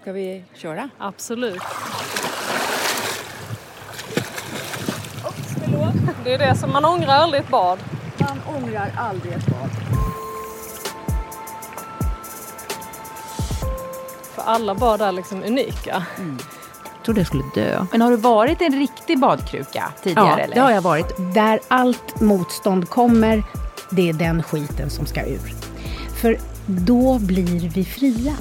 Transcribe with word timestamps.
Ska 0.00 0.12
vi 0.12 0.42
köra? 0.54 0.90
Absolut. 0.98 1.62
Det 6.24 6.34
är 6.34 6.38
det 6.38 6.56
som 6.56 6.72
man 6.72 6.84
ångrar 6.84 7.14
aldrig 7.14 7.42
ett 7.42 7.48
bad. 7.48 7.78
Man 8.18 8.56
ångrar 8.56 8.92
aldrig 8.96 9.32
ett 9.32 9.46
bad. 9.46 9.70
För 14.34 14.42
alla 14.42 14.74
bad 14.74 15.00
är 15.00 15.12
liksom 15.12 15.42
unika. 15.42 16.06
Jag 16.84 17.04
trodde 17.04 17.20
jag 17.20 17.26
skulle 17.26 17.44
dö. 17.54 17.86
Men 17.92 18.00
har 18.00 18.10
du 18.10 18.16
varit 18.16 18.62
i 18.62 18.64
en 18.64 18.78
riktig 18.78 19.18
badkruka 19.18 19.92
tidigare? 20.02 20.26
Ja, 20.26 20.38
eller? 20.38 20.54
det 20.54 20.60
har 20.60 20.70
jag 20.70 20.82
varit. 20.82 21.34
Där 21.34 21.60
allt 21.68 22.20
motstånd 22.20 22.88
kommer, 22.88 23.42
det 23.90 24.08
är 24.08 24.12
den 24.12 24.42
skiten 24.42 24.90
som 24.90 25.06
ska 25.06 25.26
ur. 25.26 25.54
För 26.20 26.38
då 26.66 27.18
blir 27.18 27.68
vi 27.68 27.84
fria. 27.84 28.36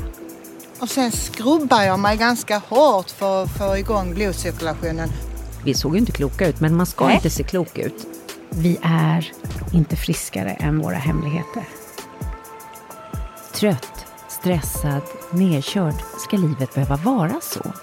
Och 0.80 0.90
sen 0.90 1.12
skrubbar 1.12 1.84
jag 1.84 2.00
mig 2.00 2.18
ganska 2.18 2.58
hårt 2.58 3.10
för 3.10 3.44
att 3.44 3.58
få 3.58 3.78
igång 3.78 4.14
blodcirkulationen. 4.14 5.10
Vi 5.66 5.74
såg 5.74 5.94
ju 5.94 6.00
inte 6.00 6.12
kloka 6.12 6.48
ut, 6.48 6.60
men 6.60 6.76
man 6.76 6.86
ska 6.86 7.06
Nej. 7.06 7.16
inte 7.16 7.30
se 7.30 7.44
klok 7.44 7.78
ut. 7.78 8.08
Vi 8.50 8.78
är 8.82 9.32
inte 9.74 9.96
friskare 9.96 10.50
än 10.50 10.80
våra 10.80 10.96
hemligheter. 10.96 11.64
Trött, 13.54 14.06
stressad, 14.28 15.02
nedkörd. 15.32 15.96
Ska 16.18 16.38
livet 16.38 16.74
behöva 16.74 16.96
vara 16.96 17.36
så? 17.42 17.74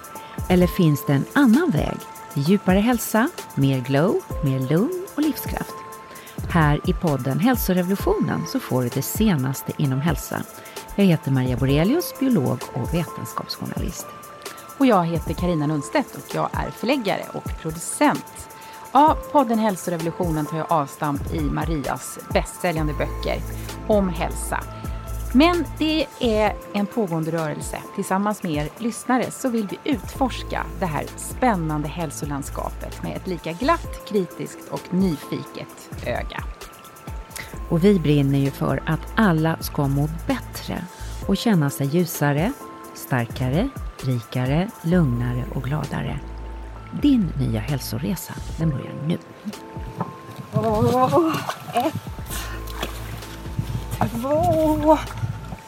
Eller 0.48 0.66
finns 0.66 1.06
det 1.06 1.12
en 1.12 1.24
annan 1.32 1.70
väg? 1.70 1.96
Djupare 2.34 2.78
hälsa, 2.78 3.28
mer 3.54 3.80
glow, 3.80 4.20
mer 4.45 4.60
lugn 4.60 5.06
och 5.15 5.23
livskraft. 5.23 5.74
Här 6.51 6.80
i 6.90 6.92
podden 6.92 7.38
Hälsorevolutionen 7.38 8.46
så 8.46 8.60
får 8.60 8.82
du 8.82 8.88
det 8.88 9.02
senaste 9.02 9.73
inom 9.76 10.01
hälsa. 10.01 10.42
Jag 10.98 11.05
heter 11.05 11.30
Maria 11.30 11.56
Borelius, 11.56 12.14
biolog 12.20 12.59
och 12.74 12.95
vetenskapsjournalist. 12.95 14.06
Och 14.78 14.87
jag 14.87 15.04
heter 15.04 15.34
Karina 15.34 15.66
Lundstedt 15.66 16.14
och 16.14 16.34
jag 16.34 16.50
är 16.52 16.70
förläggare 16.70 17.23
och 17.32 17.45
producent. 17.62 18.48
Ja, 18.93 19.16
podden 19.32 19.59
Hälsorevolutionen 19.59 20.46
tar 20.46 20.59
jag 20.59 20.73
avstamp 20.73 21.34
i 21.34 21.40
Marias 21.40 22.18
bästsäljande 22.32 22.93
böcker 22.93 23.40
om 23.88 24.09
hälsa. 24.09 24.60
Men 25.34 25.65
det 25.79 26.06
är 26.21 26.56
en 26.73 26.87
pågående 26.87 27.32
rörelse. 27.32 27.78
Tillsammans 27.95 28.43
med 28.43 28.52
er 28.52 28.68
lyssnare 28.78 29.30
så 29.30 29.49
vill 29.49 29.68
vi 29.71 29.93
utforska 29.93 30.66
det 30.80 30.87
här 30.87 31.06
spännande 31.16 31.88
hälsolandskapet 31.88 33.02
med 33.02 33.16
ett 33.16 33.26
lika 33.26 33.52
glatt, 33.52 34.09
kritiskt 34.09 34.68
och 34.71 34.95
nyfiket 34.95 35.90
öga. 36.06 36.55
Och 37.68 37.84
vi 37.84 37.98
brinner 37.98 38.38
ju 38.38 38.50
för 38.50 38.82
att 38.86 39.00
alla 39.14 39.56
ska 39.60 39.88
må 39.88 40.09
bättre 40.26 40.84
och 41.26 41.36
känna 41.36 41.70
sig 41.70 41.86
ljusare, 41.86 42.52
starkare, 42.95 43.68
rikare, 44.04 44.70
lugnare 44.82 45.45
och 45.54 45.62
gladare. 45.62 46.20
Din 47.02 47.32
nya 47.38 47.60
hälsoresa, 47.60 48.34
den 48.59 48.70
börjar 48.70 48.92
nu. 49.06 49.18
Två. 54.10 54.98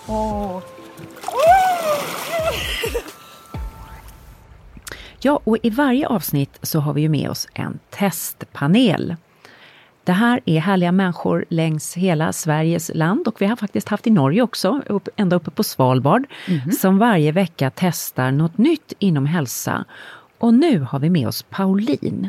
Åh. 0.07 0.63
Ja, 5.21 5.41
och 5.45 5.57
i 5.63 5.71
varje 5.71 6.09
avsnitt 6.09 6.59
så 6.63 6.81
har 6.81 6.93
vi 6.93 7.01
ju 7.01 7.09
med 7.09 7.31
oss 7.31 7.49
en 7.55 7.79
testpanel. 7.91 9.17
Det 10.09 10.13
här 10.15 10.41
är 10.45 10.61
härliga 10.61 10.93
människor 10.93 11.45
längs 11.49 11.95
hela 11.95 12.33
Sveriges 12.33 12.91
land 12.95 13.29
och 13.29 13.41
vi 13.41 13.47
har 13.47 13.57
faktiskt 13.57 13.89
haft 13.89 14.07
i 14.07 14.11
Norge 14.11 14.43
också, 14.43 14.83
upp, 14.87 15.09
ända 15.17 15.37
uppe 15.37 15.51
på 15.51 15.65
Svalbard, 15.65 16.27
som 16.81 16.99
varje 16.99 17.33
vecka 17.33 17.71
testar 17.75 18.31
något 18.31 18.59
nytt 18.59 18.93
inom 18.99 19.27
hälsa. 19.27 19.85
Och 20.39 20.55
nu 20.55 20.81
har 20.81 20.99
vi 20.99 21.11
med 21.11 21.29
oss 21.29 21.43
Pauline. 21.43 22.29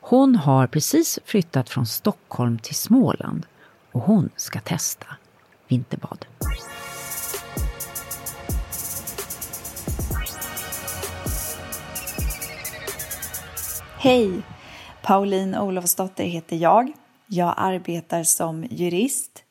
Hon 0.00 0.36
har 0.36 0.66
precis 0.66 1.18
flyttat 1.24 1.70
från 1.70 1.86
Stockholm 1.86 2.58
till 2.58 2.74
Småland 2.74 3.46
och 3.92 4.00
hon 4.00 4.30
ska 4.36 4.60
testa 4.60 5.06
vinterbad. 5.68 6.26
Hej! 13.98 14.42
Pauline 15.02 15.54
Olofsdotter 15.54 16.24
heter 16.24 16.56
jag. 16.56 16.92
Jag 17.30 17.54
arbetar 17.56 18.22
som 18.22 18.64
jurist 18.70 19.44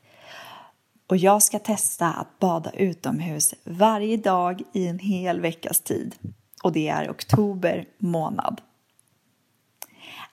och 1.07 1.17
jag 1.17 1.43
ska 1.43 1.59
testa 1.59 2.07
att 2.13 2.39
bada 2.39 2.71
utomhus 2.71 3.53
varje 3.63 4.17
dag 4.17 4.61
i 4.73 4.87
en 4.87 4.99
hel 4.99 5.41
veckas 5.41 5.81
tid. 5.81 6.15
Och 6.63 6.71
det 6.71 6.87
är 6.87 7.11
oktober 7.11 7.85
månad. 7.97 8.61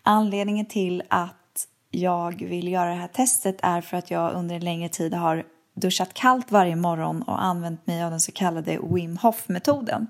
Anledningen 0.02 0.66
till 0.66 1.02
att 1.08 1.66
jag 1.90 2.44
vill 2.44 2.68
göra 2.68 2.90
det 2.90 2.96
här 2.96 3.08
testet 3.08 3.56
är 3.62 3.80
för 3.80 3.96
att 3.96 4.10
jag 4.10 4.34
under 4.34 4.54
en 4.54 4.64
längre 4.64 4.88
tid 4.88 5.14
har 5.14 5.44
duschat 5.74 6.14
kallt 6.14 6.50
varje 6.50 6.76
morgon 6.76 7.22
och 7.22 7.44
använt 7.44 7.86
mig 7.86 8.02
av 8.02 8.10
den 8.10 8.20
så 8.20 8.32
kallade 8.32 8.78
Wim 8.82 9.16
Hof-metoden. 9.16 10.06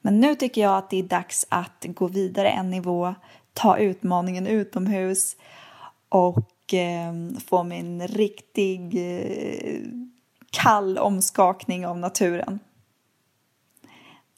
Men 0.00 0.20
nu 0.20 0.34
tycker 0.34 0.60
jag 0.60 0.78
att 0.78 0.90
det 0.90 0.98
är 0.98 1.02
dags 1.02 1.46
att 1.48 1.84
gå 1.88 2.06
vidare 2.06 2.48
en 2.50 2.70
nivå, 2.70 3.14
ta 3.52 3.78
utmaningen 3.78 4.46
utomhus 4.46 5.36
och 6.12 6.74
eh, 6.74 7.12
få 7.46 7.62
mig 7.62 7.80
en 7.80 8.08
riktig 8.08 8.94
eh, 8.94 9.82
kall 10.50 10.98
omskakning 10.98 11.86
av 11.86 11.98
naturen. 11.98 12.58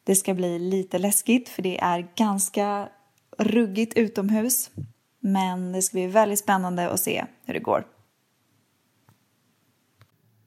Det 0.04 0.14
ska 0.14 0.34
bli 0.34 0.58
lite 0.58 0.98
läskigt 0.98 1.48
för 1.48 1.62
det 1.62 1.80
är 1.80 2.08
ganska 2.16 2.88
ruggigt 3.38 3.98
utomhus. 3.98 4.70
Men 5.20 5.72
det 5.72 5.82
ska 5.82 5.94
bli 5.94 6.06
väldigt 6.06 6.38
spännande 6.38 6.90
att 6.90 7.00
se 7.00 7.24
hur 7.44 7.54
det 7.54 7.60
går. 7.60 7.86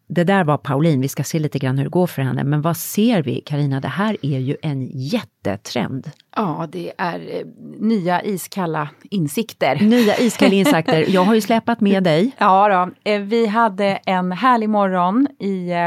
Det 0.08 0.24
där 0.24 0.44
var 0.44 0.58
Pauline, 0.58 1.02
vi 1.02 1.08
ska 1.08 1.24
se 1.24 1.40
lite 1.40 1.60
grann 1.60 1.78
hur 1.78 1.84
det 1.84 1.90
går 1.90 2.08
för 2.08 2.22
henne. 2.22 2.44
Men 2.44 2.62
vad 2.62 2.78
ser 2.78 3.24
vi, 3.24 3.42
Karina? 3.42 3.80
Det 3.80 3.88
här 3.88 4.18
är 4.22 4.40
ju 4.40 4.58
en 4.62 4.88
jättetrend. 4.94 6.12
Ja, 6.38 6.68
det 6.72 6.92
är 6.98 7.20
eh, 7.20 7.46
nya 7.80 8.22
iskalla 8.24 8.90
insikter. 9.04 9.76
Nya 9.82 10.18
iskalla 10.18 10.54
insekter. 10.54 11.06
Jag 11.10 11.24
har 11.24 11.36
ju 11.36 11.42
släpat 11.42 11.82
med 11.82 12.04
dig. 12.04 12.32
Ja, 12.38 12.70
då. 13.04 13.12
Eh, 13.12 13.22
vi 13.22 13.46
hade 13.48 13.86
en 14.06 14.32
härlig 14.32 14.70
morgon 14.70 15.28
i 15.40 15.70
eh, 15.72 15.78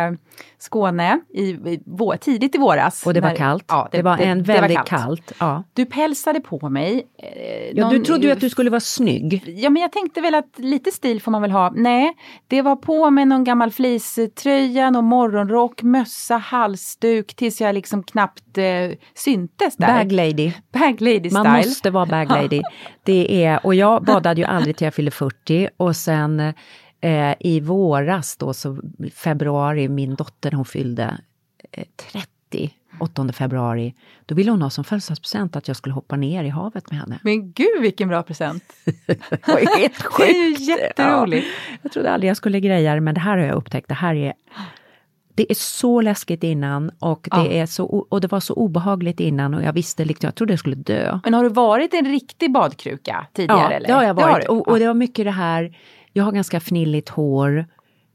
Skåne 0.58 1.20
i, 1.34 1.42
i, 1.50 1.80
tidigt 2.20 2.54
i 2.54 2.58
våras. 2.58 3.06
Och 3.06 3.14
det 3.14 3.20
var 3.20 3.28
När- 3.28 3.36
kallt. 3.36 3.64
Ja, 3.68 3.88
det, 3.92 4.02
var 4.02 4.18
en 4.18 4.42
det 4.42 4.52
var 4.52 4.60
väldigt 4.60 4.84
kallt. 4.84 5.32
Ja. 5.40 5.62
Du 5.74 5.84
pälsade 5.86 6.40
på 6.40 6.68
mig. 6.68 7.06
eh, 7.22 7.78
Ja, 7.78 7.88
du 7.90 7.96
någon- 7.96 8.04
trodde 8.04 8.26
ju 8.26 8.32
att 8.32 8.40
du 8.40 8.50
skulle 8.50 8.70
vara 8.70 8.80
snygg. 8.80 9.42
Ja, 9.46 9.70
men 9.70 9.82
jag 9.82 9.92
tänkte 9.92 10.20
väl 10.20 10.34
att 10.34 10.54
lite 10.58 10.90
stil 10.90 11.22
får 11.22 11.30
man 11.30 11.42
väl 11.42 11.50
ha. 11.50 11.70
Nej, 11.76 12.12
det 12.48 12.62
var 12.62 12.76
på 12.76 13.10
med 13.10 13.28
någon 13.28 13.44
gammal 13.44 13.70
fleecetröja, 13.70 14.90
någon 14.90 15.04
morgonrock, 15.04 15.82
mössa, 15.82 16.36
halsduk 16.36 17.34
tills 17.34 17.60
jag 17.60 17.74
liksom 17.74 18.02
knappt 18.02 18.58
eh, 18.58 18.64
syntes 19.14 19.76
där. 19.76 19.98
Bag 19.98 20.12
lady. 20.12 20.39
Bag 20.72 21.00
lady 21.00 21.30
Man 21.30 21.44
style. 21.44 21.56
måste 21.68 21.90
vara 21.90 22.06
bag 22.06 22.28
lady. 22.30 22.62
Det 23.02 23.44
är, 23.44 23.66
och 23.66 23.74
jag 23.74 24.04
badade 24.04 24.40
ju 24.40 24.46
aldrig 24.46 24.76
till 24.76 24.84
jag 24.84 24.94
fyllde 24.94 25.10
40 25.10 25.68
och 25.76 25.96
sen 25.96 26.40
eh, 27.00 27.34
i 27.40 27.60
våras 27.60 28.36
då, 28.36 28.54
så 28.54 28.78
februari, 29.14 29.88
min 29.88 30.14
dotter 30.14 30.52
hon 30.52 30.64
fyllde 30.64 31.18
eh, 31.72 31.84
30, 32.12 32.70
8 33.00 33.32
februari, 33.32 33.94
då 34.26 34.34
ville 34.34 34.50
hon 34.50 34.62
ha 34.62 34.70
som 34.70 34.84
födelsedagspresent 34.84 35.56
att 35.56 35.68
jag 35.68 35.76
skulle 35.76 35.92
hoppa 35.94 36.16
ner 36.16 36.44
i 36.44 36.48
havet 36.48 36.90
med 36.90 37.00
henne. 37.00 37.18
Men 37.22 37.52
gud 37.52 37.80
vilken 37.82 38.08
bra 38.08 38.22
present! 38.22 38.64
Det 39.06 39.48
var 39.48 39.78
helt 39.78 40.04
Det 40.18 40.22
är 40.22 40.48
ju 40.48 40.54
sjukt. 40.56 40.60
jätteroligt. 40.68 41.46
Ja, 41.70 41.78
jag 41.82 41.92
trodde 41.92 42.10
aldrig 42.12 42.30
jag 42.30 42.36
skulle 42.36 42.60
greja 42.60 42.94
det, 42.94 43.00
men 43.00 43.14
det 43.14 43.20
här 43.20 43.36
har 43.38 43.44
jag 43.44 43.56
upptäckt. 43.56 43.88
Det 43.88 43.94
här 43.94 44.14
är 44.14 44.32
det 45.34 45.50
är 45.50 45.54
så 45.54 46.00
läskigt 46.00 46.44
innan 46.44 46.90
och 46.98 47.28
det, 47.30 47.36
Ja. 47.36 47.46
är 47.46 47.66
så, 47.66 47.84
och 47.86 48.20
det 48.20 48.32
var 48.32 48.40
så 48.40 48.54
obehagligt 48.54 49.20
innan 49.20 49.54
och 49.54 49.62
jag 49.62 49.72
visste 49.72 50.04
liksom, 50.04 50.26
jag 50.26 50.34
trodde 50.34 50.52
jag 50.52 50.58
skulle 50.60 50.76
dö. 50.76 51.20
Men 51.24 51.34
har 51.34 51.42
du 51.42 51.48
varit 51.48 51.94
en 51.94 52.04
riktig 52.06 52.52
badkruka 52.52 53.26
tidigare? 53.32 53.60
Ja, 53.60 53.70
eller? 53.70 53.86
det 53.88 53.92
har 53.94 54.02
jag 54.04 54.14
varit. 54.14 54.44
du. 54.46 54.48
och, 54.52 54.68
och 54.68 54.78
det 54.78 54.86
var 54.86 54.94
mycket 54.94 55.24
det 55.24 55.30
här, 55.30 55.76
jag 56.12 56.24
har 56.24 56.32
ganska 56.32 56.60
fnilligt 56.60 57.08
hår. 57.08 57.66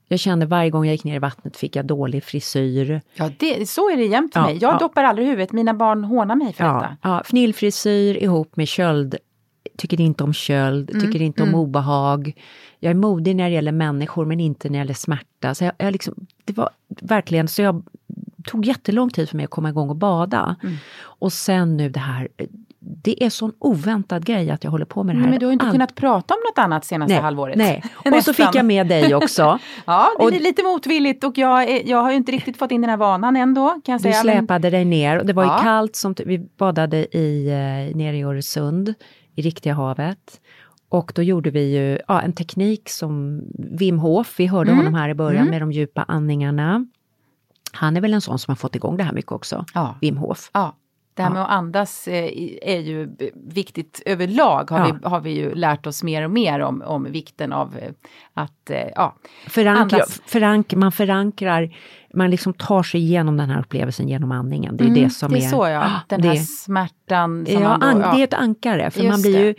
Jag 0.07 0.19
kände 0.19 0.45
varje 0.45 0.69
gång 0.69 0.85
jag 0.85 0.91
gick 0.91 1.03
ner 1.03 1.15
i 1.15 1.19
vattnet 1.19 1.57
fick 1.57 1.75
jag 1.75 1.85
dålig 1.85 2.23
frisyr. 2.23 3.01
Ja, 3.15 3.29
det, 3.39 3.69
så 3.69 3.89
är 3.89 3.97
det 3.97 4.05
jämt 4.05 4.33
för 4.33 4.39
Ja, 4.39 4.45
mig. 4.45 4.57
Jag 4.61 4.73
ja. 4.73 4.77
doppar 4.79 5.03
aldrig 5.03 5.27
huvudet, 5.27 5.51
mina 5.51 5.73
barn 5.73 6.03
hånar 6.03 6.35
mig 6.35 6.53
för 6.53 6.63
Ja, 6.63 6.73
detta. 6.73 6.97
ja, 7.01 7.23
fnillfrisyr 7.25 8.15
ihop 8.23 8.55
med 8.57 8.67
köld. 8.67 9.15
Tycker 9.77 10.01
inte 10.01 10.23
om 10.23 10.33
köld, 10.33 10.89
Mm, 10.91 11.01
tycker 11.05 11.21
inte 11.21 11.43
om 11.43 11.55
obehag. 11.55 12.33
Jag 12.79 12.89
är 12.89 12.93
modig 12.95 13.35
när 13.35 13.43
det 13.49 13.55
gäller 13.55 13.71
människor 13.71 14.25
men 14.25 14.39
inte 14.39 14.69
när 14.69 14.73
det 14.73 14.77
gäller 14.77 14.93
smärta. 14.93 15.55
Så 15.55 15.63
jag, 15.63 15.73
jag 15.77 15.91
liksom, 15.91 16.13
det 16.45 16.57
var 16.57 16.69
verkligen, 17.01 17.47
så 17.47 17.61
jag 17.61 17.83
tog 18.45 18.65
jättelång 18.65 19.09
tid 19.09 19.29
för 19.29 19.37
mig 19.37 19.43
att 19.43 19.49
komma 19.51 19.69
igång 19.69 19.89
och 19.89 19.95
bada. 19.95 20.55
Mm. 20.63 20.75
Och 21.01 21.33
sen 21.33 21.77
nu 21.77 21.89
det 21.89 21.99
här, 21.99 22.27
det 22.79 23.23
är 23.23 23.29
sån 23.29 23.51
oväntad 23.59 24.25
grej 24.25 24.51
att 24.51 24.63
jag 24.63 24.71
håller 24.71 24.85
på 24.85 25.03
med 25.03 25.15
det 25.15 25.21
här. 25.21 25.29
Men 25.29 25.39
du 25.39 25.45
har 25.45 25.53
inte 25.53 25.65
All- 25.65 25.71
kunnat 25.71 25.95
prata 25.95 26.33
om 26.33 26.39
något 26.49 26.57
annat 26.65 26.85
senaste 26.85 27.13
nej, 27.13 27.21
halvåret. 27.23 27.57
Nej, 27.57 27.83
och 28.17 28.23
så 28.23 28.33
fick 28.33 28.49
jag 28.55 28.65
med 28.65 28.87
dig 28.87 29.15
också. 29.15 29.59
Ja, 29.85 30.07
det 30.19 30.23
är 30.23 30.25
Och- 30.27 30.41
lite 30.41 30.63
motvilligt 30.63 31.23
och 31.23 31.37
jag, 31.37 31.63
är, 31.63 31.89
jag 31.89 32.01
har 32.01 32.09
ju 32.11 32.17
inte 32.17 32.31
riktigt 32.31 32.57
fått 32.57 32.71
in 32.71 32.81
den 32.81 32.89
här 32.89 32.97
vanan 32.97 33.35
ändå 33.35 33.69
kan 33.85 33.91
jag 33.91 33.99
Du 33.99 34.03
säga. 34.03 34.23
men- 34.23 34.37
släpade 34.37 34.69
dig 34.69 34.85
ner 34.85 35.19
och 35.19 35.25
det 35.25 35.33
var 35.33 35.43
ju 35.43 35.49
Ja. 35.49 35.59
kallt, 35.61 35.95
som 35.95 36.15
vi 36.25 36.39
badade 36.57 37.17
i, 37.17 37.47
eh, 37.47 37.97
nere 37.97 38.17
i 38.17 38.23
Öresund, 38.23 38.93
i 39.35 39.41
riktiga 39.41 39.73
havet. 39.73 40.41
Och 40.89 41.11
då 41.15 41.21
gjorde 41.23 41.49
vi 41.49 41.75
ju 41.77 41.99
ja, 42.07 42.21
en 42.21 42.33
teknik 42.33 42.89
som 42.89 43.41
Wim 43.57 43.99
Hof, 43.99 44.35
vi 44.39 44.47
hörde 44.47 44.71
Mm. 44.71 44.77
honom 44.85 44.93
här 44.99 45.09
i 45.09 45.13
början 45.13 45.47
med 45.47 45.61
de 45.61 45.71
djupa 45.71 46.03
andningarna. 46.07 46.85
Han 47.71 47.97
är 47.97 48.01
väl 48.01 48.13
en 48.13 48.21
sån 48.21 48.39
som 48.39 48.51
har 48.51 48.55
fått 48.55 48.75
igång 48.75 48.97
det 48.97 49.03
här 49.03 49.13
mycket 49.13 49.31
också, 49.31 49.65
Ja. 49.73 49.95
Wim 50.01 50.17
Hof. 50.17 50.49
Ja, 50.53 50.75
det 51.13 51.21
här 51.23 51.29
Ja. 51.29 51.33
med 51.33 51.43
att 51.43 51.49
andas 51.49 52.07
eh, 52.07 52.29
är 52.61 52.79
ju 52.79 53.15
viktigt 53.33 54.01
överlag 54.05 54.69
har, 54.71 54.79
Ja. 54.79 54.97
vi, 55.03 55.07
har 55.09 55.19
vi 55.21 55.31
ju 55.31 55.55
lärt 55.55 55.87
oss 55.87 56.03
mer 56.03 56.23
och 56.23 56.31
mer 56.31 56.59
om, 56.59 56.81
om 56.81 57.03
vikten 57.03 57.53
av 57.53 57.77
eh, 57.77 57.91
att, 58.33 58.69
eh, 58.69 58.87
ja, 58.95 59.15
Förankra, 59.47 59.81
Andas. 59.97 60.21
förank, 60.25 60.73
man 60.73 60.91
förankrar, 60.91 61.75
man 62.15 62.31
liksom 62.31 62.53
tar 62.53 62.83
sig 62.83 63.01
igenom 63.01 63.37
den 63.37 63.49
här 63.49 63.59
upplevelsen 63.59 64.07
genom 64.07 64.31
andningen. 64.31 64.77
Det 64.77 64.83
är 64.83 64.89
det 64.89 65.09
som 65.09 65.27
Mm, 65.27 65.39
det 65.39 65.45
är 65.45 65.47
är... 65.47 65.51
så 65.51 65.67
ja, 65.67 65.91
den 66.09 66.21
det- 66.21 66.27
här 66.27 66.35
smärtan 66.35 67.45
som 67.45 67.61
Ja, 67.61 67.77
man 67.77 67.95
då, 67.95 68.01
ja. 68.01 68.13
det 68.15 68.19
är 68.19 68.23
ett 68.23 68.33
ankare, 68.33 68.91
för 68.91 69.03
man 69.03 69.21
blir 69.21 69.33
det. 69.37 69.43
ju 69.45 69.55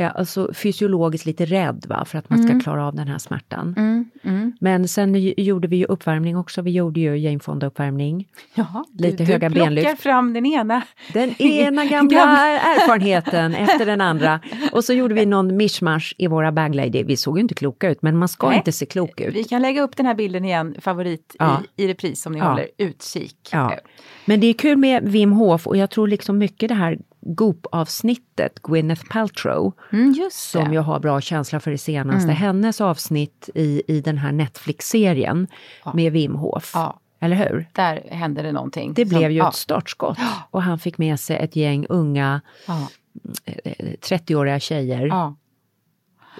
eh, 0.00 0.10
alltså, 0.14 0.54
fysiologiskt 0.54 1.26
lite 1.26 1.44
rädd 1.44 1.84
va, 1.88 2.04
för 2.04 2.18
att 2.18 2.30
man 2.30 2.42
ska 2.48 2.60
klara 2.60 2.86
av 2.86 2.94
den 2.94 3.08
här 3.08 3.18
smärtan. 3.18 3.74
Mm, 3.76 4.10
mm. 4.22 4.52
Men 4.60 4.88
sen 4.88 5.14
gjorde 5.36 5.68
vi 5.68 5.76
ju 5.76 5.84
uppvärmning 5.84 6.36
också, 6.36 6.62
vi 6.62 6.70
gjorde 6.70 7.00
ju 7.00 7.16
Jane 7.18 7.38
Fonda-uppvärmning. 7.38 8.28
Ja, 8.54 8.84
Lite 8.98 9.16
du, 9.24 9.32
höga 9.32 9.48
du 9.48 9.54
plockar 9.54 9.70
benlyft. 9.70 10.00
fram 10.02 10.32
den 10.32 10.46
ena. 10.46 10.82
Den 11.12 11.42
ena 11.42 11.84
gamla 11.86 12.14
Gamla. 12.18 12.46
erfarenheten 12.48 13.54
efter 13.54 13.86
den 13.86 14.00
andra. 14.00 14.40
Och 14.72 14.84
så 14.84 14.92
gjorde 14.92 15.14
vi 15.14 15.26
någon 15.26 15.56
mishmash 15.56 16.14
i 16.18 16.26
våra 16.26 16.52
baglady. 16.52 17.02
Vi 17.02 17.16
såg 17.16 17.36
ju 17.38 17.42
inte 17.42 17.54
kloka 17.54 17.90
ut, 17.90 18.02
men 18.02 18.16
man 18.16 18.28
ska 18.28 18.48
Nej. 18.48 18.56
inte 18.56 18.72
se 18.72 18.86
klok 18.86 19.20
ut. 19.20 19.34
Vi 19.34 19.44
kan 19.44 19.62
lägga 19.62 19.82
upp 19.82 19.96
den 19.96 20.06
här 20.06 20.14
bilden 20.14 20.44
igen, 20.44 20.74
favorit 20.80 21.36
Ja. 21.38 21.62
i, 21.76 21.84
i 21.84 21.88
repris 21.88 22.26
om 22.26 22.32
ni 22.32 22.38
Ja. 22.38 22.44
håller 22.48 22.66
utkik. 22.78 23.36
Ja. 23.52 23.74
Men 24.24 24.40
det 24.40 24.46
är 24.46 24.52
kul 24.54 24.76
med 24.76 25.08
Wim 25.08 25.32
Hof 25.32 25.66
och 25.66 25.76
jag 25.76 25.90
tror 25.90 26.08
liksom 26.08 26.38
mycket 26.38 26.68
det 26.68 26.74
här 26.74 26.98
Goop-avsnittet, 27.34 28.62
Gwyneth 28.62 29.02
Paltrow, 29.10 29.72
Mm, 29.92 30.14
som 30.32 30.72
jag 30.74 30.82
har 30.82 31.00
bra 31.00 31.20
känsla 31.20 31.60
för 31.60 31.70
det 31.70 31.78
senaste, 31.78 32.32
hennes 32.32 32.80
avsnitt 32.80 33.48
i, 33.54 33.82
i 33.88 34.00
den 34.00 34.18
här 34.18 34.32
Netflix-serien 34.32 35.46
med 35.94 36.12
Wim 36.12 36.34
Hof. 36.34 36.70
Ja. 36.74 37.00
Eller 37.20 37.36
hur? 37.36 37.68
Där 37.72 38.02
hände 38.10 38.42
det 38.42 38.52
någonting. 38.52 38.94
Det 38.94 39.06
som- 39.08 39.18
blev 39.18 39.30
ju 39.30 39.38
ja. 39.38 39.48
ett 39.48 39.54
startskott 39.54 40.18
och 40.50 40.62
han 40.62 40.78
fick 40.78 40.98
med 40.98 41.20
sig 41.20 41.36
ett 41.36 41.56
gäng 41.56 41.86
unga 41.88 42.40
Ja. 42.66 42.88
eh, 43.44 43.72
30-åriga 44.00 44.60
tjejer 44.60 45.06
Ja. 45.06 45.34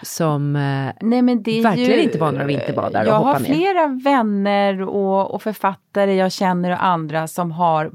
som 0.03 0.57
eh, 0.57 0.93
Nej, 1.01 1.23
Verkligen 1.63 1.77
ju, 1.99 2.03
inte 2.03 2.19
var 2.19 2.33
några 2.33 2.47
vinterbadare 2.47 3.07
Jag 3.07 3.15
har 3.21 3.39
ner. 3.41 3.45
flera 3.55 3.87
vänner 3.87 4.83
och, 4.83 5.35
och 5.35 5.43
författare 5.43 6.15
jag 6.15 6.33
känner 6.33 6.71
och 6.71 6.85
andra 6.85 7.29
som 7.29 7.51
har 7.53 7.91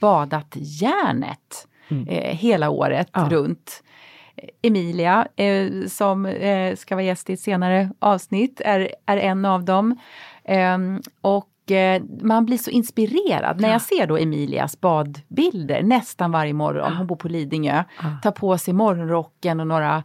badat 0.00 0.52
järnet 0.56 1.68
eh, 2.08 2.36
hela 2.36 2.70
året 2.70 3.08
Mm. 3.16 3.28
Ja. 3.30 3.36
runt. 3.36 3.82
Emilia, 4.62 5.26
eh, 5.36 5.68
som 5.88 6.26
eh, 6.26 6.76
ska 6.76 6.94
vara 6.94 7.04
gäst 7.04 7.30
i 7.30 7.32
ett 7.32 7.40
senare 7.40 7.90
avsnitt, 7.98 8.60
är, 8.64 8.88
är 9.06 9.16
en 9.16 9.44
av 9.44 9.64
dem. 9.64 9.98
Ehm, 10.44 11.00
och 11.20 11.70
eh, 11.70 12.02
man 12.20 12.46
blir 12.46 12.58
så 12.58 12.70
inspirerad 12.70 13.60
när 13.60 13.70
jag 13.72 13.82
ser 13.82 14.06
då 14.06 14.16
Emilias 14.16 14.80
badbilder 14.80 15.82
nästan 15.82 16.30
varje 16.32 16.52
morgon. 16.52 16.92
Hon 16.96 17.06
bor 17.06 17.16
på 17.16 17.28
Lidingö. 17.28 17.84
Tar 18.22 18.30
på 18.30 18.58
sig 18.58 18.74
morgonrocken 18.74 19.60
och 19.60 19.66
några 19.66 20.02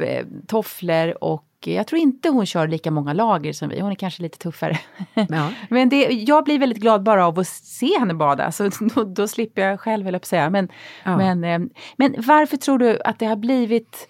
eh, 0.00 0.26
tofflor 0.46 1.24
och 1.24 1.44
jag 1.66 1.86
tror 1.86 2.00
inte 2.00 2.28
hon 2.28 2.46
kör 2.46 2.68
lika 2.68 2.90
många 2.90 3.12
lager 3.12 3.52
som 3.52 3.68
vi. 3.68 3.80
Hon 3.80 3.90
är 3.90 3.94
kanske 3.94 4.22
lite 4.22 4.38
tuffare. 4.38 4.78
ja, 5.14 5.50
Men 5.70 5.88
det, 5.88 5.96
jag 6.04 6.44
blir 6.44 6.58
väldigt 6.58 6.78
glad 6.82 7.02
bara 7.02 7.26
av 7.26 7.38
att 7.38 7.48
se 7.48 7.98
henne 7.98 8.14
bada, 8.14 8.52
så 8.52 8.70
då, 8.94 9.04
då 9.04 9.28
slipper 9.28 9.62
jag 9.62 9.80
själv, 9.80 10.04
höll 10.04 10.14
jag 10.14 10.26
säga. 10.26 10.50
Men, 10.50 10.68
Ja. 11.04 11.16
men, 11.16 11.44
eh, 11.44 11.58
men 11.96 12.14
varför 12.18 12.56
tror 12.56 12.78
du 12.78 13.00
att 13.04 13.18
det 13.18 13.26
har 13.26 13.36
blivit 13.36 14.08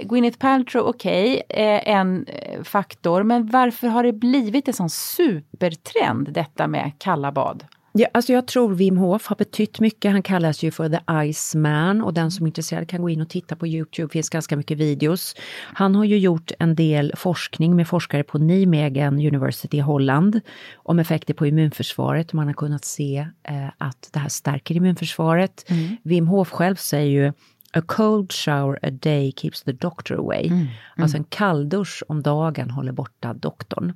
Gwyneth 0.00 0.38
Paltrow, 0.38 0.86
okej, 0.86 1.42
eh, 1.48 1.88
en 1.88 2.26
eh, 2.26 2.62
faktor, 2.62 3.22
men 3.22 3.46
varför 3.46 3.88
har 3.88 4.04
det 4.04 4.12
blivit 4.12 4.68
en 4.68 4.74
sån 4.74 4.90
supertrend 4.90 6.32
detta 6.32 6.66
med 6.66 6.92
kalla 6.98 7.32
bad? 7.32 7.64
Ja, 7.94 8.08
alltså 8.14 8.32
jag 8.32 8.46
tror 8.46 8.74
Wim 8.74 8.96
Hof 8.96 9.26
har 9.26 9.36
betytt 9.36 9.80
mycket. 9.80 10.12
Han 10.12 10.22
kallas 10.22 10.62
ju 10.62 10.70
för 10.70 10.88
The 10.88 11.28
Iceman 11.28 12.02
och 12.02 12.14
den 12.14 12.30
som 12.30 12.46
är 12.46 12.48
intresserad 12.48 12.88
kan 12.88 13.02
gå 13.02 13.10
in 13.10 13.20
och 13.20 13.28
titta 13.28 13.56
på 13.56 13.66
Youtube, 13.66 14.06
det 14.06 14.12
finns 14.12 14.28
ganska 14.28 14.56
mycket 14.56 14.78
videos. 14.78 15.34
Han 15.74 15.94
har 15.94 16.04
ju 16.04 16.18
gjort 16.18 16.52
en 16.58 16.74
del 16.74 17.12
forskning 17.16 17.76
med 17.76 17.88
forskare 17.88 18.22
på 18.22 18.38
Nijmegen 18.38 19.14
University 19.14 19.76
i 19.76 19.80
Holland 19.80 20.40
om 20.74 20.98
effekter 20.98 21.34
på 21.34 21.46
immunförsvaret. 21.46 22.32
Man 22.32 22.46
har 22.46 22.54
kunnat 22.54 22.84
se 22.84 23.26
eh, 23.48 23.68
att 23.78 24.08
det 24.12 24.18
här 24.18 24.28
stärker 24.28 24.74
immunförsvaret. 24.74 25.70
Wim 26.02 26.26
Hof 26.28 26.50
själv 26.50 26.76
säger 26.76 27.10
ju 27.10 27.32
A 27.74 27.82
cold 27.86 28.32
shower 28.32 28.78
a 28.82 28.90
day 28.90 29.32
keeps 29.36 29.62
the 29.62 29.72
doctor 29.72 30.18
away. 30.18 30.50
Alltså 30.96 31.16
en 31.16 31.24
kalldusch 31.24 32.02
om 32.08 32.22
dagen 32.22 32.70
håller 32.70 32.92
borta 32.92 33.34
doktorn 33.34 33.92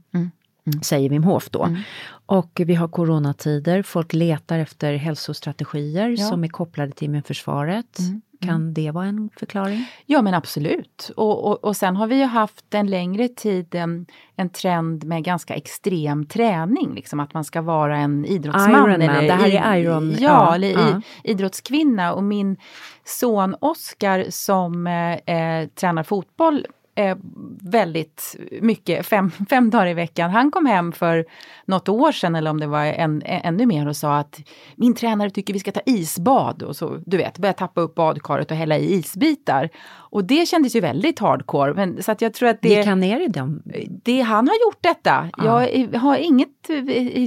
säger 0.83 1.11
Wim 1.11 1.25
Hof 1.25 1.51
då. 1.51 1.63
Mm. 1.65 1.81
Och 2.27 2.61
vi 2.67 2.75
har 2.75 2.89
coronatider, 2.89 3.83
folk 3.83 4.13
letar 4.13 4.59
efter 4.59 4.95
hälsostrategier 4.95 6.09
Ja. 6.09 6.17
Mm. 6.17 6.31
som 6.31 6.45
är 6.45 6.49
kopplade 6.49 6.93
till 6.93 7.05
immunförsvaret. 7.05 7.99
Kan 8.41 8.75
det 8.75 8.91
vara 8.91 9.07
en 9.07 9.31
förklaring? 9.39 9.87
Ja 10.07 10.23
men 10.23 10.35
absolut. 10.35 11.11
Och, 11.17 11.45
och, 11.47 11.65
och 11.65 11.77
sen 11.77 11.97
har 11.97 12.07
vi 12.07 12.17
ju 12.17 12.25
haft 12.25 12.75
en 12.75 12.87
längre 12.91 13.29
tid 13.29 13.75
en, 13.75 14.07
en 14.37 14.49
trend 14.49 15.05
med 15.05 15.25
ganska 15.25 15.55
extrem 15.55 16.27
träning. 16.27 16.95
Liksom 16.95 17.21
att 17.21 17.35
man 17.35 17.45
ska 17.45 17.63
vara 17.63 17.99
en 17.99 18.25
idrottsman. 18.25 18.71
Ironman, 18.71 19.03
eller 19.03 19.23
det 19.23 19.33
här 19.33 19.49
är 19.49 19.77
Iron- 19.85 20.17
Ja, 20.19 20.19
ja, 20.21 20.55
eller 20.55 20.71
ja. 20.73 21.01
Idrottskvinna. 21.25 22.13
Och 22.15 22.23
min 22.25 22.57
son 23.05 23.57
Oskar 23.61 24.27
som 24.31 24.87
eh, 24.87 25.13
eh, 25.37 25.69
tränar 25.69 26.03
fotboll 26.03 26.67
eh, 26.97 27.17
väldigt 27.63 28.37
mycket, 28.61 29.07
fem, 29.07 29.31
fem 29.51 29.71
dagar 29.71 29.87
i 29.87 29.95
veckan. 29.95 30.31
Han 30.31 30.51
kom 30.51 30.67
hem 30.67 30.93
för 30.93 31.25
något 31.65 31.89
år 31.89 32.13
sedan 32.13 32.35
eller 32.37 32.51
om 32.51 32.61
det 32.61 32.67
var 32.67 32.85
en, 32.85 33.23
ännu 33.25 33.67
mer 33.67 33.89
och 33.89 33.97
sa 33.97 34.17
att 34.19 34.41
min 34.77 34.95
tränare 34.95 35.31
tycker 35.31 35.53
vi 35.53 35.61
ska 35.61 35.73
ta 35.73 35.81
isbad 35.87 36.63
och 36.63 36.77
så, 36.77 36.99
du 37.07 37.17
vet, 37.17 37.39
börja 37.39 37.53
tappa 37.53 37.81
upp 37.81 37.95
badkaret 37.95 38.51
och 38.51 38.57
hälla 38.57 38.79
i 38.79 38.95
isbitar. 38.95 39.69
Och 39.89 40.25
det 40.25 40.49
kändes 40.49 40.77
ju 40.77 40.81
väldigt 40.81 41.19
hardcore. 41.19 41.75
Men, 41.75 42.03
så 42.03 42.13
att 42.13 42.21
jag 42.21 42.35
tror 42.35 42.49
att 42.49 42.63
det, 42.63 42.69
Gick 42.69 42.87
han 42.87 43.01
ner 43.01 43.21
i 43.21 43.29
dem? 43.29 43.63
det, 44.05 44.21
han 44.21 44.49
har 44.49 44.55
gjort 44.55 44.79
detta. 44.81 45.29
Jag 45.37 45.99
har 45.99 46.17
inget, 46.17 46.49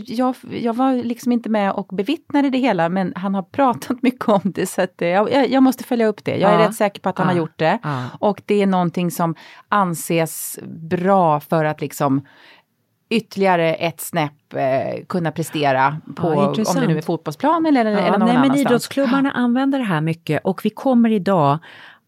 jag, 0.06 0.36
jag 0.62 0.74
var 0.74 0.94
liksom 1.04 1.32
inte 1.32 1.50
med 1.50 1.72
och 1.72 1.88
bevittnade 1.88 2.50
det 2.50 2.58
hela 2.58 2.90
men 2.90 3.14
han 3.16 3.36
har 3.36 3.44
pratat 3.44 3.98
mycket 4.04 4.30
om 4.30 4.42
det 4.44 4.66
så 4.66 4.82
att 4.82 5.02
eh, 5.02 5.08
jag, 5.08 5.50
jag 5.50 5.64
måste 5.64 5.84
följa 5.84 6.08
upp 6.08 6.26
det. 6.26 6.38
Jag 6.38 6.52
är 6.54 6.60
Ja. 6.60 6.68
rätt 6.68 6.76
säker 6.76 7.02
på 7.02 7.10
att 7.10 7.18
han 7.18 7.28
Ja. 7.28 7.34
har 7.34 7.38
gjort 7.38 7.58
det. 7.60 7.80
Ja. 7.84 8.04
Och 8.20 8.42
det 8.46 8.62
är 8.62 8.68
någonting 8.68 9.12
som 9.12 9.36
anses 9.70 10.60
bra 10.64 11.40
för 11.40 11.66
att 11.66 11.82
liksom 11.82 12.26
ytterligare 13.10 13.74
ett 13.74 14.02
snäpp 14.02 14.54
eh, 14.54 15.06
kunna 15.08 15.32
prestera 15.32 16.02
på, 16.16 16.28
Ja, 16.28 16.48
om 16.48 16.76
det 16.76 16.88
nu 16.88 16.98
är 16.98 17.02
fotbollsplan 17.02 17.66
eller, 17.66 17.86
eller 17.86 18.06
Ja, 18.06 18.12
någon 18.12 18.20
nej, 18.20 18.28
men 18.28 18.38
annanstans. 18.38 18.62
idrottsklubbarna 18.62 19.32
använder 19.32 19.80
det 19.80 19.86
här 19.86 20.02
mycket 20.02 20.42
och 20.44 20.66
vi 20.66 20.70
kommer 20.70 21.10
idag 21.12 21.58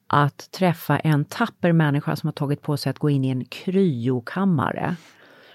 att 0.08 0.52
träffa 0.52 1.00
en 1.00 1.26
tapper 1.26 1.72
människa 1.72 2.16
som 2.16 2.28
har 2.28 2.32
tagit 2.32 2.62
på 2.62 2.78
sig 2.78 2.90
att 2.90 3.00
gå 3.00 3.10
in 3.10 3.26
i 3.26 3.30
en 3.30 3.46
kryokammare. 3.46 4.96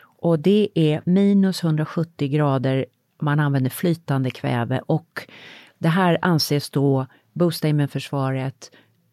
Och 0.02 0.38
det 0.38 0.68
är 0.74 1.02
minus 1.04 1.64
170 1.64 2.28
grader, 2.28 2.86
man 3.20 3.40
använder 3.40 3.70
flytande 3.70 4.30
kväve 4.30 4.80
och 4.86 5.30
det 5.78 5.88
här 5.88 6.18
anses 6.22 6.70
då 6.70 7.06
boosta 7.32 7.68
immunförsvaret, 7.68 8.70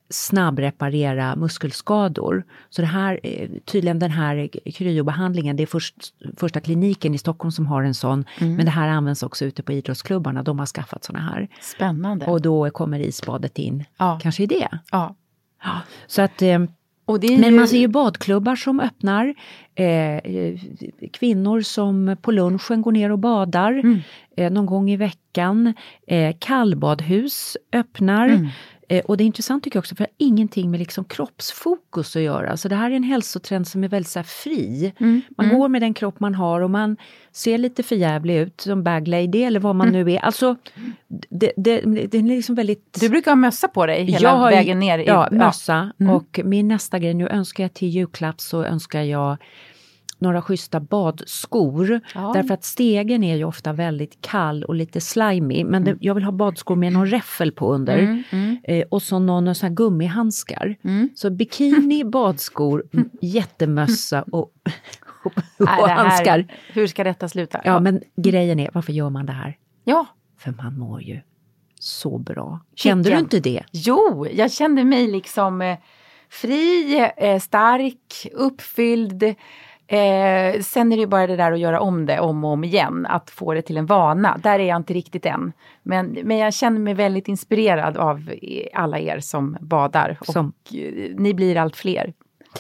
snabbreparera 0.10 1.36
muskelskador. 1.36 2.44
Så 2.70 2.82
det 2.82 2.88
här, 2.88 3.20
eh, 3.24 3.50
tydligen 3.66 4.00
den 4.00 4.12
här 4.12 4.50
kryobehandlingen, 4.74 5.56
det 5.56 5.64
är 5.64 5.68
först, 5.68 5.96
första 6.38 6.60
kliniken 6.60 7.14
i 7.16 7.18
Stockholm 7.18 7.52
som 7.52 7.66
har 7.68 7.84
en 7.84 7.94
sån, 7.94 8.26
Mm. 8.42 8.56
men 8.56 8.66
det 8.66 8.72
här 8.72 8.88
används 8.88 9.24
också 9.24 9.46
ute 9.46 9.64
på 9.64 9.72
idrottsklubbarna, 9.74 10.44
de 10.44 10.60
har 10.60 10.66
skaffat 10.66 11.04
såna 11.04 11.20
här. 11.20 11.48
Spännande. 11.62 12.26
Och 12.26 12.42
då 12.42 12.70
kommer 12.70 13.00
isbadet 13.00 13.60
in, 13.60 13.84
Ja. 13.98 14.20
kanske 14.22 14.44
i 14.44 14.46
det. 14.46 14.68
ja. 14.92 15.16
Så 16.08 16.22
att, 16.22 16.42
eh, 16.42 16.60
det 17.20 17.28
är 17.28 17.40
men 17.40 17.50
ju- 17.52 17.58
man 17.60 17.68
ser 17.68 17.78
ju 17.80 17.88
badklubbar 17.88 18.56
som 18.56 18.80
öppnar, 18.80 19.34
eh, 19.76 19.86
eh, 20.18 20.60
kvinnor 21.14 21.62
som 21.62 22.18
på 22.22 22.32
lunchen 22.32 22.82
går 22.82 22.92
ner 22.92 23.12
och 23.12 23.20
badar 23.20 23.72
Mm. 23.72 24.00
eh, 24.38 24.52
någon 24.52 24.66
gång 24.66 24.90
i 24.92 24.98
veckan. 24.98 25.74
Eh, 26.08 26.36
kallbadhus 26.40 27.58
öppnar. 27.74 28.28
Mm. 28.30 28.48
Eh, 28.90 29.06
och 29.06 29.18
det 29.18 29.24
är 29.24 29.26
intressant 29.26 29.64
tycker 29.64 29.78
jag 29.78 29.82
också 29.82 29.96
för 29.96 30.04
det 30.04 30.10
har 30.20 30.28
ingenting 30.28 30.72
med 30.72 30.80
liksom 30.80 31.06
kroppsfokus 31.06 32.16
att 32.16 32.22
göra. 32.22 32.58
Så 32.58 32.68
det 32.68 32.76
här 32.76 32.92
är 32.92 32.96
en 32.96 33.04
hälsotrend 33.04 33.68
som 33.68 33.84
är 33.84 33.88
väldigt 33.88 34.10
så 34.12 34.24
fri. 34.24 34.94
Man 35.38 35.50
går 35.50 35.68
med 35.68 35.82
den 35.82 35.94
kropp 35.94 36.20
man 36.20 36.36
har 36.36 36.62
och 36.62 36.70
man 36.70 36.98
ser 37.32 37.58
lite 37.58 37.84
förjävlig 37.84 38.38
ut 38.38 38.62
som 38.62 38.84
bag 38.84 39.08
lady 39.08 39.44
eller 39.44 39.60
vad 39.60 39.76
man 39.76 39.90
nu 39.90 40.12
är. 40.12 40.20
Alltså, 40.20 40.56
det, 41.30 41.52
det, 41.58 41.82
det 41.82 42.18
är 42.18 42.24
liksom 42.24 42.56
väldigt... 42.56 42.98
Du 43.02 43.10
brukar 43.10 43.32
ha 43.32 43.36
mössa 43.36 43.68
på 43.68 43.86
dig 43.86 44.04
hela 44.04 44.30
Jag 44.30 44.38
har 44.38 44.52
vägen 44.52 44.80
ner. 44.80 45.00
i- 45.00 45.06
Ja, 45.06 45.28
mössa. 45.32 45.92
Mm. 46.00 46.14
Och 46.16 46.40
min 46.44 46.68
nästa 46.68 47.00
grej, 47.00 47.14
nu 47.14 47.28
önskar 47.28 47.64
jag 47.64 47.74
till 47.74 47.88
julklapp 47.90 48.42
så 48.42 48.64
önskar 48.64 49.02
jag 49.02 49.38
några 50.24 50.42
schyssta 50.42 50.80
badskor. 50.80 52.02
Ja. 52.16 52.32
Därför 52.34 52.54
att 52.54 52.64
stegen 52.64 53.24
är 53.24 53.36
ju 53.36 53.44
ofta 53.44 53.74
väldigt 53.74 54.22
kall 54.22 54.64
och 54.64 54.76
lite 54.76 55.02
slimy. 55.02 55.64
Men 55.64 55.84
det, 55.84 55.98
jag 56.00 56.16
vill 56.16 56.24
ha 56.24 56.32
badskor 56.32 56.76
med 56.76 56.94
någon 56.94 57.08
räffel 57.08 57.52
på 57.52 57.74
under. 57.74 57.98
Mm, 57.98 58.24
mm. 58.32 58.58
Eh, 58.64 58.86
och 58.90 59.02
så 59.02 59.20
någon 59.20 59.56
sån 59.56 59.68
här 59.68 59.76
gummihandskar. 59.76 60.76
Mm. 60.84 61.10
Så 61.16 61.30
bikini, 61.30 62.04
badskor, 62.12 62.84
jättemössa 63.22 64.22
och, 64.22 64.54
och, 65.24 65.34
och 65.60 65.68
här- 65.68 65.96
handskar. 65.96 66.48
Hur 66.74 66.88
ska 66.88 67.04
detta 67.04 67.30
sluta? 67.30 67.62
Ja 67.64 67.80
men 67.80 68.02
grejen 68.16 68.60
är, 68.60 68.70
varför 68.74 68.94
gör 68.94 69.10
man 69.10 69.26
det 69.26 69.34
här? 69.34 69.58
ja. 69.84 70.06
För 70.38 70.52
man 70.52 70.78
mår 70.80 71.02
ju 71.02 71.20
så 71.80 72.18
bra. 72.18 72.60
Kände 72.76 73.04
du 73.04 73.10
Kicken. 73.10 73.20
inte 73.24 73.40
det? 73.40 73.64
Jo, 73.72 74.28
jag 74.34 74.52
kände 74.52 74.84
mig 74.84 75.08
liksom 75.08 75.62
eh, 75.62 75.78
fri, 76.30 77.10
eh, 77.18 77.40
stark, 77.40 78.28
uppfylld. 78.34 79.36
Eh, 79.94 80.62
sen 80.62 80.92
är 80.92 80.96
det 80.96 81.02
ju 81.02 81.08
bara 81.08 81.28
det 81.28 81.36
där 81.36 81.52
att 81.52 81.60
göra 81.60 81.80
om 81.80 82.06
det 82.06 82.20
om 82.20 82.44
och 82.44 82.52
om 82.52 82.64
igen, 82.64 83.06
att 83.10 83.30
få 83.30 83.54
det 83.54 83.62
till 83.62 83.78
en 83.78 83.86
vana. 83.86 84.38
Där 84.44 84.60
är 84.60 84.64
jag 84.68 84.78
inte 84.78 84.94
riktigt 84.94 85.26
än. 85.26 85.52
Men, 85.84 86.18
men 86.24 86.38
jag 86.38 86.54
känner 86.54 86.80
mig 86.80 86.94
väldigt 86.94 87.28
inspirerad 87.28 87.98
av 87.98 88.30
eh, 88.42 88.68
alla 88.74 89.00
er 89.00 89.20
som 89.20 89.58
badar. 89.62 90.18
Som- 90.22 90.54
Och 90.70 90.76
eh, 90.76 91.16
ni 91.18 91.34
blir 91.34 91.58
allt 91.58 91.76
fler. 91.76 92.14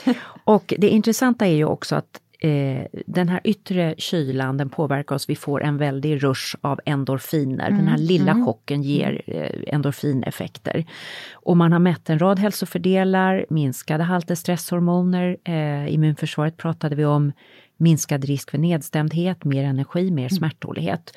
Och 0.44 0.74
det 0.78 0.90
intressanta 0.90 1.46
är 1.48 1.56
ju 1.56 1.66
också 1.66 1.96
att 1.96 2.20
eh, 2.44 2.86
den 3.06 3.30
här 3.30 3.42
yttre 3.44 3.96
kylan 3.98 4.58
den 4.58 4.70
påverkar 4.70 5.16
oss. 5.16 5.30
Vi 5.30 5.36
får 5.36 5.64
en 5.64 5.78
väldig 5.78 6.24
rush 6.24 6.56
av 6.62 6.80
endorfiner. 6.86 7.70
Den 7.70 7.88
här 7.88 7.98
lilla 7.98 8.46
chocken 8.46 8.84
ger 8.84 9.22
eh, 9.28 9.74
endorfineffekter. 9.74 10.86
Och 11.34 11.58
man 11.58 11.72
har 11.72 11.80
mätt 11.80 12.10
en 12.10 12.20
rad 12.20 12.40
hälsofördelar, 12.40 13.46
minskade 13.50 14.04
halter 14.04 14.36
stresshormoner. 14.36 15.38
Eh, 15.44 15.94
immunförsvaret 15.94 16.58
pratade 16.58 16.96
vi 16.96 17.06
om 17.06 17.32
minskad 17.78 18.26
risk 18.26 18.52
för 18.52 18.58
nedstämdhet, 18.58 19.44
mer 19.44 19.64
energi, 19.64 20.12
mer 20.12 20.30
smärttålighet. 20.30 21.14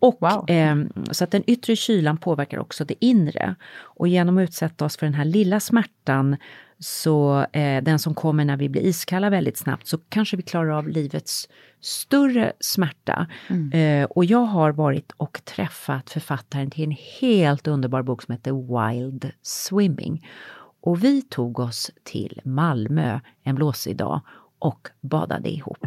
Och, 0.00 0.16
Wow. 0.20 0.44
ehm, 0.48 0.92
så 1.10 1.24
att 1.24 1.30
den 1.30 1.42
yttre 1.46 1.76
kylan 1.76 2.16
påverkar 2.16 2.58
också 2.58 2.84
det 2.84 2.94
inre. 3.04 3.54
Och 3.80 4.08
genom 4.08 4.38
att 4.38 4.42
utsätta 4.42 4.84
oss 4.84 4.96
för 4.96 5.06
den 5.06 5.14
här 5.14 5.24
lilla 5.24 5.60
smärtan, 5.60 6.36
så 6.78 7.46
eh, 7.52 7.82
den 7.82 7.98
som 7.98 8.14
kommer 8.14 8.44
när 8.44 8.56
vi 8.56 8.68
blir 8.68 8.82
iskalla 8.82 9.30
väldigt 9.30 9.58
snabbt, 9.58 9.86
så 9.86 9.98
kanske 9.98 10.36
vi 10.36 10.42
klarar 10.42 10.70
av 10.70 10.88
livets 10.88 11.48
större 11.80 12.52
smärta. 12.60 13.26
Eh, 13.72 14.04
och 14.04 14.24
jag 14.24 14.44
har 14.44 14.72
varit 14.72 15.12
och 15.16 15.40
träffat 15.44 16.10
författaren 16.10 16.70
till 16.70 16.84
en 16.84 16.96
helt 17.20 17.66
underbar 17.66 18.02
bok 18.02 18.22
som 18.22 18.32
heter 18.32 18.90
Wild 18.90 19.30
Swimming. 19.42 20.26
Och 20.80 21.04
vi 21.04 21.22
tog 21.22 21.58
oss 21.58 21.90
till 22.04 22.40
Malmö 22.44 23.20
en 23.42 23.54
blåsig 23.54 23.96
dag 23.96 24.20
och 24.58 24.88
badade 25.00 25.48
ihop. 25.48 25.86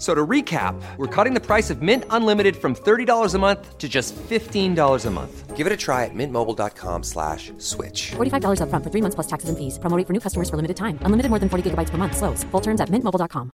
F- 0.00 0.06
So 0.06 0.14
to 0.14 0.26
recap, 0.26 0.80
we're 0.96 1.06
cutting 1.14 1.34
the 1.34 1.40
price 1.46 1.68
of 1.68 1.82
Mint 1.82 2.04
Unlimited 2.08 2.56
from 2.56 2.74
$30 2.74 3.34
a 3.34 3.38
month 3.38 3.76
to 3.76 3.86
just 3.86 4.14
$15 4.16 5.06
a 5.06 5.10
month. 5.10 5.56
Give 5.58 5.66
it 5.66 5.72
a 5.74 5.76
try 5.76 6.06
at 6.06 6.14
mintmobile.com 6.14 7.02
slash 7.02 7.52
switch. 7.58 8.12
$45 8.16 8.60
upfront 8.62 8.82
for 8.82 8.90
three 8.90 9.02
months 9.02 9.14
plus 9.14 9.26
taxes 9.26 9.50
and 9.50 9.58
fees. 9.58 9.78
Promo 9.78 9.94
rate 9.98 10.06
for 10.06 10.14
new 10.14 10.20
customers 10.20 10.48
for 10.48 10.56
limited 10.56 10.76
time. 10.78 10.98
Unlimited 11.02 11.28
more 11.28 11.38
than 11.38 11.50
40 11.50 11.70
gigabytes 11.70 11.90
per 11.90 11.98
month. 11.98 12.16
Slows. 12.16 12.44
Full 12.44 12.62
terms 12.62 12.80
at 12.80 12.88
mintmobile.com. 12.88 13.50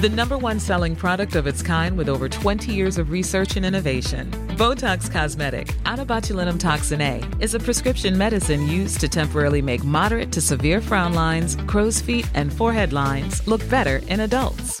The 0.00 0.08
number 0.08 0.38
one 0.38 0.60
selling 0.60 0.94
product 0.96 1.34
of 1.36 1.46
its 1.46 1.60
kind 1.60 1.98
with 1.98 2.08
over 2.08 2.28
20 2.28 2.72
years 2.72 2.98
of 2.98 3.10
research 3.10 3.56
and 3.56 3.66
innovation. 3.66 4.30
Botox 4.56 5.10
Cosmetic, 5.10 5.74
out 5.84 5.98
botulinum 6.06 6.58
toxin 6.58 7.00
A, 7.00 7.20
is 7.40 7.54
a 7.54 7.58
prescription 7.60 8.16
medicine 8.16 8.66
used 8.68 9.00
to 9.00 9.08
temporarily 9.08 9.60
make 9.60 9.82
moderate 9.84 10.30
to 10.32 10.40
severe 10.40 10.80
frown 10.80 11.14
lines, 11.14 11.56
crow's 11.66 12.00
feet, 12.00 12.26
and 12.34 12.52
forehead 12.52 12.92
lines 12.92 13.42
look 13.48 13.68
better 13.68 14.00
in 14.06 14.20
adults. 14.20 14.80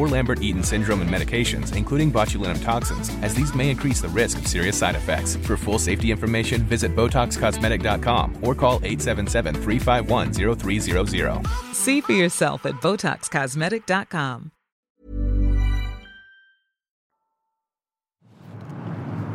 or 0.00 0.08
Lambert-Eaton 0.08 0.62
syndrome 0.62 1.02
and 1.02 1.10
medications, 1.10 1.76
including 1.76 2.10
botulinum 2.10 2.64
toxins, 2.64 3.10
as 3.22 3.34
these 3.34 3.54
may 3.54 3.68
increase 3.70 4.00
the 4.00 4.08
risk 4.08 4.38
of 4.38 4.46
serious 4.46 4.78
side 4.78 4.96
effects. 4.96 5.36
For 5.36 5.56
full 5.56 5.78
safety 5.78 6.10
information, 6.10 6.62
visit 6.62 6.96
BotoxCosmetic.com 6.96 8.38
or 8.42 8.54
call 8.54 8.80
877-351-0300. 8.80 11.46
See 11.74 12.00
for 12.00 12.12
yourself 12.12 12.64
at 12.66 12.74
BotoxCosmetic.com. 12.80 14.50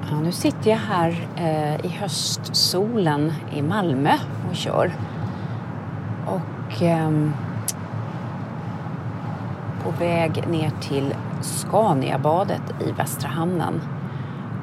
Ja, 0.10 0.22
nu 0.22 0.32
sitter 0.32 0.70
jag 0.70 0.78
här 0.78 1.28
eh, 1.38 1.86
i 1.86 1.88
höstsolen 1.88 3.34
i 3.54 3.62
Malmö 3.62 4.14
och 4.50 4.56
kör. 4.56 4.92
Och 6.26 6.82
ehm, 6.82 7.34
på 9.86 9.92
väg 9.92 10.48
ner 10.48 10.72
till 10.82 11.16
Scaniabadet 11.42 12.62
i 12.88 12.92
Västra 12.92 13.30
hamnen. 13.30 13.82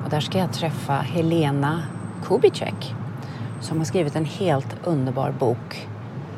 Och 0.04 0.10
där 0.10 0.20
ska 0.20 0.38
jag 0.38 0.52
träffa 0.52 0.92
Helena 0.92 1.82
Kubicek 2.24 2.94
som 3.60 3.78
har 3.78 3.84
skrivit 3.84 4.16
en 4.16 4.24
helt 4.24 4.76
underbar 4.84 5.34
bok 5.38 5.88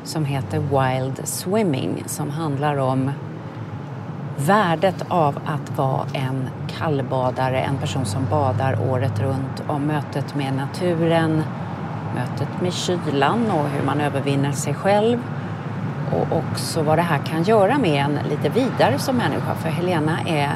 som 0.03 0.25
heter 0.25 0.59
Wild 0.59 1.27
Swimming 1.27 2.03
som 2.05 2.29
handlar 2.29 2.77
om 2.77 3.11
värdet 4.37 5.05
av 5.07 5.39
att 5.45 5.77
vara 5.77 6.05
en 6.13 6.49
kallbadare, 6.67 7.59
en 7.59 7.77
person 7.77 8.05
som 8.05 8.25
badar 8.29 8.89
året 8.89 9.19
runt, 9.19 9.63
om 9.67 9.81
mötet 9.81 10.35
med 10.35 10.53
naturen, 10.53 11.43
mötet 12.15 12.61
med 12.61 12.73
kylan 12.73 13.51
och 13.51 13.69
hur 13.69 13.85
man 13.85 14.01
övervinner 14.01 14.51
sig 14.51 14.73
själv 14.73 15.17
och 16.15 16.37
också 16.37 16.81
vad 16.83 16.97
det 16.97 17.01
här 17.01 17.17
kan 17.17 17.43
göra 17.43 17.77
med 17.77 18.05
en 18.05 18.19
lite 18.29 18.49
vidare 18.49 18.99
som 18.99 19.17
människa. 19.17 19.55
För 19.55 19.69
Helena 19.69 20.19
är 20.25 20.51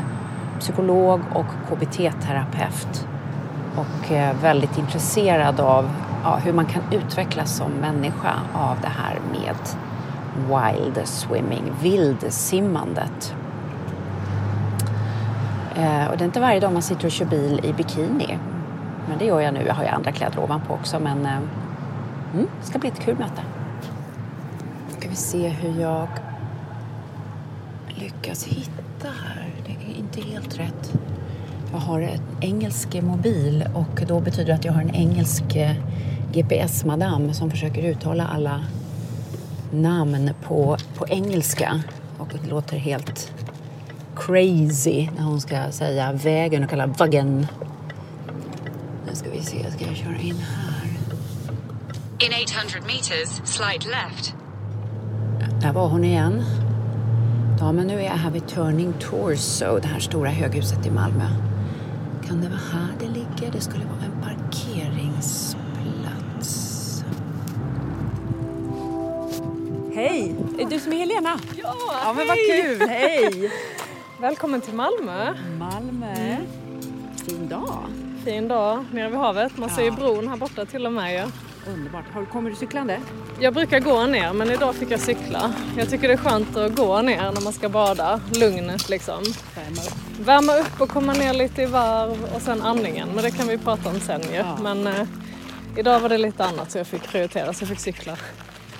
psykolog 0.59 1.21
och 1.33 1.45
KBT-terapeut 1.69 3.07
och 3.75 4.11
eh, 4.11 4.35
väldigt 4.41 4.77
intresserad 4.77 5.59
av 5.59 5.89
ja, 6.23 6.35
hur 6.35 6.53
man 6.53 6.65
kan 6.65 6.81
utvecklas 6.91 7.55
som 7.57 7.71
människa 7.71 8.33
av 8.53 8.77
det 8.81 8.91
här 8.97 9.19
med 9.31 9.55
wild 10.47 11.07
swimming, 11.07 11.71
vildsimmandet. 11.81 13.35
Eh, 15.75 16.07
och 16.07 16.17
det 16.17 16.23
är 16.23 16.25
inte 16.25 16.39
varje 16.39 16.59
dag 16.59 16.73
man 16.73 16.81
sitter 16.81 17.05
och 17.05 17.11
kör 17.11 17.25
bil 17.25 17.59
i 17.63 17.73
bikini. 17.73 18.37
Men 19.09 19.17
det 19.17 19.25
gör 19.25 19.39
jag 19.39 19.53
nu. 19.53 19.63
Jag 19.67 19.73
har 19.73 19.83
ju 19.83 19.89
andra 19.89 20.11
kläder 20.11 20.39
ovanpå 20.39 20.73
också. 20.73 20.99
Men 20.99 21.25
eh, 21.25 21.37
mm, 22.33 22.47
det 22.61 22.67
ska 22.67 22.79
bli 22.79 22.89
ett 22.89 22.99
kul 22.99 23.17
möte. 23.17 23.41
Ska 25.09 25.15
vi 25.15 25.21
se 25.21 25.49
hur 25.49 25.81
jag 25.81 26.07
lyckas 27.87 28.43
hitta 28.43 29.07
här. 29.07 29.53
Det 29.65 29.71
är 29.71 29.97
inte 29.99 30.21
helt 30.21 30.59
rätt. 30.59 30.93
Jag 31.71 31.79
har 31.79 32.01
en 32.01 32.19
engelsk 32.41 33.01
mobil 33.01 33.65
och 33.73 34.07
då 34.07 34.19
betyder 34.19 34.45
det 34.45 34.53
att 34.53 34.65
jag 34.65 34.73
har 34.73 34.81
en 34.81 34.95
engelsk 34.95 35.55
eh, 35.55 35.75
GPS-madam 36.31 37.33
som 37.33 37.51
försöker 37.51 37.83
uttala 37.83 38.27
alla 38.27 38.65
namn 39.71 40.31
på, 40.43 40.77
på 40.95 41.07
engelska. 41.07 41.83
Och 42.17 42.27
det 42.43 42.49
låter 42.49 42.77
helt 42.77 43.33
crazy 44.15 45.09
när 45.17 45.23
hon 45.23 45.41
ska 45.41 45.71
säga 45.71 46.11
vägen 46.11 46.63
och 46.63 46.69
kalla 46.69 46.87
vaggen. 46.87 47.47
Nu 49.07 49.15
ska 49.15 49.29
vi 49.29 49.41
se, 49.41 49.71
ska 49.71 49.85
jag 49.85 49.95
köra 49.95 50.17
in 50.17 50.37
här? 50.37 50.89
In 52.19 52.31
800 52.45 52.79
meters, 52.87 53.29
slide 53.43 53.85
left. 53.89 54.38
Där 55.61 55.73
var 55.73 55.87
hon 55.87 56.03
igen. 56.03 56.43
Ja, 57.59 57.71
men 57.71 57.87
nu 57.87 57.93
är 57.99 58.03
jag 58.03 58.11
här 58.11 58.31
vid 58.31 58.47
Turning 58.47 58.93
Torso, 58.99 59.79
det 59.79 59.87
här 59.87 59.99
stora 59.99 60.29
höghuset 60.29 60.85
i 60.85 60.91
Malmö. 60.91 61.25
Kan 62.27 62.41
det 62.41 62.47
vara 62.47 62.59
här 62.73 62.87
det 62.99 63.05
ligger? 63.07 63.51
Det 63.51 63.61
skulle 63.61 63.85
vara 63.85 64.03
en 64.05 64.21
parkeringsplats. 64.21 67.03
Hej! 69.95 70.35
Är 70.59 70.63
det 70.63 70.69
du 70.69 70.79
som 70.79 70.93
är 70.93 70.97
Helena? 70.97 71.39
Ja, 71.63 71.73
Ja 72.03 72.13
men 72.13 72.27
vad 72.27 72.37
kul! 72.37 72.89
Hej! 72.89 73.51
Välkommen 74.21 74.61
till 74.61 74.73
Malmö. 74.73 75.33
Malmö. 75.59 76.35
Fin 77.25 77.47
dag. 77.49 77.83
Fin 78.25 78.47
dag 78.47 78.85
nere 78.91 79.09
vid 79.09 79.17
havet. 79.17 79.57
Man 79.57 79.69
ser 79.69 79.83
ju 79.83 79.91
bron 79.91 80.27
här 80.27 80.37
borta 80.37 80.65
till 80.65 80.85
och 80.85 80.93
med. 80.93 81.13
Ja. 81.15 81.25
Underbart. 81.73 82.05
Har, 82.13 82.25
kommer 82.25 82.49
du 82.49 82.55
cyklande? 82.55 82.99
Jag 83.39 83.53
brukar 83.53 83.79
gå 83.79 84.05
ner 84.05 84.33
men 84.33 84.51
idag 84.51 84.75
fick 84.75 84.91
jag 84.91 84.99
cykla. 84.99 85.53
Jag 85.77 85.89
tycker 85.89 86.07
det 86.07 86.13
är 86.13 86.17
skönt 86.17 86.57
att 86.57 86.75
gå 86.75 87.01
ner 87.01 87.31
när 87.31 87.41
man 87.41 87.53
ska 87.53 87.69
bada. 87.69 88.21
Lugnet 88.33 88.89
liksom. 88.89 89.23
Värma 89.55 89.81
upp. 89.81 90.27
Värma 90.27 90.55
upp 90.57 90.81
och 90.81 90.89
komma 90.89 91.13
ner 91.13 91.33
lite 91.33 91.61
i 91.61 91.65
varv 91.65 92.29
och 92.35 92.41
sen 92.41 92.61
andningen. 92.61 93.09
Men 93.15 93.23
det 93.23 93.31
kan 93.31 93.47
vi 93.47 93.57
prata 93.57 93.89
om 93.89 93.99
sen 93.99 94.21
ju. 94.21 94.43
Men 94.63 94.87
eh, 94.87 95.07
idag 95.77 95.99
var 95.99 96.09
det 96.09 96.17
lite 96.17 96.45
annat 96.45 96.71
så 96.71 96.77
jag 96.77 96.87
fick 96.87 97.03
prioritera 97.07 97.53
så 97.53 97.61
jag 97.61 97.69
fick 97.69 97.79
cykla. 97.79 98.17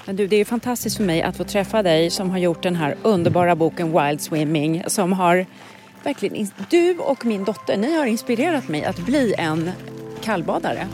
Men 0.06 0.16
du, 0.16 0.28
det 0.28 0.36
är 0.36 0.46
fantastiskt 0.46 0.98
för 0.98 1.04
mig 1.04 1.22
att 1.22 1.38
få 1.38 1.44
träffa 1.44 1.84
dig 1.84 2.10
som 2.10 2.30
har 2.30 2.38
gjort 2.38 2.64
den 2.64 2.76
här 2.76 2.96
underbara 3.04 3.56
boken 3.56 3.92
Wild 3.92 4.22
Swimming 4.22 4.84
som 4.88 5.14
har 5.14 5.46
verkligen, 6.04 6.48
du 6.70 6.98
och 6.98 7.26
min 7.26 7.44
dotter, 7.44 7.78
ni 7.78 7.98
har 7.98 8.06
inspirerat 8.06 8.68
mig 8.68 8.86
att 8.86 9.00
bli 9.00 9.36
en 9.38 9.72
kallbadare. 10.22 10.88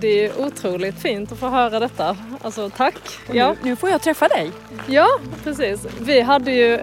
Det 0.00 0.26
är 0.26 0.40
otroligt 0.40 0.98
fint 0.98 1.32
att 1.32 1.38
få 1.38 1.48
höra 1.48 1.80
detta. 1.80 2.16
Alltså 2.42 2.70
tack. 2.70 2.98
Nu, 3.32 3.54
nu 3.62 3.76
får 3.76 3.90
jag 3.90 4.02
träffa 4.02 4.28
dig. 4.28 4.50
Ja, 4.86 5.06
precis. 5.44 5.86
Vi 6.00 6.20
hade 6.20 6.52
ju 6.52 6.78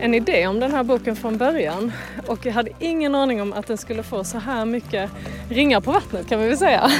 en 0.00 0.14
idé 0.14 0.46
om 0.46 0.60
den 0.60 0.70
här 0.70 0.82
boken 0.82 1.16
från 1.16 1.38
början 1.38 1.92
och 2.26 2.46
jag 2.46 2.52
hade 2.52 2.70
ingen 2.78 3.14
aning 3.14 3.42
om 3.42 3.52
att 3.52 3.66
den 3.66 3.78
skulle 3.78 4.02
få 4.02 4.24
så 4.24 4.38
här 4.38 4.64
mycket 4.64 5.10
ringar 5.50 5.80
på 5.80 5.92
vattnet 5.92 6.28
kan 6.28 6.40
vi 6.40 6.48
väl 6.48 6.58
säga. 6.58 6.90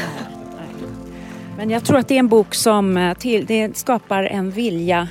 Men 1.56 1.70
jag 1.70 1.84
tror 1.84 1.98
att 1.98 2.08
det 2.08 2.14
är 2.14 2.18
en 2.18 2.28
bok 2.28 2.54
som 2.54 2.96
eh, 2.96 3.14
till, 3.14 3.46
det 3.46 3.76
skapar 3.76 4.22
en 4.22 4.50
vilja 4.50 5.08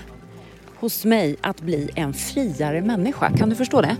hos 0.76 1.06
mig 1.06 1.36
att 1.42 1.62
bli 1.62 1.90
en 1.96 2.14
friare 2.14 2.82
människa. 2.82 3.32
Kan 3.38 3.50
du 3.50 3.56
förstå 3.56 3.82
det? 3.82 3.96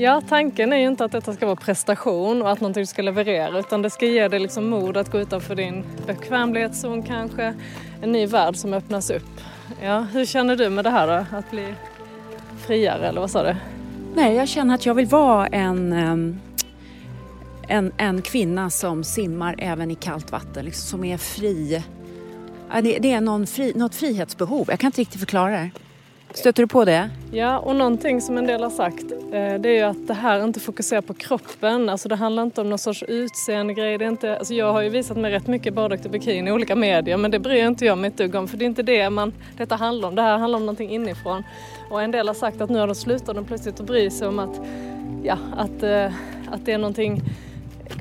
Ja, 0.00 0.22
tanken 0.28 0.72
är 0.72 0.76
ju 0.76 0.86
inte 0.86 1.04
att 1.04 1.12
detta 1.12 1.32
ska 1.32 1.46
vara 1.46 1.56
prestation 1.56 2.42
och 2.42 2.50
att 2.50 2.60
någonting 2.60 2.86
ska 2.86 3.02
leverera 3.02 3.58
utan 3.58 3.82
det 3.82 3.90
ska 3.90 4.06
ge 4.06 4.28
dig 4.28 4.40
liksom 4.40 4.68
mod 4.68 4.96
att 4.96 5.10
gå 5.10 5.20
utanför 5.20 5.54
din 5.54 5.84
bekvämlighetszon 6.06 7.02
kanske. 7.02 7.54
En 8.02 8.12
ny 8.12 8.26
värld 8.26 8.56
som 8.56 8.72
öppnas 8.72 9.10
upp. 9.10 9.40
Ja, 9.82 10.00
hur 10.00 10.26
känner 10.26 10.56
du 10.56 10.70
med 10.70 10.84
det 10.84 10.90
här 10.90 11.06
då? 11.06 11.36
Att 11.36 11.50
bli 11.50 11.74
friare 12.66 13.08
eller 13.08 13.20
vad 13.20 13.30
sa 13.30 13.42
du? 13.42 13.56
Nej, 14.14 14.34
jag 14.34 14.48
känner 14.48 14.74
att 14.74 14.86
jag 14.86 14.94
vill 14.94 15.06
vara 15.06 15.46
en, 15.46 15.92
ehm, 15.92 16.40
en, 17.68 17.92
en 17.96 18.22
kvinna 18.22 18.70
som 18.70 19.04
simmar 19.04 19.54
även 19.58 19.90
i 19.90 19.94
kallt 19.94 20.32
vatten, 20.32 20.64
liksom, 20.64 20.88
som 20.88 21.04
är 21.04 21.16
fri. 21.16 21.82
Det, 22.82 22.98
det 22.98 23.12
är 23.12 23.20
någon 23.20 23.46
fri, 23.46 23.72
något 23.76 23.94
frihetsbehov. 23.94 24.66
Jag 24.70 24.78
kan 24.78 24.88
inte 24.88 25.00
riktigt 25.00 25.20
förklara 25.20 25.50
det. 25.50 25.70
Stöter 26.38 26.62
du 26.62 26.66
på 26.66 26.84
det? 26.84 27.10
Ja, 27.32 27.58
och 27.58 27.76
någonting 27.76 28.20
som 28.20 28.38
en 28.38 28.46
del 28.46 28.62
har 28.62 28.70
sagt 28.70 29.12
eh, 29.12 29.54
det 29.60 29.68
är 29.68 29.74
ju 29.74 29.82
att 29.82 30.06
det 30.06 30.14
här 30.14 30.44
inte 30.44 30.60
fokuserar 30.60 31.00
på 31.00 31.14
kroppen. 31.14 31.88
Alltså 31.88 32.08
det 32.08 32.16
handlar 32.16 32.42
inte 32.42 32.60
om 32.60 32.70
någon 32.70 32.78
sorts 32.78 33.02
utseendegrej. 33.02 33.98
Det 33.98 34.04
är 34.04 34.08
inte, 34.08 34.38
alltså 34.38 34.54
jag 34.54 34.72
har 34.72 34.82
ju 34.82 34.88
visat 34.88 35.16
mig 35.16 35.32
rätt 35.32 35.46
mycket 35.46 35.74
baddräkt 35.74 36.04
och 36.04 36.10
bikini 36.10 36.50
i 36.50 36.52
olika 36.52 36.76
medier 36.76 37.16
men 37.16 37.30
det 37.30 37.38
bryr 37.38 37.66
inte 37.66 37.84
jag 37.84 37.98
mig 37.98 38.08
ett 38.08 38.16
dugg 38.16 38.34
om 38.34 38.48
för 38.48 38.56
det 38.56 38.64
är 38.64 38.66
inte 38.66 38.82
det 38.82 39.10
man, 39.10 39.32
detta 39.56 39.76
handlar 39.76 40.08
om. 40.08 40.14
Det 40.14 40.22
här 40.22 40.38
handlar 40.38 40.56
om 40.56 40.66
någonting 40.66 40.90
inifrån. 40.90 41.42
Och 41.90 42.02
en 42.02 42.10
del 42.10 42.28
har 42.28 42.34
sagt 42.34 42.60
att 42.60 42.70
nu 42.70 42.78
har 42.78 42.86
de 42.86 42.94
slutat 42.94 43.34
de 43.34 43.44
plötsligt 43.44 43.80
att 43.80 43.86
bry 43.86 44.10
sig 44.10 44.28
om 44.28 44.38
att, 44.38 44.60
ja, 45.22 45.38
att, 45.56 45.82
eh, 45.82 46.12
att 46.50 46.64
det 46.64 46.72
är 46.72 46.78
någonting 46.78 47.22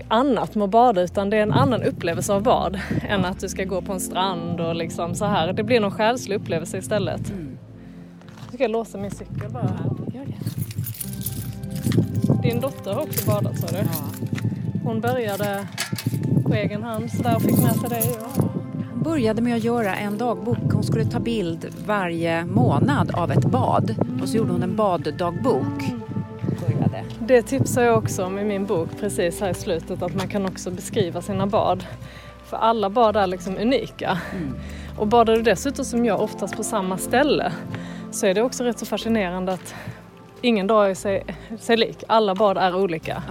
annat 0.08 0.56
med 0.56 0.64
att 0.66 0.70
bada 0.70 1.02
utan 1.02 1.30
det 1.30 1.38
är 1.38 1.42
en 1.42 1.54
annan 1.54 1.84
upplevelse 1.84 2.34
av 2.34 2.44
bad 2.44 2.80
än 3.10 3.26
att 3.26 3.40
du 3.40 3.50
ska 3.50 3.64
gå 3.64 3.82
på 3.82 3.94
en 3.94 4.00
strand 4.00 4.62
och 4.62 4.76
liksom 4.76 5.16
så 5.16 5.26
här. 5.26 5.54
Det 5.54 5.64
blir 5.64 5.80
någon 5.80 5.92
själslig 5.92 6.36
upplevelse 6.36 6.78
istället. 6.78 7.22
Jag 7.30 7.57
ska 8.58 8.64
jag 8.64 8.72
låsa 8.72 8.98
min 8.98 9.12
cykel 9.12 9.50
bara. 9.50 9.80
Gör 10.14 10.26
det. 10.26 10.38
Din 12.42 12.62
dotter 12.62 12.94
har 12.94 13.02
också 13.02 13.30
badat 13.30 13.60
sa 13.60 13.68
du? 13.68 13.84
Hon 14.84 15.02
började 15.02 15.68
på 16.44 16.54
egen 16.54 16.84
hand 16.84 17.12
så 17.12 17.24
där 17.24 17.36
och 17.36 17.42
fick 17.42 17.58
med 17.58 17.76
sig 17.76 17.90
dig. 17.90 18.16
Hon 18.94 19.04
började 19.04 19.42
med 19.42 19.56
att 19.56 19.64
göra 19.64 19.96
en 19.96 20.18
dagbok. 20.18 20.74
Hon 20.74 20.84
skulle 20.84 21.06
ta 21.06 21.20
bild 21.20 21.68
varje 21.86 22.46
månad 22.46 23.12
av 23.16 23.32
ett 23.32 23.46
bad. 23.46 23.96
Och 24.22 24.30
så 24.30 24.38
gjorde 24.38 24.52
hon 24.52 24.64
en 24.64 24.76
baddagbok. 24.76 25.84
Började. 26.68 27.04
Det 27.20 27.42
tipsar 27.42 27.84
jag 27.84 27.98
också 27.98 28.26
om 28.26 28.40
i 28.40 28.44
min 28.44 28.66
bok 28.66 28.90
precis 29.00 29.42
här 29.42 29.50
i 29.50 29.54
slutet 29.54 30.02
att 30.02 30.16
man 30.16 30.28
kan 30.28 30.46
också 30.46 30.72
beskriva 30.72 31.22
sina 31.22 31.48
bad. 31.48 31.86
För 32.46 32.58
alla 32.58 32.90
bad 32.90 33.16
är 33.16 33.28
liksom 33.28 33.58
unika. 33.58 34.18
Och 34.98 35.08
badar 35.08 35.36
du 35.36 35.42
dessutom 35.42 35.86
som 35.86 36.06
jag 36.06 36.22
oftast 36.22 36.58
på 36.58 36.64
samma 36.64 36.98
ställe 36.98 37.54
så 38.12 38.26
är 38.26 38.34
det 38.34 38.42
också 38.42 38.64
rätt 38.64 38.80
så 38.80 38.86
fascinerande 38.86 39.54
att 39.54 39.76
ingen 40.42 40.68
dag 40.68 40.90
är 40.90 40.96
sig, 40.96 41.24
sig 41.60 41.78
lik. 41.78 42.04
Alla 42.08 42.36
bad 42.36 42.58
är 42.58 42.76
olika. 42.76 43.24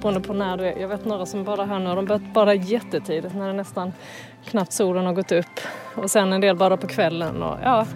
Beroende 0.00 0.20
på 0.20 0.32
när 0.32 0.56
du 0.56 0.64
är. 0.64 0.78
Jag 0.78 0.88
vet 0.88 1.04
några 1.04 1.26
som 1.26 1.44
badar 1.44 1.66
här 1.66 1.78
nu 1.78 1.90
och 1.90 1.96
de 1.96 2.06
börjat 2.06 2.34
bada 2.34 2.54
jättetidigt 2.54 3.34
när 3.34 3.46
det 3.46 3.52
nästan 3.52 3.92
knappt 4.44 4.72
solen 4.72 5.06
har 5.06 5.12
gått 5.12 5.32
upp. 5.32 5.60
Och 5.94 6.10
sen 6.10 6.32
en 6.32 6.40
del 6.40 6.56
badar 6.56 6.76
på 6.76 6.86
kvällen 6.86 7.42
och 7.42 7.58
ja, 7.62 7.86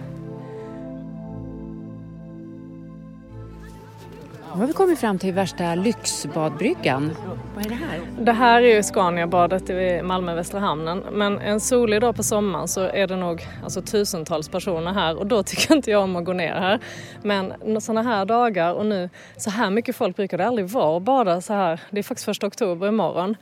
Nu 4.54 4.60
har 4.60 4.66
vi 4.66 4.72
kommit 4.72 4.98
fram 4.98 5.18
till 5.18 5.34
värsta 5.34 5.74
lyxbadbryggan. 5.74 7.16
Vad 7.54 7.66
är 7.66 7.68
det 7.68 7.74
här? 7.74 8.00
Det 8.18 8.32
här 8.32 8.62
är 8.62 8.76
ju 8.76 8.82
Scaniabadet 8.82 9.70
i 9.70 10.02
Malmö 10.02 10.34
Västra 10.34 10.60
hamnen. 10.60 11.04
Men 11.12 11.38
en 11.38 11.60
solig 11.60 12.00
dag 12.00 12.16
på 12.16 12.22
sommaren 12.22 12.68
så 12.68 12.80
är 12.80 13.06
det 13.06 13.16
nog 13.16 13.46
alltså, 13.64 13.82
tusentals 13.82 14.48
personer 14.48 14.92
här 14.92 15.18
och 15.18 15.26
då 15.26 15.42
tycker 15.46 15.74
inte 15.74 15.90
jag 15.90 16.02
om 16.02 16.16
att 16.16 16.24
gå 16.24 16.32
ner 16.32 16.54
här. 16.54 16.80
Men 17.22 17.80
sådana 17.80 18.02
här 18.02 18.24
dagar 18.24 18.72
och 18.72 18.86
nu, 18.86 19.10
så 19.36 19.50
här 19.50 19.70
mycket 19.70 19.96
folk 19.96 20.16
brukar 20.16 20.38
det 20.38 20.46
aldrig 20.46 20.68
vara 20.68 20.96
att 20.96 21.02
bada 21.02 21.40
så 21.40 21.52
här. 21.52 21.80
Det 21.90 21.98
är 21.98 22.02
faktiskt 22.02 22.24
första 22.24 22.46
oktober 22.46 22.88
imorgon. 22.88 23.36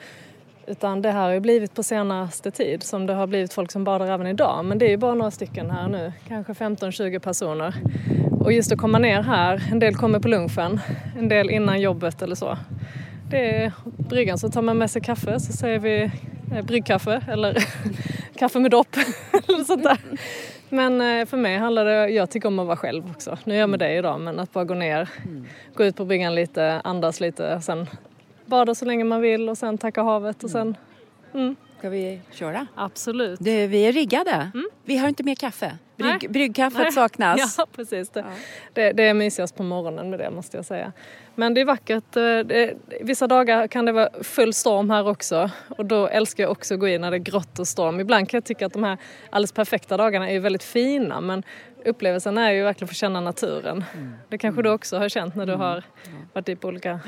Utan 0.66 1.02
det 1.02 1.10
här 1.10 1.22
har 1.22 1.32
ju 1.32 1.40
blivit 1.40 1.74
på 1.74 1.82
senaste 1.82 2.50
tid 2.50 2.82
som 2.82 3.06
det 3.06 3.14
har 3.14 3.26
blivit 3.26 3.52
folk 3.52 3.72
som 3.72 3.84
badar 3.84 4.06
även 4.06 4.26
idag. 4.26 4.64
Men 4.64 4.78
det 4.78 4.86
är 4.86 4.90
ju 4.90 4.96
bara 4.96 5.14
några 5.14 5.30
stycken 5.30 5.70
här 5.70 5.88
nu, 5.88 6.12
kanske 6.28 6.52
15-20 6.52 7.18
personer. 7.18 7.74
Och 8.44 8.52
just 8.52 8.72
att 8.72 8.78
komma 8.78 8.98
ner 8.98 9.22
här, 9.22 9.62
en 9.70 9.78
del 9.78 9.94
kommer 9.94 10.18
på 10.18 10.28
lunchen, 10.28 10.80
en 11.18 11.28
del 11.28 11.50
innan 11.50 11.80
jobbet 11.80 12.22
eller 12.22 12.34
så. 12.34 12.58
Det 13.30 13.56
är 13.56 13.72
bryggan 13.84 14.38
så 14.38 14.48
tar 14.48 14.62
man 14.62 14.78
med 14.78 14.90
sig 14.90 15.02
kaffe 15.02 15.40
så 15.40 15.52
säger 15.52 15.78
vi 15.78 16.10
eh, 16.56 16.64
bryggkaffe 16.64 17.22
eller 17.28 17.64
kaffe 18.38 18.58
med 18.58 18.70
dopp 18.70 18.96
eller 19.48 19.64
sånt 19.64 19.82
där. 19.82 19.98
Men 20.68 21.00
eh, 21.00 21.26
för 21.26 21.36
mig 21.36 21.58
handlar 21.58 21.84
det, 21.84 22.08
jag 22.08 22.30
tycker 22.30 22.48
om 22.48 22.58
att 22.58 22.66
vara 22.66 22.76
själv 22.76 23.10
också. 23.10 23.38
Nu 23.44 23.54
är 23.54 23.58
jag 23.58 23.70
med 23.70 23.78
dig 23.78 23.98
idag 23.98 24.20
men 24.20 24.40
att 24.40 24.52
bara 24.52 24.64
gå 24.64 24.74
ner, 24.74 25.08
gå 25.74 25.84
ut 25.84 25.96
på 25.96 26.04
bryggan 26.04 26.34
lite, 26.34 26.80
andas 26.84 27.20
lite, 27.20 27.60
sen 27.60 27.86
bada 28.46 28.74
så 28.74 28.84
länge 28.84 29.04
man 29.04 29.20
vill 29.20 29.48
och 29.48 29.58
sen 29.58 29.78
tacka 29.78 30.02
havet 30.02 30.44
och 30.44 30.50
sen... 30.50 30.76
Mm. 31.34 31.56
Ska 31.78 31.88
vi 31.88 32.20
köra? 32.30 32.66
Absolut. 32.74 33.40
Du, 33.42 33.66
vi 33.66 33.86
är 33.86 33.92
riggade. 33.92 34.50
Vi 34.84 34.96
har 34.96 35.08
inte 35.08 35.22
mer 35.22 35.34
kaffe. 35.34 35.78
Brygg, 36.02 36.30
bryggkaffet 36.30 36.78
Nej. 36.78 36.92
saknas. 36.92 37.54
Ja, 37.58 37.66
precis. 37.76 38.08
Det, 38.08 38.24
det, 38.72 38.92
det 38.92 39.02
är 39.02 39.14
mysigast 39.14 39.56
på 39.56 39.62
morgonen 39.62 40.10
med 40.10 40.18
det 40.18 40.30
måste 40.30 40.56
jag 40.56 40.64
säga. 40.66 40.92
Men 41.34 41.54
det 41.54 41.60
är 41.60 41.64
vackert. 41.64 42.16
eh, 42.16 42.22
Det, 42.22 42.74
vissa 43.00 43.26
dagar 43.26 43.66
kan 43.66 43.84
det 43.84 43.92
vara 43.92 44.08
full 44.22 44.54
storm 44.54 44.90
här 44.90 45.08
också 45.08 45.50
och 45.68 45.86
då 45.86 46.06
älskar 46.08 46.42
jag 46.44 46.50
också 46.50 46.74
att 46.74 46.80
gå 46.80 46.88
in 46.88 47.00
när 47.00 47.10
det 47.10 47.16
är 47.16 47.18
grått 47.18 47.58
och 47.58 47.68
storm. 47.68 48.00
Ibland 48.00 48.28
kan 48.28 48.38
jag 48.38 48.44
tycka 48.44 48.66
att 48.66 48.72
de 48.72 48.82
här 48.84 48.98
alldeles 49.30 49.52
perfekta 49.52 49.96
dagarna 49.96 50.30
är 50.30 50.40
väldigt 50.40 50.62
fina 50.64 51.20
men 51.20 51.42
upplevelsen 51.84 52.38
är 52.38 52.50
ju 52.52 52.62
verkligen 52.62 52.84
att 52.86 52.90
få 52.90 52.94
känna 52.94 53.20
naturen. 53.20 53.84
Det 54.28 54.38
kanske 54.38 54.62
du 54.62 54.70
också 54.70 54.98
har 54.98 55.08
känt 55.08 55.34
när 55.36 55.46
du 55.46 55.54
har 55.54 55.82
varit 56.32 56.48
i 56.48 56.56
på 56.56 56.68
olika 56.68 57.00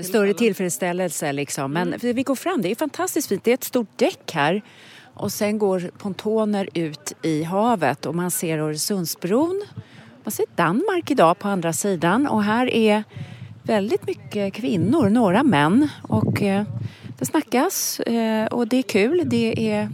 större 0.00 0.34
tillfredsställelse 0.34 1.32
liksom. 1.32 1.72
Men 1.72 1.88
Mm. 1.94 2.16
vi 2.16 2.22
går 2.22 2.34
fram, 2.34 2.62
det 2.62 2.70
är 2.70 2.74
fantastiskt 2.74 3.28
fint. 3.28 3.44
Det 3.44 3.50
är 3.50 3.54
ett 3.54 3.64
stort 3.64 3.88
däck 3.98 4.32
här. 4.34 4.62
Och 5.20 5.32
sen 5.32 5.58
går 5.58 5.90
pontoner 5.98 6.68
ut 6.74 7.12
i 7.22 7.42
havet 7.42 8.06
och 8.06 8.14
man 8.14 8.30
ser 8.30 8.58
Öresundsbron. 8.58 9.62
Man 10.24 10.32
ser 10.32 10.46
Danmark 10.54 11.10
idag 11.10 11.38
på 11.38 11.48
andra 11.48 11.72
sidan 11.72 12.26
och 12.26 12.42
här 12.42 12.74
är 12.74 13.04
väldigt 13.62 14.06
mycket 14.06 14.54
kvinnor, 14.54 15.08
några 15.08 15.42
män. 15.42 15.88
Och 16.02 16.42
eh, 16.42 16.64
det 17.18 17.26
snackas 17.26 18.00
eh, 18.00 18.46
och 18.46 18.68
det 18.68 18.76
är 18.76 18.82
kul. 18.82 19.22
Det 19.26 19.70
är 19.72 19.88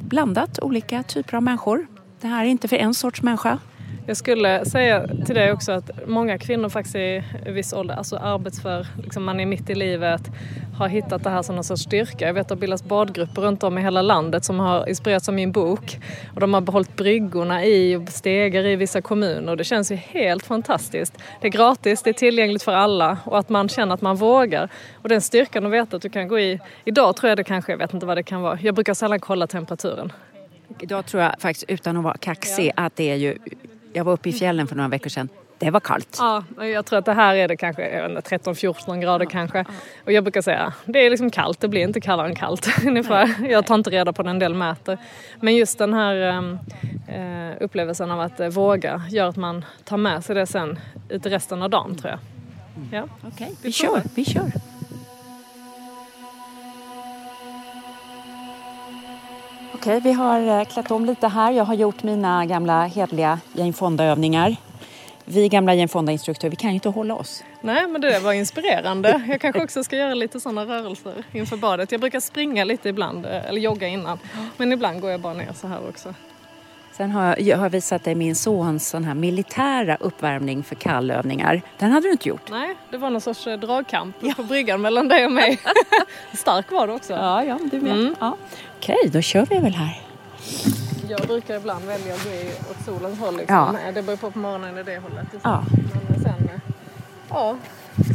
blandat, 0.00 0.58
olika 0.58 1.02
typer 1.02 1.36
av 1.36 1.42
människor. 1.42 1.86
Det 2.20 2.26
här 2.26 2.44
är 2.44 2.48
inte 2.48 2.68
för 2.68 2.76
en 2.76 2.94
sorts 2.94 3.22
människa. 3.22 3.58
Jag 4.06 4.16
skulle 4.16 4.64
säga 4.64 5.06
till 5.26 5.34
dig 5.34 5.52
också 5.52 5.72
att 5.72 5.90
många 6.06 6.38
kvinnor 6.38 6.68
faktiskt 6.68 6.96
i 6.96 7.22
viss 7.46 7.72
ålder, 7.72 7.94
alltså 7.94 8.16
arbetsför, 8.16 8.86
liksom 9.02 9.24
man 9.24 9.40
är 9.40 9.46
mitt 9.46 9.70
i 9.70 9.74
livet, 9.74 10.20
har 10.78 10.88
hittat 10.88 11.24
det 11.24 11.30
här 11.30 11.42
som 11.42 11.54
någon 11.54 11.64
sorts 11.64 11.82
styrka. 11.82 12.26
Jag 12.26 12.34
vet 12.34 12.40
att 12.40 12.48
det 12.48 12.56
bildas 12.56 12.84
badgrupper 12.84 13.42
runt 13.42 13.62
om 13.62 13.78
i 13.78 13.82
hela 13.82 14.02
landet 14.02 14.44
som 14.44 14.60
har 14.60 14.88
inspirerats 14.88 15.28
av 15.28 15.34
min 15.34 15.52
bok. 15.52 15.98
Och 16.34 16.40
de 16.40 16.54
har 16.54 16.60
behållit 16.60 16.96
bryggorna 16.96 17.64
i 17.64 17.96
och 17.96 18.08
stegar 18.08 18.66
i 18.66 18.76
vissa 18.76 19.02
kommuner. 19.02 19.56
Det 19.56 19.64
känns 19.64 19.92
ju 19.92 19.96
helt 19.96 20.46
fantastiskt. 20.46 21.18
Det 21.40 21.46
är 21.46 21.50
gratis, 21.50 22.02
det 22.02 22.10
är 22.10 22.14
tillgängligt 22.14 22.62
för 22.62 22.72
alla 22.72 23.18
och 23.24 23.38
att 23.38 23.48
man 23.48 23.68
känner 23.68 23.94
att 23.94 24.02
man 24.02 24.16
vågar. 24.16 24.68
Och 25.02 25.08
den 25.08 25.20
styrkan 25.20 25.66
att 25.66 25.72
veta 25.72 25.96
att 25.96 26.02
du 26.02 26.08
kan 26.08 26.28
gå 26.28 26.38
i. 26.38 26.60
Idag 26.84 27.16
tror 27.16 27.28
jag 27.28 27.38
det 27.38 27.44
kanske, 27.44 27.72
jag 27.72 27.78
vet 27.78 27.94
inte 27.94 28.06
vad 28.06 28.16
det 28.16 28.22
kan 28.22 28.42
vara. 28.42 28.58
Jag 28.62 28.74
brukar 28.74 28.94
sällan 28.94 29.20
kolla 29.20 29.46
temperaturen. 29.46 30.12
Idag 30.80 31.06
tror 31.06 31.22
jag 31.22 31.34
faktiskt, 31.38 31.64
utan 31.68 31.96
att 31.96 32.04
vara 32.04 32.16
kaxig, 32.16 32.72
att 32.76 32.96
det 32.96 33.10
är 33.10 33.16
ju... 33.16 33.38
Jag 33.96 34.04
var 34.04 34.12
uppe 34.12 34.28
i 34.28 34.32
fjällen 34.32 34.66
för 34.66 34.76
några 34.76 34.88
veckor 34.88 35.10
sedan. 35.10 35.28
Det 35.58 35.70
var 35.70 35.80
kallt. 35.80 36.16
Ja, 36.18 36.44
jag 36.58 36.86
tror 36.86 36.98
att 36.98 37.04
det 37.04 37.12
här 37.12 37.34
är 37.34 37.48
det 37.48 37.56
kanske 37.56 38.08
13-14 38.08 39.00
grader 39.00 39.26
kanske. 39.26 39.64
Och 40.04 40.12
jag 40.12 40.24
brukar 40.24 40.42
säga, 40.42 40.72
det 40.84 41.06
är 41.06 41.10
liksom 41.10 41.30
kallt, 41.30 41.60
det 41.60 41.68
blir 41.68 41.80
inte 41.80 42.00
kallare 42.00 42.28
än 42.28 42.34
kallt 42.34 42.68
ungefär. 42.86 43.50
Jag 43.50 43.66
tar 43.66 43.74
inte 43.74 43.90
reda 43.90 44.12
på 44.12 44.22
när 44.22 44.30
en 44.30 44.38
del 44.38 44.54
mäter. 44.54 44.98
Men 45.40 45.56
just 45.56 45.78
den 45.78 45.94
här 45.94 46.42
eh, 47.08 47.52
upplevelsen 47.60 48.10
av 48.10 48.20
att 48.20 48.40
eh, 48.40 48.48
våga 48.48 49.02
gör 49.10 49.28
att 49.28 49.36
man 49.36 49.64
tar 49.84 49.96
med 49.96 50.24
sig 50.24 50.34
det 50.34 50.46
sen 50.46 50.78
ut 51.08 51.26
resten 51.26 51.62
av 51.62 51.70
dagen 51.70 51.96
tror 51.96 52.10
jag. 52.10 52.20
Ja. 52.92 53.08
Okej, 53.28 53.56
vi 53.62 53.72
kör, 53.72 54.02
vi 54.14 54.24
kör. 54.24 54.73
Okej, 59.84 60.00
vi 60.00 60.12
har 60.12 60.60
eh, 60.60 60.64
klätt 60.64 60.90
om 60.90 61.04
lite 61.04 61.28
här. 61.28 61.52
Jag 61.52 61.64
har 61.64 61.74
gjort 61.74 62.02
mina 62.02 62.46
gamla 62.46 62.86
hedliga 62.86 63.40
Jane 63.52 63.72
Fonda-övningar. 63.72 64.56
Vi 65.24 65.48
gamla 65.48 65.74
Jane 65.74 65.88
Fonda-instruktörer, 65.88 66.50
vi 66.50 66.56
kan 66.56 66.70
ju 66.70 66.74
inte 66.74 66.88
hålla 66.88 67.14
oss. 67.14 67.44
Nej, 67.60 67.88
men 67.88 68.00
det 68.00 68.18
var 68.18 68.32
inspirerande. 68.32 69.22
Jag 69.28 69.40
kanske 69.40 69.62
också 69.62 69.84
ska 69.84 69.96
göra 69.96 70.14
lite 70.14 70.40
sådana 70.40 70.64
rörelser 70.64 71.24
inför 71.32 71.56
badet. 71.56 71.92
Jag 71.92 72.00
brukar 72.00 72.20
springa 72.20 72.64
lite 72.64 72.88
ibland, 72.88 73.26
eh, 73.26 73.48
eller 73.48 73.60
jogga 73.60 73.88
innan. 73.88 74.18
Men 74.56 74.72
ibland 74.72 75.00
går 75.00 75.10
jag 75.10 75.20
bara 75.20 75.34
ner 75.34 75.52
så 75.54 75.66
här 75.66 75.88
också. 75.88 76.14
Sen 76.96 77.10
har 77.10 77.24
jag, 77.26 77.40
jag 77.40 77.58
har 77.58 77.70
visat 77.70 78.04
dig 78.04 78.14
min 78.14 78.34
sons 78.34 78.88
sån 78.88 79.04
här 79.04 79.14
militära 79.14 79.96
uppvärmning 80.00 80.62
för 80.62 80.74
kallövningar. 80.74 81.62
Den 81.78 81.90
hade 81.90 82.06
du 82.06 82.12
inte 82.12 82.28
gjort. 82.28 82.50
Nej, 82.50 82.74
det 82.90 82.96
var 82.96 83.10
någon 83.10 83.20
sorts 83.20 83.46
eh, 83.46 83.58
dragkamp 83.58 84.16
på 84.36 84.42
bryggan 84.42 84.80
mellan 84.80 85.08
dig 85.08 85.24
och 85.26 85.32
mig. 85.32 85.60
Stark 86.32 86.70
var 86.70 86.86
du 86.86 86.92
också. 86.92 87.12
Ja, 87.12 87.44
ja, 87.44 87.58
du 87.72 87.80
med. 87.80 87.92
Mm. 87.92 88.14
Ja. 88.20 88.36
Okej, 88.78 88.96
då 89.12 89.20
kör 89.20 89.46
vi 89.46 89.58
väl 89.58 89.74
här. 89.74 90.00
Jag 91.08 91.20
brukar 91.20 91.56
ibland 91.56 91.84
välja 91.84 92.14
att 92.14 92.24
gå 92.24 92.30
åt 92.70 92.84
solens 92.84 93.18
håll. 93.20 93.36
Liksom. 93.36 93.56
Ja. 93.86 93.92
Det 93.94 94.02
beror 94.02 94.16
på 94.16 94.30
på 94.30 94.38
morgonen 94.38 94.78
i 94.78 94.82
det 94.82 94.98
hållet. 94.98 95.26
Liksom. 95.32 95.50
Ja. 95.50 95.64
Men 96.10 96.20
sen, 96.22 96.50
ja, 97.30 97.56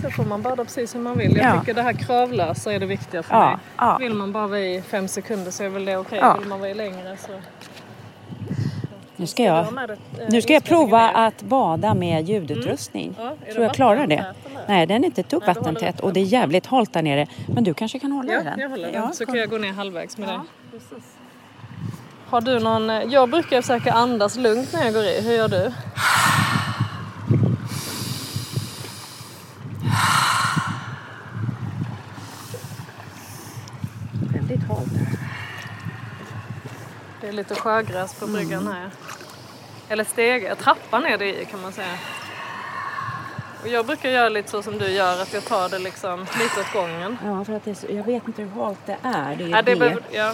så 0.04 0.10
får 0.10 0.24
man 0.26 0.42
bada 0.42 0.64
precis 0.66 0.92
som 0.92 1.04
man 1.04 1.18
vill. 1.18 1.38
Jag 1.38 1.46
Ja. 1.56 1.60
tycker 1.60 1.74
det 1.74 1.82
här 1.82 1.94
kravlösa 1.94 2.74
är 2.74 2.80
det 2.80 2.86
viktiga 2.86 3.24
för 3.24 3.36
Ja, 3.36 3.50
mig. 3.50 3.58
ja. 3.78 3.98
Vill 3.98 4.14
man 4.14 4.32
bara 4.32 4.48
vara 4.48 4.60
i 4.60 4.82
fem 4.82 5.08
sekunder 5.08 5.52
så 5.52 5.64
är 5.64 5.70
väl 5.70 5.86
det 5.86 5.98
okej. 5.98 6.20
Ja. 6.22 6.38
Vill 6.40 6.48
man 6.48 6.60
vara 6.60 6.70
i 6.70 6.74
längre 6.74 7.18
så... 7.18 7.32
Nu 9.20 9.28
ska 9.28 9.44
jag, 9.44 9.58
eh, 9.60 9.96
nu 10.30 10.42
ska 10.42 10.54
jag 10.54 10.64
prova 10.64 11.10
att 11.10 11.42
bada 11.42 11.94
med 11.94 12.30
ljudutrustning. 12.30 13.16
Ja, 13.18 13.34
det 13.46 13.52
Tror 13.54 13.66
jag 13.66 13.74
klarar 13.76 14.08
det. 14.08 14.16
vattentät? 14.16 14.68
Nej, 14.68 14.86
den 14.88 15.04
är 15.04 15.06
inte 15.08 15.22
ett 15.22 15.30
dugg 15.30 15.44
jag 15.46 16.00
och 16.02 16.14
det 16.14 16.20
är 16.20 16.24
jävligt 16.24 16.66
halt 16.66 16.94
där 16.94 17.02
nere. 17.02 17.28
Men 17.48 17.64
du 17.64 17.74
kanske 17.74 18.00
kan 18.00 18.12
hålla 18.12 18.34
Ja, 18.34 18.42
i 18.42 18.44
den? 18.44 18.60
jag 18.60 18.70
håller 18.70 18.92
den. 18.92 19.02
Ja, 19.02 19.12
så 19.14 19.26
kan 19.26 19.36
jag 19.36 19.50
gå 19.50 19.58
ner 19.58 19.72
halvvägs 19.74 20.18
med 20.18 20.30
det. 20.30 20.40
Har 22.30 22.42
du 22.42 22.60
någon... 22.60 22.90
eh, 22.90 23.04
Jag 23.04 23.30
brukar 23.30 23.62
försöka 23.62 23.92
andas 23.94 24.36
lugnt 24.36 24.74
när 24.74 24.84
jag 24.86 24.94
går 24.94 25.04
i. 25.04 25.22
Hur 25.22 25.34
gör 25.34 25.48
du? 25.48 25.72
Väldigt 34.34 34.64
halt 34.68 34.94
där. 34.94 35.20
Det 37.22 37.28
är 37.28 37.32
lite 37.32 37.56
sjögräs 37.56 38.14
på 38.20 38.28
bryggan 38.28 38.62
Mm. 38.62 38.74
här. 38.74 38.90
Eller 39.90 40.04
stege. 40.04 40.56
Trappan 40.56 41.06
är 41.06 41.18
det 41.18 41.42
i 41.42 41.46
kan 41.46 41.62
man 41.62 41.72
säga. 41.72 41.98
Och 43.62 43.68
jag 43.68 43.86
brukar 43.86 44.10
göra 44.10 44.30
lite 44.30 44.50
så 44.52 44.64
som 44.64 44.78
du 44.78 44.88
gör, 44.88 45.22
att 45.22 45.34
jag 45.34 45.46
tar 45.46 45.70
det 45.70 45.80
liksom 45.80 46.20
lite 46.40 46.60
åt 46.60 46.74
gången. 46.74 47.18
Ja, 47.26 47.46
för 47.46 47.54
att 47.54 47.66
det 47.66 47.72
är 47.72 47.76
så, 47.76 47.88
jag 47.90 48.04
vet 48.04 48.28
inte 48.28 48.42
hur 48.42 48.62
halt 48.64 48.78
det 48.86 48.98
är. 49.04 49.36
Det 49.36 49.44
är 49.44 49.48
Ja, 49.48 49.62
det 49.62 49.74
det. 49.74 49.80
behöver, 49.80 50.04
ja. 50.12 50.34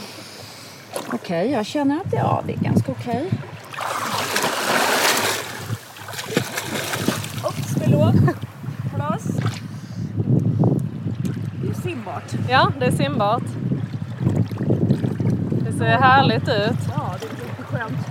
Okej, 1.14 1.52
jag 1.52 1.66
känner 1.66 2.02
att 2.02 2.12
det, 2.12 2.18
ja, 2.18 2.44
det 2.48 2.54
är 2.54 2.58
ganska 2.58 2.92
okej. 2.92 3.30
Oops, 7.46 7.74
förlåt. 7.84 8.16
Klas. 8.96 9.24
Det 11.64 11.70
är 11.70 11.82
simbart. 11.82 12.24
ja, 12.50 12.72
det 12.80 12.86
är 12.86 12.92
simbart. 12.92 13.44
Ser 15.78 15.86
härligt 15.86 16.50
ut. 16.50 16.78
Ja, 16.96 17.16
det 17.20 17.26
är 17.26 17.48
jätteskönt. 17.48 18.08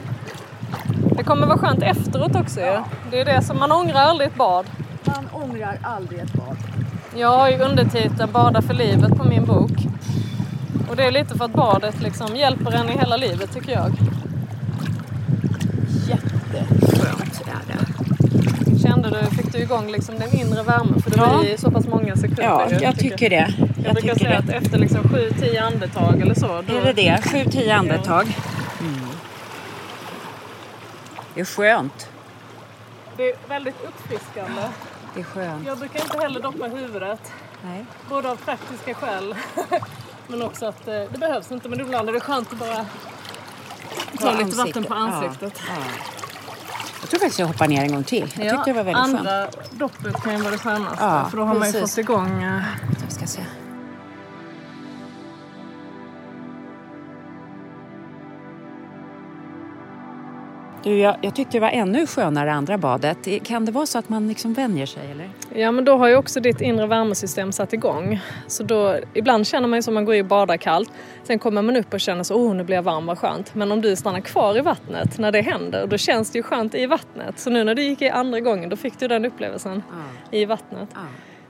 Det 1.16 1.24
kommer 1.24 1.46
vara 1.46 1.58
skönt 1.58 1.82
efteråt 1.82 2.36
också 2.36 2.60
ju. 2.60 2.78
Det 3.10 3.20
är 3.20 3.24
det 3.24 3.42
som 3.42 3.58
man 3.58 3.72
ångrar 3.72 4.00
aldrig 4.00 4.28
ett 4.28 4.36
bad. 4.36 4.66
Man 5.04 5.28
ångrar 5.32 5.78
aldrig 5.82 6.20
ett 6.20 6.32
bad. 6.32 6.56
Jag 7.16 7.38
har 7.38 7.50
ju 7.50 7.58
undertiteln 7.58 8.32
Bada 8.32 8.62
för 8.62 8.74
livet 8.74 9.16
på 9.16 9.24
min 9.24 9.44
bok. 9.44 9.72
Och 10.90 10.96
det 10.96 11.04
är 11.04 11.10
lite 11.12 11.38
för 11.38 11.44
att 11.44 11.52
badet 11.52 12.02
liksom 12.02 12.36
hjälper 12.36 12.72
en 12.72 12.88
i 12.88 12.98
hela 12.98 13.16
livet 13.16 13.52
tycker 13.52 13.72
jag. 13.72 13.92
Jätteskönt 16.08 17.40
är 17.46 17.74
Kände 19.04 19.20
du, 19.30 19.36
fick 19.36 19.52
du 19.52 19.58
igång 19.58 19.90
liksom 19.90 20.18
den 20.18 20.36
inre 20.36 20.62
värmen? 20.62 21.02
För 21.02 21.10
det 21.10 21.16
Ja. 21.16 21.44
i 21.44 21.58
så 21.58 21.70
pass 21.70 21.86
många 21.86 22.16
sekunder. 22.16 22.42
Ja, 22.42 22.70
ju, 22.70 22.76
jag 22.76 22.98
tycker 22.98 23.30
det. 23.30 23.36
Jag, 23.36 23.68
Jag 23.86 23.94
brukar 23.94 24.00
tycker 24.00 24.14
säga 24.14 24.40
det. 24.40 24.56
att 24.56 24.62
efter 24.62 24.78
liksom 24.78 25.02
7-10 25.02 25.62
andetag 25.62 26.20
eller 26.20 26.34
så. 26.34 26.46
Då, 26.46 26.76
Är 26.76 26.84
det 26.84 26.92
det? 26.92 27.22
Sju, 27.32 27.44
tio 27.50 27.74
andetag. 27.74 28.36
Mm. 28.80 29.00
Det 31.34 31.40
är 31.40 31.44
skönt. 31.44 32.08
Det 33.16 33.30
är 33.30 33.36
väldigt 33.48 33.84
uppfriskande. 33.84 34.62
Det 35.14 35.20
är 35.20 35.24
skönt. 35.24 35.66
Jag 35.66 35.78
brukar 35.78 36.00
inte 36.00 36.18
heller 36.18 36.40
doppa 36.40 36.66
huvudet. 36.66 37.32
Nej. 37.64 37.84
Både 38.08 38.30
av 38.30 38.36
praktiska 38.36 38.94
skäl 38.94 39.34
men 40.28 40.42
också 40.42 40.66
att 40.66 40.88
eh, 40.88 40.94
det 40.94 41.18
behövs 41.18 41.52
inte. 41.52 41.68
Men 41.68 41.80
ibland 41.80 42.08
är 42.08 42.12
det 42.12 42.20
skönt 42.20 42.52
att 42.52 42.58
bara 42.58 42.86
ta 44.20 44.32
lite 44.32 44.56
vatten 44.56 44.58
ansiktet. 44.58 44.88
på 44.88 44.94
ansiktet. 44.94 45.62
Ja, 45.68 45.74
ja. 45.78 46.23
Jag 47.04 47.10
tror 47.10 47.20
faktiskt 47.20 47.38
jag 47.38 47.46
hoppar 47.46 47.68
ner 47.68 47.82
en 47.82 47.92
gång 47.92 48.04
till. 48.04 48.32
Jag 48.38 48.50
tyckte 48.50 48.70
det 48.70 48.72
var 48.72 48.84
väldigt 48.84 49.04
skönt. 49.04 49.18
andra 49.18 49.46
doppet 49.72 50.22
kan 50.22 50.32
ju 50.32 50.38
vara 50.38 50.50
det 50.50 50.58
skönaste. 50.58 51.04
Ja, 51.04 51.26
för 51.30 51.36
då 51.36 51.42
har 51.44 51.54
man 51.54 51.66
ju 51.68 51.72
precis. 51.72 51.90
fått 51.90 51.98
igång... 51.98 52.42
eh, 52.42 52.62
Jag 53.02 53.12
ska 53.12 53.26
se. 53.26 53.40
Du, 60.84 60.98
jag, 60.98 61.16
jag 61.20 61.34
tyckte 61.34 61.56
det 61.56 61.60
var 61.60 61.68
ännu 61.68 62.06
skönare 62.06 62.52
andra 62.52 62.78
badet. 62.78 63.28
Kan 63.44 63.64
det 63.64 63.72
vara 63.72 63.86
så 63.86 63.98
att 63.98 64.08
man 64.08 64.28
liksom 64.28 64.52
vänjer 64.52 64.86
sig 64.86 65.10
eller? 65.10 65.30
Ja 65.54 65.70
men 65.70 65.84
då 65.84 65.96
har 65.96 66.08
ju 66.08 66.16
också 66.16 66.40
ditt 66.40 66.60
inre 66.60 66.86
värmesystem 66.86 67.52
satt 67.52 67.72
igång. 67.72 68.20
Så 68.46 68.62
då, 68.62 68.96
ibland 69.14 69.46
känner 69.46 69.68
man 69.68 69.78
ju 69.78 69.82
som 69.82 69.94
man 69.94 70.04
går 70.04 70.14
i 70.14 70.22
och 70.22 70.26
badar 70.26 70.56
kallt. 70.56 70.92
Sen 71.22 71.38
kommer 71.38 71.62
man 71.62 71.76
upp 71.76 71.94
och 71.94 72.00
känner 72.00 72.22
så, 72.22 72.34
oh 72.34 72.54
nu 72.54 72.64
blir 72.64 72.76
jag 72.76 72.82
varm, 72.82 73.06
vad 73.06 73.18
skönt. 73.18 73.54
Men 73.54 73.72
om 73.72 73.80
du 73.80 73.96
stannar 73.96 74.20
kvar 74.20 74.58
i 74.58 74.60
vattnet 74.60 75.18
när 75.18 75.32
det 75.32 75.40
händer, 75.40 75.86
då 75.86 75.98
känns 75.98 76.30
det 76.30 76.38
ju 76.38 76.42
skönt 76.42 76.74
i 76.74 76.86
vattnet. 76.86 77.38
Så 77.38 77.50
nu 77.50 77.64
när 77.64 77.74
du 77.74 77.82
gick 77.82 78.02
i 78.02 78.08
andra 78.08 78.40
gången, 78.40 78.68
då 78.68 78.76
fick 78.76 78.98
du 78.98 79.08
den 79.08 79.24
upplevelsen 79.24 79.82
i 80.30 80.44
vattnet. 80.44 80.88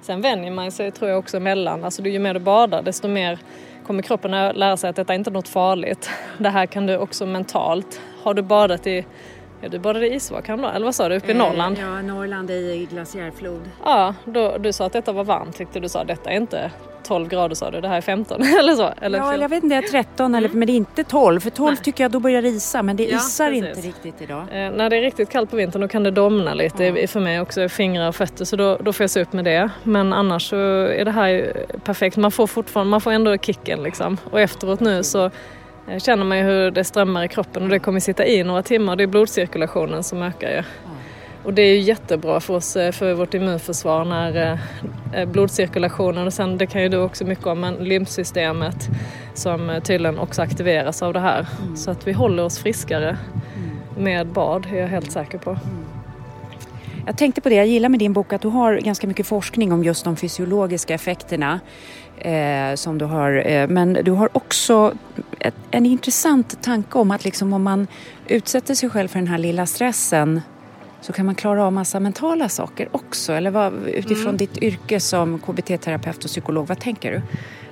Sen 0.01 0.20
vänjer 0.20 0.51
man 0.51 0.73
sig 0.73 0.90
tror 0.90 1.11
jag 1.11 1.18
också 1.18 1.40
mellan, 1.40 1.85
alltså 1.85 2.03
ju 2.03 2.18
mer 2.18 2.35
du 2.35 2.40
badar 2.40 2.83
desto 2.83 3.09
mer 3.09 3.38
kommer 3.87 4.03
kroppen 4.03 4.35
att 4.35 4.57
lära 4.57 4.77
sig 4.77 4.90
att 4.90 4.97
detta 4.97 5.12
är 5.12 5.18
inte 5.18 5.31
något 5.31 5.49
farligt. 5.49 6.11
Det 6.38 6.49
här 6.49 6.66
kan 6.66 6.87
du 6.87 6.99
också 6.99 7.27
mentalt. 7.27 8.01
Har 8.24 8.34
du 8.34 8.42
badat 8.42 8.87
i, 8.87 9.06
ja 9.60 9.68
du 9.68 9.78
badade 9.78 10.06
i 10.08 10.14
isvak 10.14 10.46
då, 10.46 10.52
eller 10.68 10.84
vad 10.84 10.94
sa 10.94 11.08
du, 11.08 11.16
uppe 11.16 11.30
i 11.30 11.34
Norrland? 11.34 11.76
Ja, 11.80 12.02
Norrland 12.02 12.50
i 12.50 12.88
glaciärflod. 12.90 13.60
Ja, 13.84 14.14
då, 14.24 14.58
du 14.58 14.72
sa 14.72 14.87
att 14.87 14.92
detta 14.92 15.12
var 15.12 15.24
varmt 15.24 15.56
tyckte 15.56 15.80
du 15.80 15.88
sa 15.88 16.04
detta 16.04 16.30
är 16.30 16.37
inte 16.37 16.70
12 17.02 17.28
grader 17.28 17.54
sa 17.54 17.70
du, 17.70 17.80
det 17.80 17.88
här 17.88 17.96
är 17.96 18.00
15 18.00 18.42
eller 18.60 18.74
så? 18.74 18.92
Eller 19.00 19.18
Ja, 19.18 19.32
eller 19.32 19.42
jag 19.44 19.48
vet 19.48 19.64
inte, 19.64 19.80
det 19.80 19.87
är 19.87 19.90
13 20.02 20.34
eller, 20.34 20.48
men 20.48 20.66
det 20.66 20.72
är 20.72 20.76
inte 20.76 21.04
12. 21.04 21.40
För 21.40 21.50
12 21.50 21.76
tycker 21.76 22.04
jag 22.04 22.10
då 22.10 22.20
börjar 22.20 22.42
det 22.42 22.48
isa, 22.48 22.82
men 22.82 22.96
det 22.96 23.04
Ja, 23.04 23.16
isar 23.16 23.50
precis. 23.50 23.76
inte 23.76 23.88
riktigt 23.88 24.22
idag. 24.22 24.40
Eh, 24.40 24.70
när 24.70 24.90
det 24.90 24.96
är 24.96 25.00
riktigt 25.00 25.30
kallt 25.30 25.50
på 25.50 25.56
vintern 25.56 25.82
då 25.82 25.88
kan 25.88 26.02
det 26.02 26.10
domna 26.10 26.54
lite 26.54 26.84
i- 26.84 27.06
för 27.06 27.20
mig 27.20 27.40
också, 27.40 27.68
fingrar 27.68 28.08
och 28.08 28.14
fötter, 28.16 28.44
så 28.44 28.56
då, 28.56 28.76
då 28.76 28.92
får 28.92 29.04
jag 29.04 29.10
se 29.10 29.22
upp 29.22 29.32
med 29.32 29.44
det. 29.44 29.70
Men 29.82 30.12
annars 30.12 30.48
så 30.50 30.56
är 30.87 31.04
det 31.04 31.10
här 31.10 31.52
perfekt, 31.84 32.16
man 32.16 32.30
får 32.30 32.46
fortfarande, 32.46 32.90
man 32.90 33.00
får 33.00 33.10
ändå 33.12 33.37
kicken 33.37 33.82
liksom. 33.82 34.16
Och 34.30 34.40
efteråt 34.40 34.80
nu 34.80 35.02
så 35.02 35.24
eh, 35.24 35.30
känner 35.99 36.25
man 36.25 36.38
ju 36.38 36.44
hur 36.44 36.70
det 36.70 36.85
strömmar 36.85 37.25
i 37.25 37.29
kroppen 37.29 37.62
och 37.62 37.68
det 37.68 37.79
kommer 37.79 38.01
sitta 38.01 38.27
i 38.27 38.44
några 38.44 38.62
timmar, 38.62 38.97
det 38.97 39.03
är 39.03 39.07
blodcirkulationen 39.07 40.03
som 40.03 40.23
ökar 40.23 40.51
ju. 40.51 40.62
Och 41.44 41.55
det 41.55 41.62
är 41.62 41.75
ju 41.75 41.81
jättebra 41.81 42.40
för 42.40 42.55
oss, 42.55 42.77
eh, 42.77 42.92
för 42.92 43.14
vårt 43.14 43.35
immunförsvar 43.35 44.05
när 44.05 44.53
eh, 44.53 44.59
eh, 45.20 45.29
blodcirkulationen 45.29 46.27
och 46.27 46.33
sen 46.33 46.59
det 46.59 46.66
kan 46.66 46.83
ju 46.83 46.88
du 46.88 46.99
också 46.99 47.25
mycket 47.25 47.47
om, 47.47 47.61
men 47.61 47.75
lymfsystemet 47.75 48.88
som 49.35 49.70
eh, 49.70 49.83
tydligen 49.83 50.18
också 50.18 50.42
aktiveras 50.42 51.03
av 51.03 51.12
det 51.12 51.20
här. 51.20 51.47
Så 51.77 51.90
att 51.90 52.07
vi 52.07 52.12
håller 52.12 52.44
oss 52.44 52.59
friskare 52.59 53.16
med 53.99 54.27
bad 54.27 54.66
är 54.73 54.77
jag 54.77 54.88
helt 54.88 55.12
säker 55.12 55.38
på. 55.38 55.59
Jag 57.07 57.18
tänkte 57.18 57.40
på 57.40 57.49
det, 57.49 57.55
jag 57.55 57.66
gillar 57.66 57.88
med 57.88 57.99
din 57.99 58.12
bok 58.12 58.33
att 58.33 58.42
du 58.42 58.49
har 58.49 58.77
ganska 58.77 59.07
mycket 59.07 59.27
forskning 59.27 59.73
om 59.73 59.85
just 59.85 60.05
de 60.05 60.16
fysiologiska 60.16 60.94
effekterna. 60.94 61.61
Eh, 62.18 62.74
som 62.74 62.98
du 62.98 63.05
har, 63.05 63.46
eh, 63.46 63.68
men 63.68 63.92
du 63.92 64.11
har 64.11 64.29
också 64.33 64.94
ett, 65.38 65.55
en 65.70 65.87
intressant 65.87 66.62
tanke 66.62 66.98
om 66.98 67.11
att 67.11 67.24
liksom 67.24 67.53
om 67.53 67.62
man 67.62 67.87
utsätter 68.27 68.74
sig 68.74 68.90
själv 68.90 69.09
för 69.09 69.18
den 69.18 69.29
här 69.29 69.38
lilla 69.38 69.66
stressen 69.66 70.40
så 71.00 71.12
kan 71.12 71.27
man 71.27 71.35
klara 71.35 71.64
av 71.66 71.72
massa 71.72 72.00
mentala 72.00 72.48
saker 72.48 72.88
också. 72.92 73.33
Eller 73.33 73.50
vad, 73.50 73.72
utifrån 73.87 74.24
Mm. 74.27 74.37
ditt 74.37 74.62
yrke 74.62 75.00
som 75.00 75.38
KBT-terapeut 75.38 76.24
och 76.24 76.31
psykolog, 76.31 76.66
vad 76.66 76.79
tänker 76.81 77.12
du? 77.12 77.22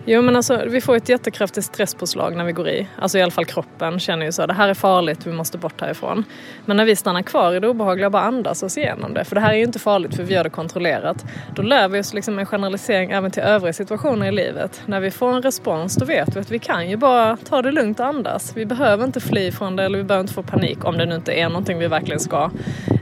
Jo 0.04 0.22
men 0.22 0.36
alltså 0.36 0.62
vi 0.66 0.80
får 0.80 0.96
ett 0.96 1.08
jättekraftigt 1.08 1.66
stresspåslag 1.66 2.36
när 2.36 2.44
vi 2.44 2.52
går 2.52 2.68
i. 2.68 2.88
Alltså 2.98 3.18
i 3.18 3.22
alla 3.22 3.30
fall 3.30 3.44
kroppen 3.44 3.98
känner 3.98 4.26
ju 4.26 4.32
så. 4.32 4.46
Det 4.46 4.52
här 4.52 4.68
är 4.68 4.74
farligt, 4.74 5.26
vi 5.26 5.32
måste 5.32 5.58
bort 5.58 5.80
härifrån. 5.80 6.24
Men 6.64 6.76
när 6.76 6.84
vi 6.84 6.96
stannar 6.96 7.22
kvar 7.22 7.54
i 7.54 7.60
det 7.60 7.68
obehagliga 7.68 8.06
och 8.06 8.12
bara 8.12 8.22
andas 8.22 8.62
oss 8.62 8.78
igenom 8.78 9.14
det. 9.14 9.24
För 9.24 9.34
det 9.34 9.40
här 9.40 9.52
är 9.52 9.56
ju 9.56 9.64
inte 9.64 9.78
farligt 9.78 10.16
för 10.16 10.22
vi 10.22 10.34
gör 10.34 10.44
det 10.44 10.50
kontrollerat. 10.50 11.24
Då 11.54 11.62
lär 11.62 11.88
vi 11.88 12.00
oss 12.00 12.14
liksom 12.14 12.38
en 12.38 12.46
generalisering 12.46 13.10
även 13.10 13.30
till 13.30 13.42
övriga 13.42 13.72
situationer 13.72 14.26
i 14.26 14.32
livet. 14.32 14.82
När 14.86 15.00
vi 15.00 15.10
får 15.10 15.32
en 15.32 15.42
respons 15.42 15.96
då 15.96 16.04
vet 16.04 16.36
vi 16.36 16.40
att 16.40 16.50
vi 16.50 16.58
kan 16.58 16.90
ju 16.90 16.96
bara 16.96 17.36
ta 17.36 17.62
det 17.62 17.72
lugnt 17.72 18.00
och 18.00 18.06
andas. 18.06 18.56
Vi 18.56 18.66
behöver 18.66 19.04
inte 19.04 19.20
fly 19.20 19.52
från 19.52 19.76
det 19.76 19.84
eller 19.84 19.98
vi 19.98 20.04
behöver 20.04 20.24
inte 20.24 20.34
få 20.34 20.42
panik 20.42 20.84
om 20.84 20.98
det 20.98 21.06
nu 21.06 21.14
inte 21.14 21.32
är 21.32 21.48
någonting 21.48 21.78
vi 21.78 21.88
verkligen 21.88 22.20
ska. 22.20 22.50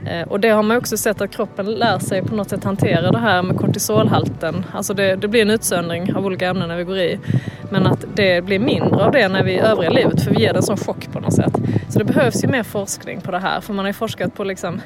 Eh, 0.05 0.27
och 0.27 0.39
det 0.39 0.49
har 0.49 0.63
man 0.63 0.75
ju 0.75 0.79
också 0.79 0.97
sett 0.97 1.21
att 1.21 1.31
kroppen 1.31 1.65
lär 1.65 1.99
sig 1.99 2.21
på 2.21 2.35
något 2.35 2.49
sätt 2.49 2.63
hantera 2.63 3.11
det 3.11 3.19
här 3.19 3.43
med 3.43 3.57
kortisolhalten. 3.57 4.65
Alltså 4.73 4.93
det, 4.93 5.15
det 5.15 5.27
blir 5.27 5.41
en 5.41 5.49
utsöndring 5.49 6.15
av 6.15 6.25
olika 6.25 6.47
ämnen 6.47 6.67
när 6.67 6.77
vi 6.77 6.83
går 6.83 6.90
i. 6.97 7.19
Men 7.69 7.87
att 7.87 8.05
det 8.15 8.45
blir 8.45 8.59
mindre 8.59 9.05
av 9.05 9.11
det 9.11 9.27
när 9.27 9.43
vi 9.43 9.51
i 9.51 9.59
övriga 9.59 9.89
livet 9.89 10.23
för 10.23 10.31
vi 10.31 10.41
ger 10.41 10.53
det 10.53 10.59
en 10.59 10.63
sån 10.63 10.77
chock 10.77 11.11
på 11.11 11.19
något 11.19 11.33
sätt. 11.33 11.53
Så 11.89 11.99
det 11.99 12.05
behövs 12.05 12.43
ju 12.43 12.47
mer 12.47 12.63
forskning 12.63 13.21
på 13.21 13.31
det 13.31 13.39
här 13.39 13.61
för 13.61 13.73
man 13.73 13.85
har 13.85 13.89
ju 13.89 13.93
forskat 13.93 14.35
på 14.35 14.43
liksom 14.43 14.81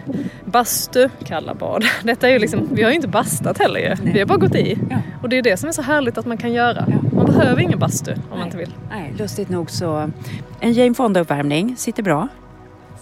bastu, 0.45 1.09
kalla 1.25 1.53
bad. 1.53 1.83
Detta 2.03 2.27
är 2.27 2.31
ju 2.31 2.39
liksom, 2.39 2.69
vi 2.71 2.83
har 2.83 2.89
ju 2.89 2.95
inte 2.95 3.07
bastat 3.07 3.57
heller 3.57 3.79
ju. 3.79 4.11
Vi 4.11 4.19
har 4.19 4.25
bara 4.25 4.37
gått 4.37 4.55
i. 4.55 4.79
Och 5.21 5.29
det 5.29 5.37
är 5.37 5.41
det 5.41 5.57
som 5.57 5.69
är 5.69 5.73
så 5.73 5.81
härligt 5.81 6.17
att 6.17 6.25
man 6.25 6.37
kan 6.37 6.53
göra. 6.53 6.87
Man 7.11 7.25
behöver 7.25 7.61
ingen 7.61 7.79
bastu 7.79 8.13
om 8.31 8.37
man 8.37 8.45
inte 8.45 8.57
vill. 8.57 8.73
Nej, 8.89 9.13
lustigt 9.17 9.49
nog 9.49 9.71
så... 9.71 10.11
En 10.59 10.73
Jane 10.73 10.93
Fonda-uppvärmning 10.93 11.75
sitter 11.77 12.03
bra, 12.03 12.27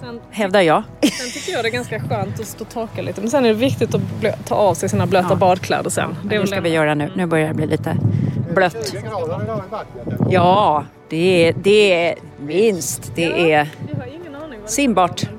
Sen, 0.04 0.20
hävdar 0.32 0.62
jag. 0.62 0.84
sen 1.02 1.32
tycker 1.34 1.52
jag 1.52 1.63
det 1.63 1.70
är 1.70 1.72
ganska 1.72 2.00
skönt 2.00 2.39
att 2.39 2.48
stå 2.48 2.63
och 2.63 2.70
torka 2.70 3.02
lite. 3.02 3.22
Men 3.22 3.30
sen 3.30 3.46
är 3.46 3.50
det 3.50 3.56
viktigt 3.56 3.96
att 3.96 4.02
ta 4.46 4.56
av 4.56 4.74
sig 4.74 4.89
sina 4.89 5.08
blöta 5.08 5.36
badkläder 5.36 5.89
sen. 5.89 6.16
Det, 6.24 6.38
det 6.38 6.48
ska 6.48 6.62
vi 6.62 6.70
göra 6.70 6.96
nu. 6.96 7.12
Nu 7.16 7.26
börjar 7.26 7.48
det 7.48 7.54
bli 7.54 7.68
lite 7.68 7.98
blött. 8.54 8.96
Ja, 10.30 10.86
det 11.10 11.48
är, 11.48 11.54
det 11.63 11.94
är 11.94 12.16
minst. 12.39 13.12
Det 13.16 13.52
är 13.54 13.70
simbart. 14.66 15.30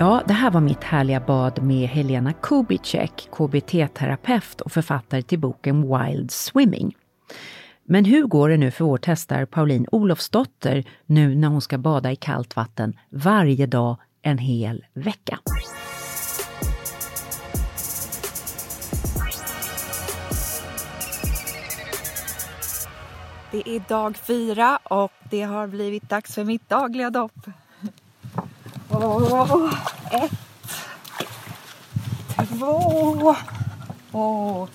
Ja, 0.00 0.22
det 0.26 0.32
här 0.32 0.50
var 0.50 0.60
mitt 0.60 0.84
härliga 0.84 1.20
bad 1.20 1.62
med 1.62 1.88
Helena 1.88 2.32
Kubicek, 2.32 3.28
KBT-terapeut 3.32 4.60
och 4.60 4.72
författare 4.72 5.22
till 5.22 5.38
boken 5.38 5.82
Wild 5.82 6.30
Swimming. 6.30 6.94
Men 7.90 8.04
hur 8.04 8.26
går 8.26 8.48
det 8.48 8.56
nu 8.56 8.70
för 8.70 8.84
vår 8.84 8.98
testare 8.98 9.46
Pauline 9.46 9.86
Olofsdotter 9.92 10.84
nu 11.06 11.34
när 11.34 11.48
hon 11.48 11.60
ska 11.60 11.78
bada 11.78 12.12
i 12.12 12.16
kallt 12.16 12.56
vatten 12.56 12.98
varje 13.10 13.66
dag 13.66 13.96
en 14.22 14.38
hel 14.38 14.84
vecka? 14.92 15.38
Det 23.50 23.68
är 23.68 23.88
dag 23.88 24.16
fyra 24.16 24.78
och 24.82 25.12
det 25.30 25.42
har 25.42 25.66
blivit 25.66 26.08
dags 26.08 26.34
för 26.34 26.44
mitt 26.44 26.68
dagliga 26.68 27.10
dopp. 27.10 27.46
Åh, 28.90 29.74
ett, 30.12 30.32
två, 32.48 33.34
åh. 34.12 34.68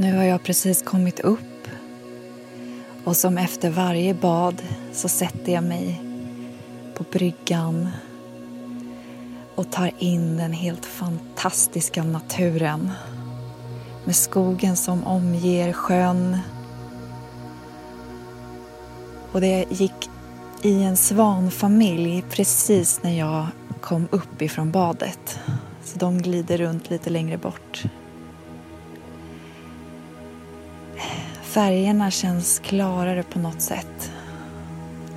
Nu 0.00 0.16
har 0.16 0.24
jag 0.24 0.42
precis 0.42 0.82
kommit 0.82 1.20
upp 1.20 1.68
och 3.04 3.16
som 3.16 3.38
efter 3.38 3.70
varje 3.70 4.14
bad 4.14 4.62
så 4.92 5.08
sätter 5.08 5.52
jag 5.52 5.64
mig 5.64 6.02
på 6.94 7.04
bryggan 7.12 7.88
och 9.54 9.70
tar 9.70 9.90
in 9.98 10.36
den 10.36 10.52
helt 10.52 10.86
fantastiska 10.86 12.04
naturen 12.04 12.90
med 14.04 14.16
skogen 14.16 14.76
som 14.76 15.04
omger 15.04 15.72
sjön. 15.72 16.38
Och 19.32 19.40
det 19.40 19.64
gick 19.70 20.10
i 20.62 20.82
en 20.82 20.96
svanfamilj 20.96 22.24
precis 22.30 23.02
när 23.02 23.18
jag 23.18 23.46
kom 23.80 24.08
upp 24.10 24.42
ifrån 24.42 24.70
badet. 24.70 25.38
Så 25.84 25.98
de 25.98 26.22
glider 26.22 26.58
runt 26.58 26.90
lite 26.90 27.10
längre 27.10 27.38
bort. 27.38 27.84
Färgerna 31.58 32.10
känns 32.10 32.58
klarare 32.58 33.22
på 33.22 33.38
något 33.38 33.60
sätt. 33.60 34.12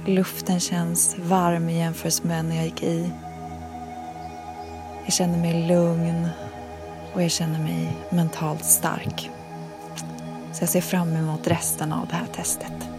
Luften 0.06 0.60
känns 0.60 1.18
varm 1.20 1.70
i 1.70 1.78
jämförelse 1.78 2.28
med 2.28 2.46
när 2.46 2.56
jag 2.56 2.66
gick 2.66 2.84
i. 2.84 3.12
Jag 5.06 5.14
känner 5.14 5.38
mig 5.38 5.68
lugn 5.68 6.28
och 7.14 7.24
jag 7.24 7.32
känner 7.32 7.60
mig 7.60 7.98
mentalt 8.10 8.66
stark. 8.66 9.30
Så 10.54 10.64
jag 10.64 10.70
ser 10.70 10.82
fram 10.82 11.16
emot 11.16 11.48
resten 11.48 11.94
av 11.94 12.08
det 12.08 12.16
här 12.16 12.28
testet. 12.36 12.90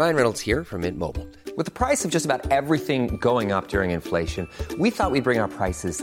Ryan 0.00 0.14
Reynolds 0.14 0.46
here 0.46 0.64
from 0.64 0.80
Mint 0.80 0.98
Mobile. 0.98 1.26
With 1.56 1.64
the 1.64 1.86
price 1.86 2.04
of 2.04 2.10
just 2.10 2.26
about 2.26 2.50
everything 2.50 3.18
going 3.20 3.52
up 3.52 3.68
during 3.68 3.90
inflation, 3.90 4.46
we 4.78 4.90
thought 4.90 5.12
we'd 5.12 5.24
bring 5.24 5.40
our 5.40 5.48
prices 5.48 6.02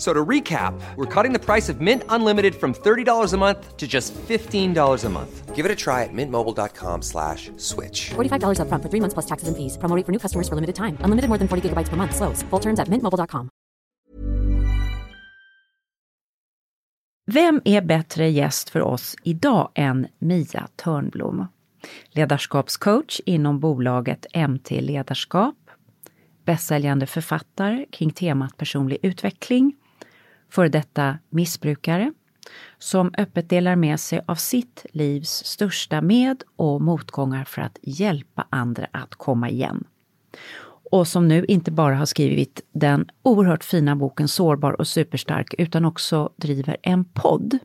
So 0.00 0.14
to 0.14 0.24
recap, 0.24 0.72
we're 0.96 1.04
cutting 1.14 1.34
the 1.34 1.38
price 1.38 1.68
of 1.68 1.82
Mint 1.82 2.04
Unlimited 2.08 2.54
from 2.54 2.72
$30 2.72 3.34
a 3.34 3.36
month 3.36 3.76
to 3.76 3.86
just 3.86 4.14
$15 4.14 5.04
a 5.04 5.08
month. 5.10 5.54
Give 5.54 5.66
it 5.66 5.70
a 5.70 5.76
try 5.76 6.04
at 6.04 6.12
mintmobile.com 6.12 7.02
slash 7.02 7.50
switch. 7.58 8.10
$45 8.16 8.60
upfront 8.60 8.82
for 8.82 8.88
three 8.88 9.00
months 9.00 9.12
plus 9.12 9.26
taxes 9.26 9.48
and 9.48 9.56
fees. 9.56 9.76
Promo 9.76 9.94
rate 9.96 10.06
for 10.06 10.12
new 10.12 10.18
customers 10.18 10.48
for 10.48 10.54
limited 10.54 10.74
time. 10.74 10.96
Unlimited 11.04 11.28
more 11.28 11.38
than 11.38 11.48
40 11.48 11.68
gigabytes 11.68 11.90
per 11.90 11.96
month. 11.96 12.14
Slows. 12.16 12.42
Full 12.50 12.60
terms 12.60 12.80
at 12.80 12.88
mintmobile.com. 12.88 13.48
Vem 17.26 17.62
är 17.64 17.80
bättre 17.80 18.28
gäst 18.28 18.70
för 18.70 18.82
oss 18.82 19.16
idag 19.22 19.70
än 19.74 20.06
Mia 20.18 20.68
Törnblom? 20.76 21.46
Ledarskapscoach 22.10 23.20
inom 23.26 23.60
bolaget 23.60 24.26
MT 24.48 24.70
Ledarskap, 24.70 25.56
bästsäljande 26.44 27.06
författare 27.06 27.86
kring 27.90 28.10
temat 28.10 28.56
personlig 28.56 28.98
utveckling, 29.02 29.76
före 30.50 30.68
detta 30.68 31.18
missbrukare, 31.30 32.12
som 32.78 33.14
öppet 33.18 33.48
delar 33.48 33.76
med 33.76 34.00
sig 34.00 34.20
av 34.26 34.34
sitt 34.34 34.86
livs 34.92 35.30
största 35.44 36.00
med 36.00 36.42
och 36.56 36.82
motgångar 36.82 37.44
för 37.44 37.62
att 37.62 37.78
hjälpa 37.82 38.46
andra 38.50 38.86
att 38.90 39.14
komma 39.14 39.50
igen. 39.50 39.84
Och 40.92 41.08
som 41.08 41.28
nu 41.28 41.44
inte 41.44 41.70
bara 41.70 41.94
har 41.94 42.06
skrivit 42.06 42.60
den 42.72 43.08
oerhört 43.22 43.64
fina 43.64 43.96
boken 43.96 44.28
Sårbar 44.28 44.72
och 44.80 44.86
superstark 44.88 45.54
utan 45.58 45.84
också 45.84 46.30
driver 46.36 46.76
en 46.82 47.04
podd 47.04 47.58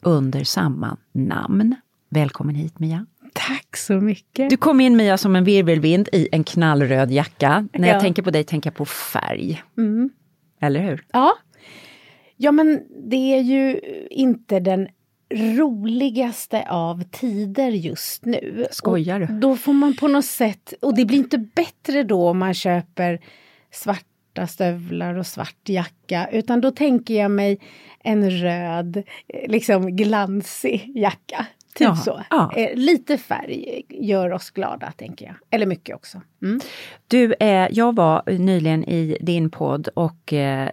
under 0.00 0.44
samma 0.44 0.96
namn. 1.12 1.74
Välkommen 2.08 2.54
hit 2.54 2.78
Mia! 2.78 3.06
Tack 3.32 3.76
så 3.76 3.92
mycket! 3.92 4.50
Du 4.50 4.56
kom 4.56 4.80
in 4.80 4.96
Mia 4.96 5.18
som 5.18 5.36
en 5.36 5.44
virvelvind 5.44 6.08
i 6.12 6.28
en 6.32 6.44
knallröd 6.44 7.10
jacka. 7.10 7.68
När 7.72 7.88
jag 7.88 7.96
Ja. 7.96 8.00
tänker 8.00 8.22
på 8.22 8.30
dig 8.30 8.44
tänker 8.44 8.70
jag 8.70 8.76
på 8.76 8.84
färg. 8.84 9.62
Mm. 9.78 10.10
Eller 10.60 10.80
hur? 10.82 11.04
Ja. 11.12 11.32
Ja, 12.36 12.52
men 12.52 12.82
det 13.08 13.16
är 13.16 13.40
ju 13.40 13.80
inte 14.10 14.60
den 14.60 14.88
roligaste 15.34 16.64
av 16.68 17.02
tider 17.02 17.70
just 17.70 18.24
nu. 18.24 18.66
Skojar 18.70 19.20
du? 19.20 19.26
Då 19.26 19.56
får 19.56 19.72
man 19.72 19.96
på 19.96 20.08
något 20.08 20.24
sätt, 20.24 20.74
och 20.82 20.94
det 20.94 21.04
blir 21.04 21.18
inte 21.18 21.38
bättre 21.38 22.02
då 22.02 22.28
om 22.28 22.38
man 22.38 22.54
köper 22.54 23.20
svarta 23.72 24.46
stövlar 24.46 25.14
och 25.14 25.26
svart 25.26 25.68
jacka, 25.68 26.28
utan 26.32 26.60
då 26.60 26.70
tänker 26.70 27.14
jag 27.14 27.30
mig 27.30 27.58
en 28.00 28.30
röd, 28.30 28.96
eh, 29.28 29.50
liksom 29.50 29.96
glansig 29.96 30.92
jacka. 30.94 31.46
Typ 31.74 31.86
Jaha, 31.86 31.96
så. 31.96 32.22
ja. 32.30 32.52
Eh, 32.56 32.76
Lite 32.76 33.18
färg 33.18 33.82
gör 33.88 34.32
oss 34.32 34.50
glada, 34.50 34.92
tänker 34.96 35.26
jag. 35.26 35.34
Eller 35.50 35.66
mycket 35.66 35.96
också. 35.96 36.20
Mm. 36.42 36.60
Du, 37.08 37.34
eh, 37.40 37.68
jag 37.70 37.94
var 37.94 38.22
nyligen 38.38 38.84
i 38.84 39.18
din 39.20 39.50
podd 39.50 39.88
och 39.88 40.32
eh, 40.32 40.70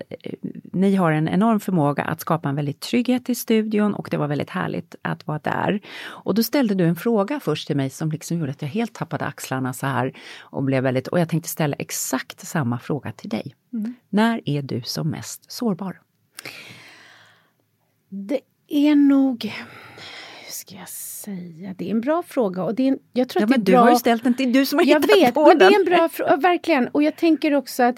ni 0.72 0.96
har 0.96 1.12
en 1.12 1.28
enorm 1.28 1.60
förmåga 1.60 2.04
att 2.04 2.22
skapa 2.22 2.50
en 2.50 2.56
väldigt 2.56 2.80
trygghet 2.80 3.30
i 3.30 3.36
studion 3.36 3.94
och 3.94 4.08
det 4.12 4.18
var 4.18 4.28
väldigt 4.28 4.50
härligt 4.50 4.96
att 5.02 5.28
vara 5.28 5.40
där. 5.40 5.82
Och 6.04 6.36
då 6.36 6.44
ställde 6.44 6.76
du 6.76 6.86
en 6.86 6.96
fråga 6.96 7.40
först 7.40 7.68
till 7.68 7.76
mig 7.78 7.90
som 7.90 8.12
liksom 8.12 8.38
gjorde 8.40 8.52
att 8.52 8.62
jag 8.62 8.70
helt 8.70 8.94
tappade 8.94 9.26
axlarna 9.26 9.74
så 9.74 9.86
här 9.86 10.14
och 10.40 10.64
blev 10.64 10.84
väldigt, 10.84 11.08
och 11.08 11.20
jag 11.20 11.30
tänkte 11.30 11.50
ställa 11.50 11.76
exakt 11.76 12.48
samma 12.48 12.80
fråga 12.80 13.12
till 13.12 13.30
dig. 13.30 13.56
Mm. 13.74 13.96
När 14.10 14.42
är 14.46 14.62
du 14.62 14.82
som 14.82 15.10
mest 15.10 15.52
sårbar? 15.52 16.02
Det 18.10 18.40
är 18.68 18.96
nog... 18.96 19.44
Hur 20.46 20.52
ska 20.52 20.76
jag 20.76 20.90
säga? 20.90 21.74
Det 21.78 21.86
är 21.88 21.92
en 21.92 22.02
bra 22.02 22.24
fråga. 22.28 22.64
Och 22.64 22.76
det 22.76 22.84
är 22.84 22.88
en, 22.88 23.00
jag 23.14 23.30
tror 23.30 23.42
Ja, 23.42 23.46
att 23.46 23.50
det 23.50 23.56
är 23.56 23.58
men 23.58 23.64
du 23.66 23.72
bra... 23.72 23.82
har 23.82 23.90
ju 23.90 23.96
ställt 23.96 24.24
den 24.24 24.34
till, 24.34 24.54
du 24.54 24.66
som 24.66 24.80
har 24.80 24.86
Jag 24.86 25.02
hittat 25.02 25.18
vet, 25.18 25.34
på 25.34 25.48
men 25.48 25.58
det 25.58 25.66
den. 25.66 25.74
är 25.74 25.80
en 25.80 25.86
bra 25.86 26.10
fråga. 26.10 26.36
Verkligen. 26.36 26.88
Och 26.88 27.04
jag 27.04 27.16
tänker 27.16 27.54
också 27.56 27.84
att 27.84 27.96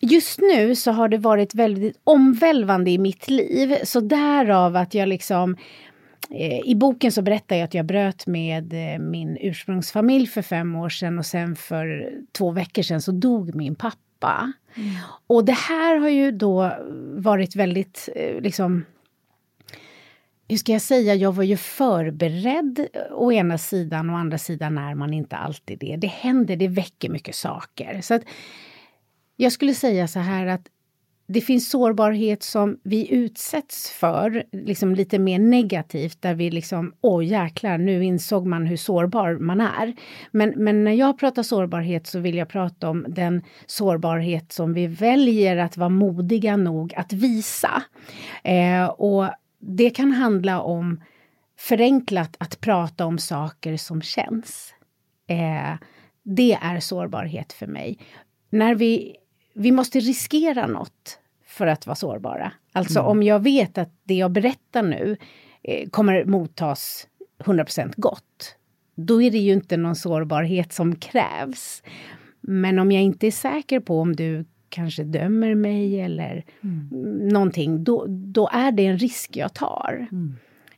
just 0.00 0.40
nu 0.40 0.76
så 0.76 0.90
har 0.90 1.08
det 1.08 1.18
varit 1.18 1.54
väldigt 1.54 2.00
omvälvande 2.04 2.90
i 2.90 2.98
mitt 2.98 3.30
liv. 3.30 3.76
Så 3.84 4.00
därav 4.00 4.76
att 4.76 4.94
jag 4.94 5.08
liksom 5.08 5.56
eh, 6.30 6.60
i 6.64 6.74
boken 6.74 7.12
så 7.12 7.22
berättar 7.22 7.56
jag 7.56 7.64
att 7.64 7.74
jag 7.74 7.86
bröt 7.86 8.26
med 8.26 8.72
eh, 8.72 8.98
min 8.98 9.38
ursprungsfamilj 9.40 10.26
för 10.26 10.42
fem 10.42 10.76
år 10.76 10.88
sedan 10.88 11.18
och 11.18 11.26
sen 11.26 11.56
för 11.56 12.12
två 12.32 12.50
veckor 12.50 12.82
sedan 12.82 13.02
så 13.02 13.12
dog 13.12 13.54
min 13.54 13.74
pappa. 13.74 14.52
Och 15.26 15.44
det 15.44 15.52
här 15.52 15.96
har 15.96 16.08
ju 16.08 16.32
då 16.32 16.72
varit 17.14 17.56
väldigt 17.56 18.08
eh, 18.14 18.40
liksom 18.40 18.84
hur 20.48 20.56
ska 20.56 20.72
jag 20.72 20.82
säga, 20.82 21.14
jag 21.14 21.32
var 21.32 21.44
ju 21.44 21.56
förberedd 21.56 22.86
å 23.10 23.32
ena 23.32 23.58
sidan, 23.58 24.10
å 24.10 24.14
andra 24.14 24.38
sidan 24.38 24.78
är 24.78 24.94
man 24.94 25.14
inte 25.14 25.36
alltid 25.36 25.78
det. 25.78 25.96
Det 25.96 26.06
händer, 26.06 26.56
det 26.56 26.68
väcker 26.68 27.08
mycket 27.08 27.34
saker. 27.34 28.00
Så 28.00 28.14
att 28.14 28.22
jag 29.42 29.52
skulle 29.52 29.74
säga 29.74 30.08
så 30.08 30.18
här 30.18 30.46
att 30.46 30.68
det 31.26 31.40
finns 31.40 31.70
sårbarhet 31.70 32.42
som 32.42 32.80
vi 32.82 33.14
utsätts 33.14 33.90
för, 33.90 34.44
liksom 34.52 34.94
lite 34.94 35.18
mer 35.18 35.38
negativt, 35.38 36.22
där 36.22 36.34
vi 36.34 36.50
liksom, 36.50 36.94
åh 37.00 37.24
jäklar, 37.24 37.78
nu 37.78 38.04
insåg 38.04 38.46
man 38.46 38.66
hur 38.66 38.76
sårbar 38.76 39.34
man 39.34 39.60
är. 39.60 39.94
Men, 40.30 40.52
men 40.56 40.84
när 40.84 40.92
jag 40.92 41.18
pratar 41.18 41.42
sårbarhet 41.42 42.06
så 42.06 42.18
vill 42.18 42.36
jag 42.36 42.48
prata 42.48 42.88
om 42.88 43.06
den 43.08 43.42
sårbarhet 43.66 44.52
som 44.52 44.74
vi 44.74 44.86
väljer 44.86 45.56
att 45.56 45.76
vara 45.76 45.88
modiga 45.88 46.56
nog 46.56 46.94
att 46.94 47.12
visa. 47.12 47.82
Eh, 48.44 48.84
och 48.84 49.28
det 49.58 49.90
kan 49.90 50.12
handla 50.12 50.60
om 50.60 51.00
förenklat 51.58 52.36
att 52.38 52.60
prata 52.60 53.06
om 53.06 53.18
saker 53.18 53.76
som 53.76 54.02
känns. 54.02 54.74
Eh, 55.26 55.74
det 56.22 56.58
är 56.62 56.80
sårbarhet 56.80 57.52
för 57.52 57.66
mig. 57.66 57.98
När 58.50 58.74
vi, 58.74 59.16
vi 59.60 59.72
måste 59.72 60.00
riskera 60.00 60.66
något 60.66 61.18
för 61.46 61.66
att 61.66 61.86
vara 61.86 61.94
sårbara. 61.96 62.52
Alltså 62.72 62.98
Mm. 62.98 63.10
om 63.10 63.22
jag 63.22 63.40
vet 63.40 63.78
att 63.78 63.92
det 64.04 64.14
jag 64.14 64.30
berättar 64.30 64.82
nu 64.82 65.16
eh, 65.62 65.88
kommer 65.88 66.24
mottas 66.24 67.06
100% 67.44 67.92
gott, 67.96 68.56
då 68.94 69.22
är 69.22 69.30
det 69.30 69.38
ju 69.38 69.52
inte 69.52 69.76
någon 69.76 69.96
sårbarhet 69.96 70.72
som 70.72 70.96
krävs. 70.96 71.82
Men 72.40 72.78
om 72.78 72.92
jag 72.92 73.02
inte 73.02 73.26
är 73.26 73.30
säker 73.30 73.80
på 73.80 74.00
om 74.00 74.16
du 74.16 74.44
kanske 74.68 75.04
dömer 75.04 75.54
mig 75.54 76.00
eller 76.00 76.44
Mm. 76.62 76.88
någonting, 77.28 77.84
då, 77.84 78.04
då 78.08 78.48
är 78.52 78.72
det 78.72 78.86
en 78.86 78.98
risk 78.98 79.36
jag 79.36 79.54
tar. 79.54 80.06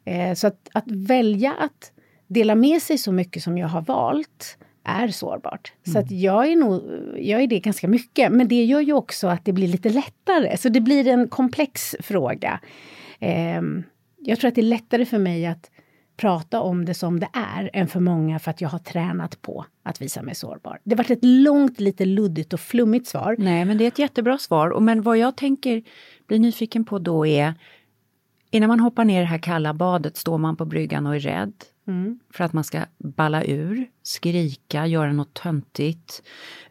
Eh, 0.05 0.35
så 0.35 0.47
att, 0.47 0.69
att 0.73 0.91
välja 0.91 1.53
att 1.53 1.93
dela 2.27 2.55
med 2.55 2.83
sig 2.83 2.99
så 2.99 3.13
mycket 3.13 3.43
som 3.43 3.59
jag 3.59 3.69
har 3.69 3.83
valt 3.83 4.59
är 4.85 5.09
sårbart. 5.09 5.73
Så 5.93 5.99
att 5.99 6.11
jag 6.11 6.47
är 6.53 6.57
nog, 6.57 6.83
jag 7.19 7.43
är 7.43 7.47
det 7.47 7.61
ganska 7.61 7.89
mycket, 7.89 8.33
men 8.33 8.49
det 8.49 8.65
gör 8.65 8.81
ju 8.81 8.93
också 8.93 9.27
att 9.29 9.45
det 9.45 9.53
blir 9.53 9.69
lite 9.69 9.89
lättare. 9.89 10.57
Så 10.57 10.69
det 10.69 10.81
blir 10.81 11.09
en 11.09 11.29
komplex 11.29 11.97
fråga. 12.01 12.61
Eh, 13.21 13.63
jag 14.19 14.39
tror 14.39 14.49
att 14.49 14.55
det 14.55 14.61
är 14.61 14.63
lättare 14.63 15.05
för 15.05 15.19
mig 15.19 15.47
att 15.47 15.71
prata 16.17 16.61
om 16.61 16.85
det 16.85 16.95
som 16.95 17.21
det 17.21 17.29
är 17.33 17.71
än 17.73 17.89
för 17.89 18.01
många 18.01 18.39
för 18.39 18.51
att 18.51 18.61
jag 18.61 18.69
har 18.69 18.79
tränat 18.79 19.43
på 19.43 19.67
att 19.83 20.03
visa 20.03 20.23
mig 20.23 20.35
sårbar. 20.35 20.81
Det 20.85 20.95
har 20.95 20.99
varit 20.99 21.11
ett 21.11 21.25
långt, 21.25 21.81
lite 21.81 22.05
luddigt 22.05 22.53
och 22.53 22.61
flummigt 22.61 23.07
svar. 23.07 23.37
Nej, 23.39 23.65
men 23.65 23.79
det 23.79 23.85
är 23.85 23.89
ett 23.89 23.99
jättebra 23.99 24.39
svar. 24.39 24.71
Och 24.71 24.83
Men 24.83 25.03
vad 25.03 25.19
jag 25.19 25.37
tänker 25.37 25.83
bli 26.27 26.39
nyfiken 26.39 26.85
på 26.85 26.99
då 26.99 27.27
är, 27.27 27.55
innan 28.51 28.69
man 28.69 28.81
hoppar 28.81 29.05
ner 29.05 29.19
i 29.19 29.21
det 29.21 29.27
här 29.27 29.39
kalla 29.39 29.75
badet, 29.75 30.17
står 30.17 30.39
man 30.39 30.57
på 30.57 30.65
bryggan 30.65 31.07
och 31.07 31.17
är 31.17 31.21
rädd 31.21 31.53
Mm. 31.87 32.19
för 32.31 32.45
att 32.45 32.53
man 32.53 32.65
ska 32.65 32.81
balla 32.99 33.45
ur, 33.45 33.87
skrika, 34.03 34.87
göra 34.87 35.13
något 35.13 35.35
töntigt, 35.35 36.23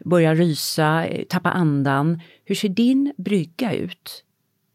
börja 0.04 0.34
rysa, 0.34 1.06
eh, 1.06 1.24
tappa 1.24 1.50
andan. 1.50 2.20
Hur 2.44 2.54
ser 2.54 2.68
din 2.68 3.12
brygga 3.16 3.72
ut? 3.74 4.24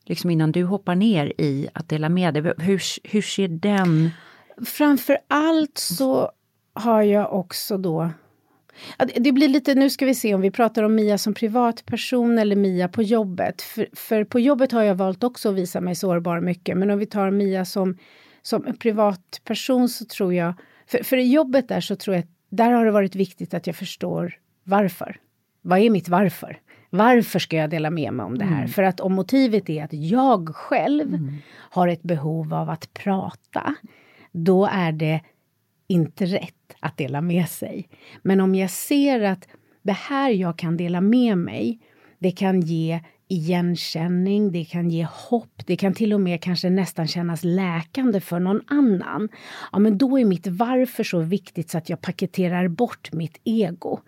Liksom 0.05 0.29
innan 0.29 0.51
du 0.51 0.63
hoppar 0.63 0.95
ner 0.95 1.33
i 1.37 1.67
att 1.73 1.89
dela 1.89 2.09
med 2.09 2.33
dig. 2.33 2.53
Hur, 2.57 2.81
hur 3.03 3.21
ser 3.21 3.47
den... 3.47 4.09
Framför 4.65 5.17
allt 5.27 5.77
så 5.77 6.31
har 6.73 7.01
jag 7.01 7.33
också 7.33 7.77
då 7.77 8.09
det- 8.97 9.19
Det 9.19 9.31
blir 9.31 9.47
lite, 9.47 9.75
nu 9.75 9.89
ska 9.89 10.05
vi 10.05 10.15
se 10.15 10.35
om 10.35 10.41
vi 10.41 10.51
pratar 10.51 10.83
om 10.83 10.95
Mia 10.95 11.17
som 11.17 11.33
privatperson 11.33 12.37
eller 12.39 12.55
Mia 12.55 12.87
på 12.87 13.03
jobbet. 13.03 13.61
För, 13.61 13.87
för 13.93 14.23
på 14.23 14.39
jobbet 14.39 14.71
har 14.71 14.83
jag 14.83 14.95
valt 14.95 15.23
också 15.23 15.49
att 15.49 15.55
visa 15.55 15.81
mig 15.81 15.95
sårbar 15.95 16.39
mycket. 16.39 16.77
Men 16.77 16.91
om 16.91 16.99
vi 16.99 17.05
tar 17.05 17.31
Mia 17.31 17.65
som, 17.65 17.97
som 18.47 18.77
privatperson 18.79 19.89
så 19.89 20.05
tror 20.05 20.33
jag... 20.33 20.53
För, 20.85 21.03
för 21.03 21.17
i 21.17 21.31
jobbet 21.31 21.67
där 21.67 21.81
så 21.81 21.95
tror 21.95 22.15
jag 22.15 22.23
att 22.23 22.29
där 22.49 22.71
har 22.71 22.85
det 22.85 22.91
varit 22.91 23.15
viktigt 23.15 23.53
att 23.53 23.67
jag 23.67 23.75
förstår 23.75 24.33
varför. 24.63 25.19
Vad 25.61 25.79
är 25.79 25.89
mitt 25.89 26.09
varför? 26.09 26.59
Varför 26.89 27.39
ska 27.39 27.57
jag 27.57 27.69
dela 27.69 27.89
med 27.89 28.13
mig 28.13 28.25
om 28.25 28.37
det 28.37 28.45
här? 28.45 28.57
Mm. 28.57 28.67
För 28.67 28.83
att 28.83 28.99
om 28.99 29.13
motivet 29.13 29.69
är 29.69 29.83
att 29.83 29.93
jag 29.93 30.55
själv 30.55 31.17
har 31.49 31.87
ett 31.87 32.03
behov 32.03 32.53
av 32.53 32.69
att 32.69 32.93
prata, 32.93 33.75
då 34.31 34.65
är 34.65 34.91
det 34.91 35.21
inte 35.87 36.25
rätt 36.25 36.75
att 36.79 36.97
dela 36.97 37.21
med 37.21 37.49
sig. 37.49 37.89
Men 38.21 38.41
om 38.41 38.55
jag 38.55 38.69
ser 38.69 39.21
att 39.21 39.47
det 39.81 39.97
här 39.97 40.29
jag 40.29 40.57
kan 40.57 40.77
dela 40.77 41.01
med 41.01 41.37
mig, 41.37 41.79
det 42.19 42.31
kan 42.31 42.61
ge 42.61 42.99
igenkänning, 43.27 44.51
det 44.51 44.65
kan 44.65 44.89
ge 44.89 45.07
hopp, 45.11 45.61
det 45.65 45.75
kan 45.75 45.93
till 45.93 46.13
och 46.13 46.21
med 46.21 46.41
kanske 46.41 46.69
nästan 46.69 47.07
kännas 47.07 47.43
läkande 47.43 48.21
för 48.21 48.39
någon 48.39 48.61
annan. 48.67 49.29
Ja, 49.71 49.79
men 49.79 49.97
då 49.97 50.19
är 50.19 50.25
mitt 50.25 50.47
varför 50.47 51.03
så 51.03 51.19
viktigt 51.19 51.69
så 51.69 51.77
att 51.77 51.89
jag 51.89 52.01
paketerar 52.01 52.67
bort 52.67 53.13
mitt 53.13 53.41
ego. 53.43 53.99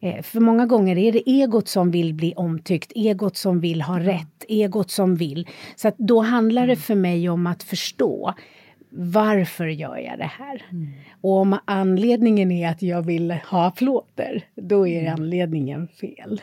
Eh, 0.00 0.22
för 0.22 0.40
många 0.40 0.66
gånger 0.66 0.98
är 0.98 1.12
det 1.12 1.30
egot 1.30 1.68
som 1.68 1.90
vill 1.90 2.14
bli 2.14 2.34
omtyckt, 2.36 2.92
egot 2.94 3.36
som 3.36 3.60
vill 3.60 3.82
ha 3.82 4.00
rätt, 4.00 4.44
egot 4.48 4.90
som 4.90 5.16
vill. 5.16 5.48
Så 5.76 5.88
att 5.88 5.98
då 5.98 6.20
handlar 6.20 6.66
det 6.66 6.76
för 6.76 6.94
mig 6.94 7.28
om 7.28 7.46
att 7.46 7.62
förstå 7.62 8.34
varför 8.98 9.66
gör 9.66 9.96
jag 9.96 10.18
det 10.18 10.30
här? 10.38 10.62
Och 11.20 11.36
om 11.36 11.58
anledningen 11.64 12.52
är 12.52 12.70
att 12.70 12.82
jag 12.82 13.02
vill 13.02 13.30
ha 13.30 13.66
applåder, 13.66 14.44
då 14.54 14.86
är 14.86 15.10
anledningen 15.10 15.88
fel. 15.88 16.40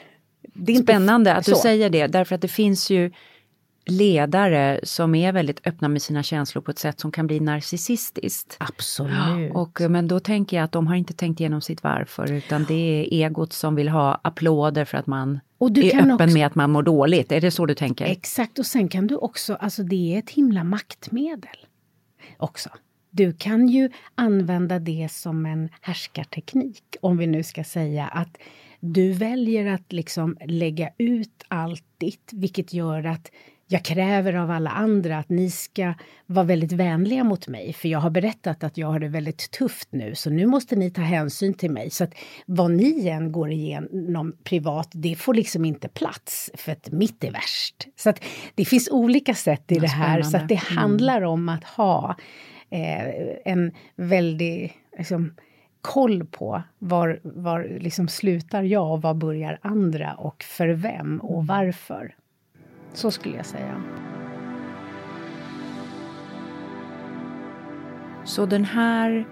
Det 0.53 0.71
är 0.71 0.75
inte 0.75 0.93
Spännande 0.93 1.33
att 1.33 1.45
du 1.45 1.51
så. 1.51 1.57
säger 1.57 1.89
det, 1.89 2.07
därför 2.07 2.35
att 2.35 2.41
det 2.41 2.47
finns 2.47 2.89
ju 2.89 3.11
ledare 3.85 4.79
som 4.83 5.15
är 5.15 5.31
väldigt 5.31 5.67
öppna 5.67 5.87
med 5.87 6.01
sina 6.01 6.23
känslor 6.23 6.61
på 6.61 6.71
ett 6.71 6.79
sätt 6.79 6.99
som 6.99 7.11
kan 7.11 7.27
bli 7.27 7.39
narcissistiskt. 7.39 8.57
Absolut. 8.59 9.51
Och, 9.53 9.81
men 9.89 10.07
då 10.07 10.19
tänker 10.19 10.57
jag 10.57 10.63
att 10.63 10.71
de 10.71 10.87
har 10.87 10.95
inte 10.95 11.13
tänkt 11.13 11.39
igenom 11.39 11.61
sitt 11.61 11.83
varför 11.83 12.31
utan 12.31 12.65
det 12.67 12.73
är 12.73 13.25
egot 13.25 13.53
som 13.53 13.75
vill 13.75 13.89
ha 13.89 14.19
applåder 14.23 14.85
för 14.85 14.97
att 14.97 15.07
man 15.07 15.39
är 15.59 15.95
öppen 15.95 16.11
också- 16.11 16.27
med 16.33 16.47
att 16.47 16.55
man 16.55 16.71
mår 16.71 16.83
dåligt. 16.83 17.31
Är 17.31 17.41
det 17.41 17.51
så 17.51 17.65
du 17.65 17.75
tänker? 17.75 18.05
Exakt, 18.05 18.59
och 18.59 18.65
sen 18.65 18.87
kan 18.87 19.07
du 19.07 19.15
också, 19.15 19.55
alltså 19.55 19.83
det 19.83 20.15
är 20.15 20.19
ett 20.19 20.29
himla 20.29 20.63
maktmedel 20.63 21.57
också. 22.37 22.69
Du 23.09 23.33
kan 23.33 23.67
ju 23.67 23.89
använda 24.15 24.79
det 24.79 25.07
som 25.11 25.45
en 25.45 25.69
härskarteknik, 25.81 26.83
om 27.01 27.17
vi 27.17 27.27
nu 27.27 27.43
ska 27.43 27.63
säga 27.63 28.07
att 28.07 28.37
du 28.85 29.11
väljer 29.11 29.73
att 29.73 29.93
liksom 29.93 30.37
lägga 30.45 30.89
ut 30.97 31.43
allt 31.47 31.85
ditt, 31.97 32.29
vilket 32.33 32.73
gör 32.73 33.03
att 33.03 33.31
jag 33.67 33.85
kräver 33.85 34.33
av 34.33 34.51
alla 34.51 34.69
andra 34.69 35.17
att 35.17 35.29
ni 35.29 35.49
ska 35.49 35.93
vara 36.25 36.45
väldigt 36.45 36.71
vänliga 36.71 37.23
mot 37.23 37.47
mig 37.47 37.73
för 37.73 37.87
jag 37.89 37.99
har 37.99 38.09
berättat 38.09 38.63
att 38.63 38.77
jag 38.77 38.87
har 38.87 38.99
det 38.99 39.07
väldigt 39.07 39.51
tufft 39.51 39.87
nu 39.91 40.15
så 40.15 40.29
nu 40.29 40.45
måste 40.45 40.75
ni 40.75 40.91
ta 40.91 41.01
hänsyn 41.01 41.53
till 41.53 41.71
mig. 41.71 41.89
Så 41.89 42.03
att 42.03 42.13
vad 42.45 42.71
ni 42.71 43.07
än 43.07 43.31
går 43.31 43.51
igenom 43.51 44.35
privat, 44.43 44.89
det 44.93 45.15
får 45.15 45.33
liksom 45.33 45.65
inte 45.65 45.87
plats 45.87 46.51
för 46.53 46.71
att 46.71 46.91
mitt 46.91 47.23
är 47.23 47.31
värst. 47.31 47.87
Så 47.95 48.09
att 48.09 48.23
det 48.55 48.65
finns 48.65 48.89
olika 48.91 49.33
sätt 49.33 49.71
i 49.71 49.73
Vad 49.73 49.81
det 49.81 49.87
här 49.87 50.21
så 50.21 50.37
att 50.37 50.49
det 50.49 50.57
spännande. 50.57 50.81
handlar 50.81 51.21
om 51.21 51.49
att 51.49 51.63
ha 51.63 52.15
eh, 52.69 53.07
en 53.45 53.71
väldig 53.95 54.73
liksom, 54.97 55.33
koll 55.83 56.25
på 56.25 56.63
var, 56.79 57.19
var 57.23 57.77
liksom 57.79 58.07
slutar 58.07 58.63
jag 58.63 58.91
och 58.91 59.01
var 59.01 59.13
börjar 59.13 59.59
andra 59.61 60.13
och 60.13 60.43
för 60.43 60.67
vem 60.67 61.19
och 61.19 61.47
varför. 61.47 62.15
Så 62.93 63.11
skulle 63.11 63.35
jag 63.35 63.45
säga. 63.45 63.83
Så 68.25 68.45
den 68.45 68.65
här 68.65 69.27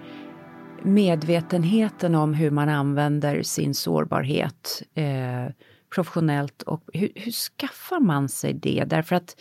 medvetenheten 0.82 2.14
om 2.14 2.34
hur 2.34 2.50
man 2.50 2.68
använder 2.68 3.42
sin 3.42 3.74
sårbarhet 3.74 4.82
eh, 4.94 5.46
professionellt 5.94 6.62
och 6.62 6.82
hur, 6.92 7.12
hur 7.14 7.32
skaffar 7.32 8.00
man 8.00 8.28
sig 8.28 8.54
det? 8.54 8.84
Därför 8.86 9.16
att 9.16 9.36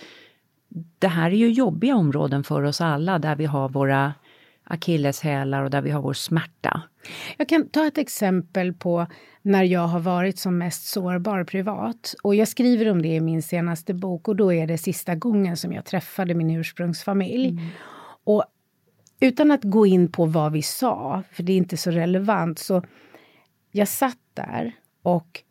det 0.99 1.07
här 1.07 1.32
är 1.32 1.36
ju 1.36 1.51
jobbiga 1.51 1.95
områden 1.95 2.43
för 2.43 2.64
oss 2.64 2.82
alla 2.82 3.20
där 3.20 3.36
vi 3.36 3.45
har 3.45 3.70
våra 3.70 4.14
akilleshälar 4.72 5.63
och 5.63 5.69
där 5.69 5.82
vi 5.82 5.91
har 5.91 6.01
vår 6.01 6.13
smärta. 6.13 6.82
Jag 7.38 7.49
kan 7.49 7.69
ta 7.69 7.88
ett 7.88 7.97
exempel 7.97 8.74
på 8.74 9.07
när 9.41 9.63
jag 9.63 9.88
har 9.88 9.99
varit 9.99 10.39
som 10.39 10.57
mest 10.57 10.86
sårbar 10.86 11.43
privat. 11.43 12.15
Och 12.24 12.36
jag 12.36 12.47
skriver 12.47 12.91
om 12.91 13.01
det 13.01 13.15
i 13.15 13.19
min 13.19 13.43
senaste 13.43 13.93
bok 13.93 14.28
och 14.28 14.36
då 14.36 14.53
är 14.53 14.67
det 14.67 14.78
sista 14.78 15.15
gången 15.15 15.57
som 15.57 15.74
jag 15.74 15.86
träffade 15.86 16.34
min 16.34 16.51
ursprungsfamilj. 16.51 17.59
Och 18.24 18.43
utan 19.19 19.51
att 19.51 19.63
gå 19.63 19.86
in 19.86 20.11
på 20.11 20.26
vad 20.26 20.51
vi 20.51 20.61
sa, 20.61 21.24
för 21.32 21.43
det 21.43 21.53
är 21.53 21.57
inte 21.57 21.78
så 21.78 21.91
relevant, 21.91 22.59
så 22.59 22.84
jag 23.72 23.88
satt 23.88 24.17
där 24.34 24.72
och 25.01 25.43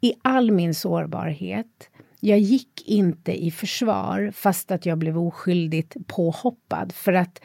i 0.00 0.14
all 0.22 0.50
min 0.50 0.74
sårbarhet, 0.74 1.90
jag 2.20 2.38
gick 2.38 2.88
inte 2.88 3.44
i 3.44 3.50
försvar 3.50 4.32
fast 4.34 4.70
att 4.70 4.86
jag 4.86 4.98
blev 4.98 5.18
oskyldigt 5.18 5.96
påhoppad 6.06 6.92
för 6.92 7.12
att 7.12 7.40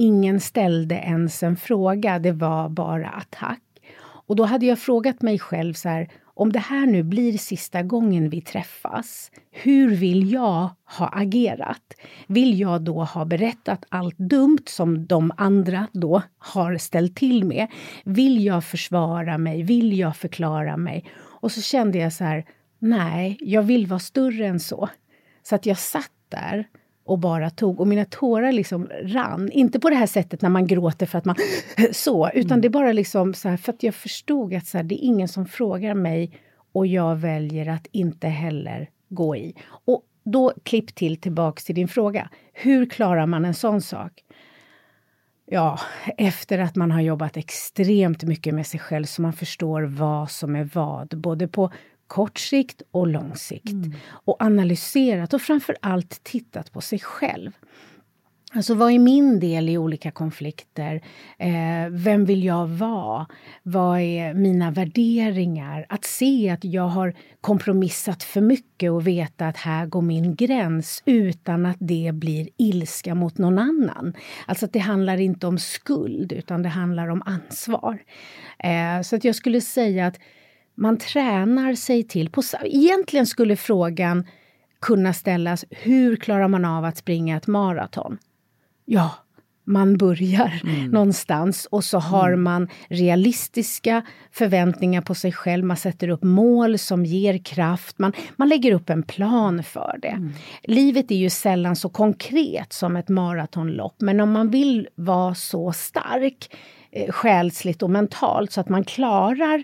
ingen 0.00 0.40
ställde 0.40 0.94
ens 0.94 1.42
en 1.42 1.56
fråga, 1.56 2.18
det 2.18 2.32
var 2.32 2.68
bara 2.68 3.08
attack. 3.08 3.62
Och 4.02 4.36
då 4.36 4.44
hade 4.44 4.66
jag 4.66 4.78
frågat 4.78 5.22
mig 5.22 5.38
själv 5.38 5.74
så 5.74 5.88
här, 5.88 6.08
om 6.24 6.52
det 6.52 6.58
här 6.58 6.86
nu 6.86 7.02
blir 7.02 7.38
sista 7.38 7.82
gången 7.82 8.30
vi 8.30 8.40
träffas, 8.40 9.30
hur 9.50 9.94
vill 9.94 10.32
jag 10.32 10.70
ha 10.98 11.08
agerat? 11.12 11.94
Vill 12.26 12.60
jag 12.60 12.82
då 12.82 13.04
ha 13.04 13.24
berättat 13.24 13.84
allt 13.88 14.18
dumt 14.18 14.64
som 14.66 15.06
de 15.06 15.32
andra 15.36 15.86
då 15.92 16.22
har 16.38 16.76
ställt 16.76 17.16
till 17.16 17.44
med? 17.44 17.66
Vill 18.04 18.44
jag 18.44 18.64
försvara 18.64 19.38
mig? 19.38 19.62
Vill 19.62 19.98
jag 19.98 20.16
förklara 20.16 20.76
mig? 20.76 21.04
Och 21.16 21.52
så 21.52 21.60
kände 21.60 21.98
jag 21.98 22.12
så 22.12 22.24
här, 22.24 22.44
nej, 22.78 23.38
jag 23.40 23.62
vill 23.62 23.86
vara 23.86 24.00
större 24.00 24.46
än 24.46 24.60
så. 24.60 24.88
Så 25.42 25.54
att 25.54 25.66
jag 25.66 25.78
satt 25.78 26.12
där 26.28 26.68
och 27.10 27.18
bara 27.18 27.50
tog 27.50 27.80
och 27.80 27.86
mina 27.86 28.04
tårar 28.04 28.52
liksom 28.52 28.88
rann. 29.02 29.50
Inte 29.52 29.80
på 29.80 29.90
det 29.90 29.96
här 29.96 30.06
sättet 30.06 30.42
när 30.42 30.48
man 30.48 30.66
gråter 30.66 31.06
för 31.06 31.18
att 31.18 31.24
man 31.24 31.36
så, 31.92 32.30
utan 32.34 32.60
det 32.60 32.68
är 32.68 32.70
bara 32.70 32.92
liksom 32.92 33.34
så 33.34 33.48
här 33.48 33.56
för 33.56 33.72
att 33.72 33.82
jag 33.82 33.94
förstod 33.94 34.54
att 34.54 34.66
så 34.66 34.78
här, 34.78 34.84
det 34.84 34.94
är 34.94 35.06
ingen 35.06 35.28
som 35.28 35.46
frågar 35.46 35.94
mig 35.94 36.40
och 36.72 36.86
jag 36.86 37.16
väljer 37.16 37.68
att 37.68 37.86
inte 37.92 38.28
heller 38.28 38.90
gå 39.08 39.36
i. 39.36 39.54
Och 39.84 40.02
då 40.24 40.52
klipp 40.62 40.94
till 40.94 41.20
tillbaks 41.20 41.64
till 41.64 41.74
din 41.74 41.88
fråga. 41.88 42.30
Hur 42.52 42.86
klarar 42.86 43.26
man 43.26 43.44
en 43.44 43.54
sån 43.54 43.82
sak? 43.82 44.24
Ja, 45.46 45.78
efter 46.16 46.58
att 46.58 46.76
man 46.76 46.90
har 46.90 47.00
jobbat 47.00 47.36
extremt 47.36 48.22
mycket 48.22 48.54
med 48.54 48.66
sig 48.66 48.80
själv 48.80 49.04
så 49.04 49.22
man 49.22 49.32
förstår 49.32 49.82
vad 49.82 50.30
som 50.30 50.56
är 50.56 50.68
vad, 50.74 51.20
både 51.20 51.48
på 51.48 51.70
kort 52.10 52.38
sikt 52.38 52.82
och 52.90 53.06
lång 53.06 53.36
sikt. 53.36 53.72
Och 54.08 54.36
analyserat 54.42 55.34
och 55.34 55.42
framför 55.42 55.76
allt 55.82 56.24
tittat 56.24 56.72
på 56.72 56.80
sig 56.80 56.98
själv. 56.98 57.52
Alltså 58.52 58.74
vad 58.74 58.92
är 58.92 58.98
min 58.98 59.40
del 59.40 59.68
i 59.68 59.78
olika 59.78 60.10
konflikter? 60.10 61.02
Eh, 61.38 61.90
vem 61.90 62.24
vill 62.24 62.44
jag 62.44 62.66
vara? 62.66 63.26
Vad 63.62 64.00
är 64.00 64.34
mina 64.34 64.70
värderingar? 64.70 65.86
Att 65.88 66.04
se 66.04 66.50
att 66.50 66.64
jag 66.64 66.88
har 66.88 67.14
kompromissat 67.40 68.22
för 68.22 68.40
mycket 68.40 68.90
och 68.90 69.06
veta 69.06 69.48
att 69.48 69.56
här 69.56 69.86
går 69.86 70.02
min 70.02 70.34
gräns 70.34 71.02
utan 71.04 71.66
att 71.66 71.76
det 71.80 72.10
blir 72.14 72.48
ilska 72.56 73.14
mot 73.14 73.38
någon 73.38 73.58
annan. 73.58 74.14
Alltså 74.46 74.66
att 74.66 74.72
det 74.72 74.78
handlar 74.78 75.20
inte 75.20 75.46
om 75.46 75.58
skuld 75.58 76.32
utan 76.32 76.62
det 76.62 76.68
handlar 76.68 77.08
om 77.08 77.22
ansvar. 77.26 77.98
Eh, 78.58 79.02
så 79.02 79.16
att 79.16 79.24
jag 79.24 79.34
skulle 79.34 79.60
säga 79.60 80.06
att 80.06 80.18
man 80.80 80.98
tränar 80.98 81.74
sig 81.74 82.02
till... 82.02 82.30
På, 82.30 82.42
egentligen 82.64 83.26
skulle 83.26 83.56
frågan 83.56 84.26
kunna 84.80 85.12
ställas, 85.12 85.64
hur 85.70 86.16
klarar 86.16 86.48
man 86.48 86.64
av 86.64 86.84
att 86.84 86.96
springa 86.96 87.36
ett 87.36 87.46
maraton? 87.46 88.18
Ja, 88.84 89.10
man 89.64 89.96
börjar 89.96 90.60
någonstans 90.92 91.68
och 91.70 91.84
så 91.84 91.98
har 91.98 92.36
man 92.36 92.68
realistiska 92.88 94.02
förväntningar 94.32 95.00
på 95.00 95.14
sig 95.14 95.32
själv. 95.32 95.64
Man 95.64 95.76
sätter 95.76 96.08
upp 96.08 96.22
mål 96.22 96.78
som 96.78 97.04
ger 97.04 97.38
kraft. 97.38 97.98
Man, 97.98 98.12
man 98.36 98.48
lägger 98.48 98.72
upp 98.72 98.90
en 98.90 99.02
plan 99.02 99.62
för 99.62 99.98
det. 100.02 100.30
Livet 100.62 101.10
är 101.10 101.16
ju 101.16 101.30
sällan 101.30 101.76
så 101.76 101.88
konkret 101.88 102.72
som 102.72 102.96
ett 102.96 103.08
maratonlopp 103.08 103.94
men 103.98 104.20
om 104.20 104.32
man 104.32 104.50
vill 104.50 104.88
vara 104.94 105.34
så 105.34 105.72
stark 105.72 106.50
eh, 106.92 107.12
själsligt 107.12 107.82
och 107.82 107.90
mentalt 107.90 108.52
så 108.52 108.60
att 108.60 108.68
man 108.68 108.84
klarar 108.84 109.62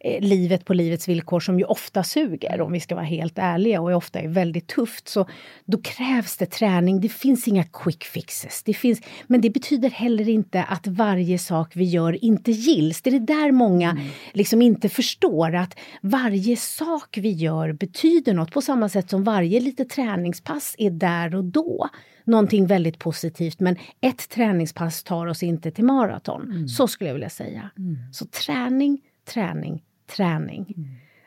eh, 0.00 0.20
livet 0.20 0.64
på 0.64 0.74
livets 0.74 1.08
villkor 1.08 1.40
som 1.40 1.58
ju 1.58 1.64
ofta 1.64 2.02
suger 2.02 2.60
om 2.60 2.72
vi 2.72 2.80
ska 2.80 2.94
vara 2.94 3.04
helt 3.04 3.38
ärliga 3.38 3.80
och 3.80 3.96
ofta 3.96 4.20
är 4.20 4.28
väldigt 4.28 4.66
tufft. 4.66 5.08
Så 5.08 5.26
då 5.64 5.78
krävs 5.78 6.36
det 6.36 6.46
träning. 6.46 7.00
Det 7.00 7.08
finns 7.08 7.48
inga 7.48 7.64
quick 7.64 8.04
fixes. 8.04 8.62
Det 8.62 8.74
finns, 8.74 9.00
men 9.26 9.40
det 9.40 9.50
betyder 9.50 9.90
heller 9.90 10.28
inte 10.28 10.62
att 10.62 10.86
varje 10.86 11.38
sak 11.38 11.76
vi 11.76 11.84
gör 11.84 12.24
inte 12.24 12.50
gills. 12.50 13.02
Det 13.02 13.10
är 13.10 13.20
det 13.20 13.34
där 13.34 13.52
många 13.52 13.98
liksom 14.32 14.62
inte 14.62 14.88
förstår 14.88 15.54
att 15.54 15.78
varje 16.00 16.56
sak 16.56 17.18
vi 17.18 17.30
gör 17.30 17.72
betyder 17.72 18.34
något 18.34 18.52
på 18.52 18.62
samma 18.62 18.88
sätt 18.88 19.10
som 19.10 19.24
varje 19.24 19.60
litet 19.60 19.90
träningspass 19.90 20.74
är 20.78 20.90
där 20.90 21.34
och 21.34 21.44
då 21.44 21.88
någonting 22.28 22.66
väldigt 22.66 22.98
positivt 22.98 23.60
men 23.60 23.76
ett 24.00 24.28
träningspass 24.28 25.02
tar 25.02 25.26
oss 25.26 25.42
inte 25.42 25.70
till 25.70 25.84
maraton. 25.84 26.68
Så 26.68 26.88
skulle 26.88 27.10
jag 27.10 27.14
vilja 27.14 27.30
säga. 27.30 27.70
Så 28.12 28.26
träning, 28.26 29.00
träning, 29.24 29.84
träning. 30.16 30.74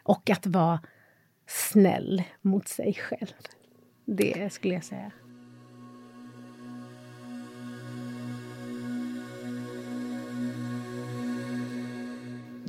Och 0.03 0.29
att 0.29 0.47
vara 0.47 0.79
snäll 1.47 2.23
mot 2.41 2.67
sig 2.67 2.93
själv. 2.93 3.33
Det 4.05 4.53
skulle 4.53 4.73
jag 4.73 4.83
säga. 4.83 5.11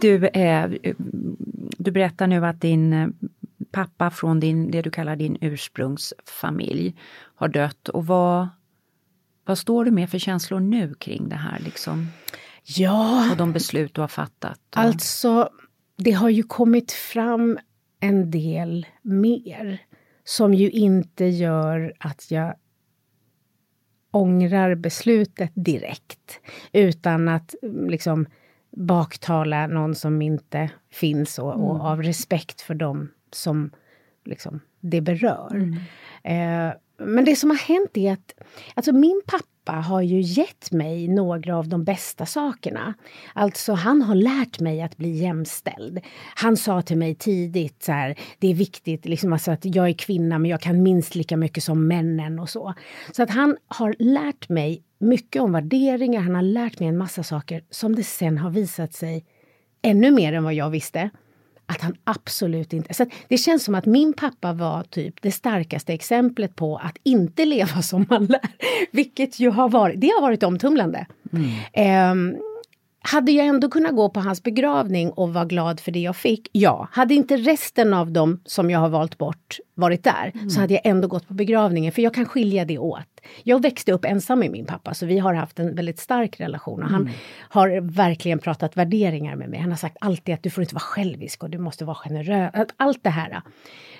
Du, 0.03 0.27
eh, 0.27 0.71
du 1.79 1.91
berättar 1.91 2.27
nu 2.27 2.47
att 2.47 2.61
din 2.61 2.93
eh, 2.93 3.09
pappa 3.73 4.11
från 4.11 4.41
din, 4.41 4.71
det 4.71 4.83
du 4.83 4.91
kallar 4.91 5.17
din 5.17 5.39
ursprungsfamilj 5.41 6.95
har 7.35 7.49
dött. 7.49 7.89
Och 7.89 8.07
vad, 8.07 8.49
vad 9.45 9.59
står 9.59 9.85
du 9.85 9.91
med 9.91 10.11
för 10.11 10.19
känslor 10.19 10.61
nu 10.61 10.95
kring 10.95 11.29
det 11.29 11.37
här? 11.37 11.59
Liksom? 11.61 12.09
Ja, 12.65 13.31
Och 13.31 13.37
de 13.37 13.53
beslut 13.53 13.95
du 13.95 14.01
har 14.01 14.09
fattat? 14.09 14.61
Och... 14.71 14.79
Alltså, 14.79 15.49
det 15.97 16.11
har 16.13 16.29
ju 16.29 16.43
kommit 16.43 16.93
fram 16.93 17.59
en 18.01 18.31
del 18.31 18.87
mer 19.03 19.83
som 20.25 20.55
ju 20.55 20.71
inte 20.71 21.25
gör 21.25 21.95
att 21.99 22.31
jag 22.31 22.55
ångrar 24.11 24.75
beslutet 24.75 25.51
direkt 25.55 26.41
utan 26.73 27.29
att 27.29 27.55
liksom 27.89 28.27
baktala 28.77 29.67
någon 29.67 29.95
som 29.95 30.23
inte 30.23 30.71
finns 30.91 31.39
och, 31.39 31.55
och 31.55 31.75
Mm. 31.75 31.81
av 31.81 32.03
respekt 32.03 32.61
för 32.61 32.75
dem 32.75 33.09
som 33.35 33.71
liksom, 34.25 34.61
det 34.81 35.01
berör. 35.01 35.79
Eh, 36.25 36.73
men 36.99 37.25
det 37.25 37.37
som 37.37 37.51
har 37.51 37.57
hänt 37.57 37.97
är 37.97 38.13
att 38.13 38.35
alltså 38.75 38.93
min 38.93 39.23
pappa 39.27 39.73
har 39.73 40.03
ju 40.03 40.21
gett 40.21 40.73
mig 40.73 41.09
några 41.09 41.57
av 41.57 41.69
de 41.69 41.85
bästa 41.85 42.27
sakerna. 42.27 42.95
Alltså 43.35 43.73
han 43.73 44.03
har 44.03 44.15
lärt 44.15 44.61
mig 44.61 44.83
att 44.83 44.97
bli 44.97 45.11
jämställd. 45.11 46.01
Han 46.35 46.57
sa 46.57 46.83
till 46.83 46.99
mig 46.99 47.15
tidigt 47.15 47.83
så 47.83 47.93
här, 47.93 48.19
det 48.39 48.49
är 48.49 48.55
viktigt 48.55 49.05
liksom 49.05 49.33
alltså 49.33 49.51
att 49.51 49.65
jag 49.65 49.89
är 49.89 49.93
kvinna 49.93 50.39
men 50.39 50.51
jag 50.51 50.61
kan 50.61 50.83
minst 50.83 51.15
lika 51.15 51.37
mycket 51.37 51.65
som 51.65 51.89
männen 51.89 52.39
och 52.39 52.51
så. 52.51 52.75
Så 53.13 53.23
att 53.23 53.31
han 53.31 53.57
har 53.67 53.95
lärt 53.99 54.49
mig 54.49 54.83
mycket 54.99 55.43
om 55.43 55.53
värderingar, 55.53 56.21
han 56.21 56.35
har 56.35 56.43
lärt 56.43 56.81
mig 56.81 56.89
en 56.89 56.99
massa 56.99 57.23
saker 57.23 57.65
som 57.71 57.95
det 57.97 58.05
sen 58.05 58.39
har 58.39 58.51
visat 58.51 58.93
sig 58.93 59.25
ännu 59.83 60.11
mer 60.11 60.33
än 60.33 60.45
vad 60.45 60.55
jag 60.55 60.71
visste 60.71 61.11
att 61.73 61.81
han 61.81 61.97
absolut 62.05 62.73
inte... 62.73 62.95
Så 62.95 63.07
det 63.29 63.39
känns 63.39 63.65
som 63.65 63.75
att 63.75 63.87
min 63.87 64.13
pappa 64.13 64.53
var 64.53 64.83
typ 64.83 65.15
det 65.23 65.33
starkaste 65.33 65.93
exemplet 65.93 66.57
på 66.57 66.77
att 66.77 66.97
inte 67.03 67.45
leva 67.45 67.83
som 67.83 68.07
man 68.11 68.27
lär. 68.27 68.41
Vilket 68.91 69.41
ju 69.41 69.51
har 69.51 69.69
varit, 69.69 70.01
det 70.01 70.09
har 70.09 70.21
varit 70.21 70.43
omtumlande. 70.43 71.07
Ehm, 71.73 72.37
hade 73.03 73.33
jag 73.33 73.47
ändå 73.47 73.69
kunnat 73.69 73.97
gå 73.97 74.09
på 74.09 74.21
hans 74.21 74.43
begravning 74.43 75.11
och 75.11 75.35
vara 75.35 75.45
glad 75.45 75.81
för 75.81 75.93
det 75.93 76.01
jag 76.01 76.17
fick? 76.17 76.49
Ja. 76.53 76.89
Hade 76.93 77.15
inte 77.15 77.37
resten 77.37 77.95
av 77.95 78.11
dem 78.13 78.41
som 78.45 78.71
jag 78.71 78.79
har 78.79 78.89
valt 78.89 79.19
bort 79.19 79.59
varit 79.75 80.05
där 80.05 80.33
så 80.51 80.61
hade 80.61 80.75
jag 80.75 80.87
ändå 80.87 81.09
gått 81.09 81.29
på 81.29 81.35
begravningen 81.35 81.93
för 81.93 82.03
jag 82.03 82.15
kan 82.15 82.27
skilja 82.27 82.65
det 82.65 82.79
åt. 82.79 83.07
Jag 83.43 83.63
växte 83.63 83.93
upp 83.93 84.05
ensam 84.05 84.39
med 84.39 84.51
min 84.51 84.65
pappa 84.67 84.95
så 84.95 85.07
vi 85.07 85.19
har 85.19 85.35
haft 85.35 85.59
en 85.59 85.75
väldigt 85.75 85.99
stark 85.99 86.41
relation 86.41 86.83
och 86.83 86.89
han 86.89 87.01
Mm. 87.03 87.13
har 87.39 87.81
verkligen 87.81 88.39
pratat 88.39 88.77
värderingar 88.77 89.37
med 89.37 89.49
mig. 89.51 89.61
Han 89.61 89.71
har 89.71 89.77
sagt 89.77 89.97
alltid 90.01 90.35
att 90.35 90.43
du 90.43 90.51
får 90.51 90.63
inte 90.63 90.75
vara 90.75 90.81
självisk 90.83 91.43
och 91.43 91.51
du 91.51 91.59
måste 91.59 91.85
vara 91.85 91.95
generös. 91.97 92.69
Allt 92.77 93.05
det 93.05 93.11
här. 93.11 93.43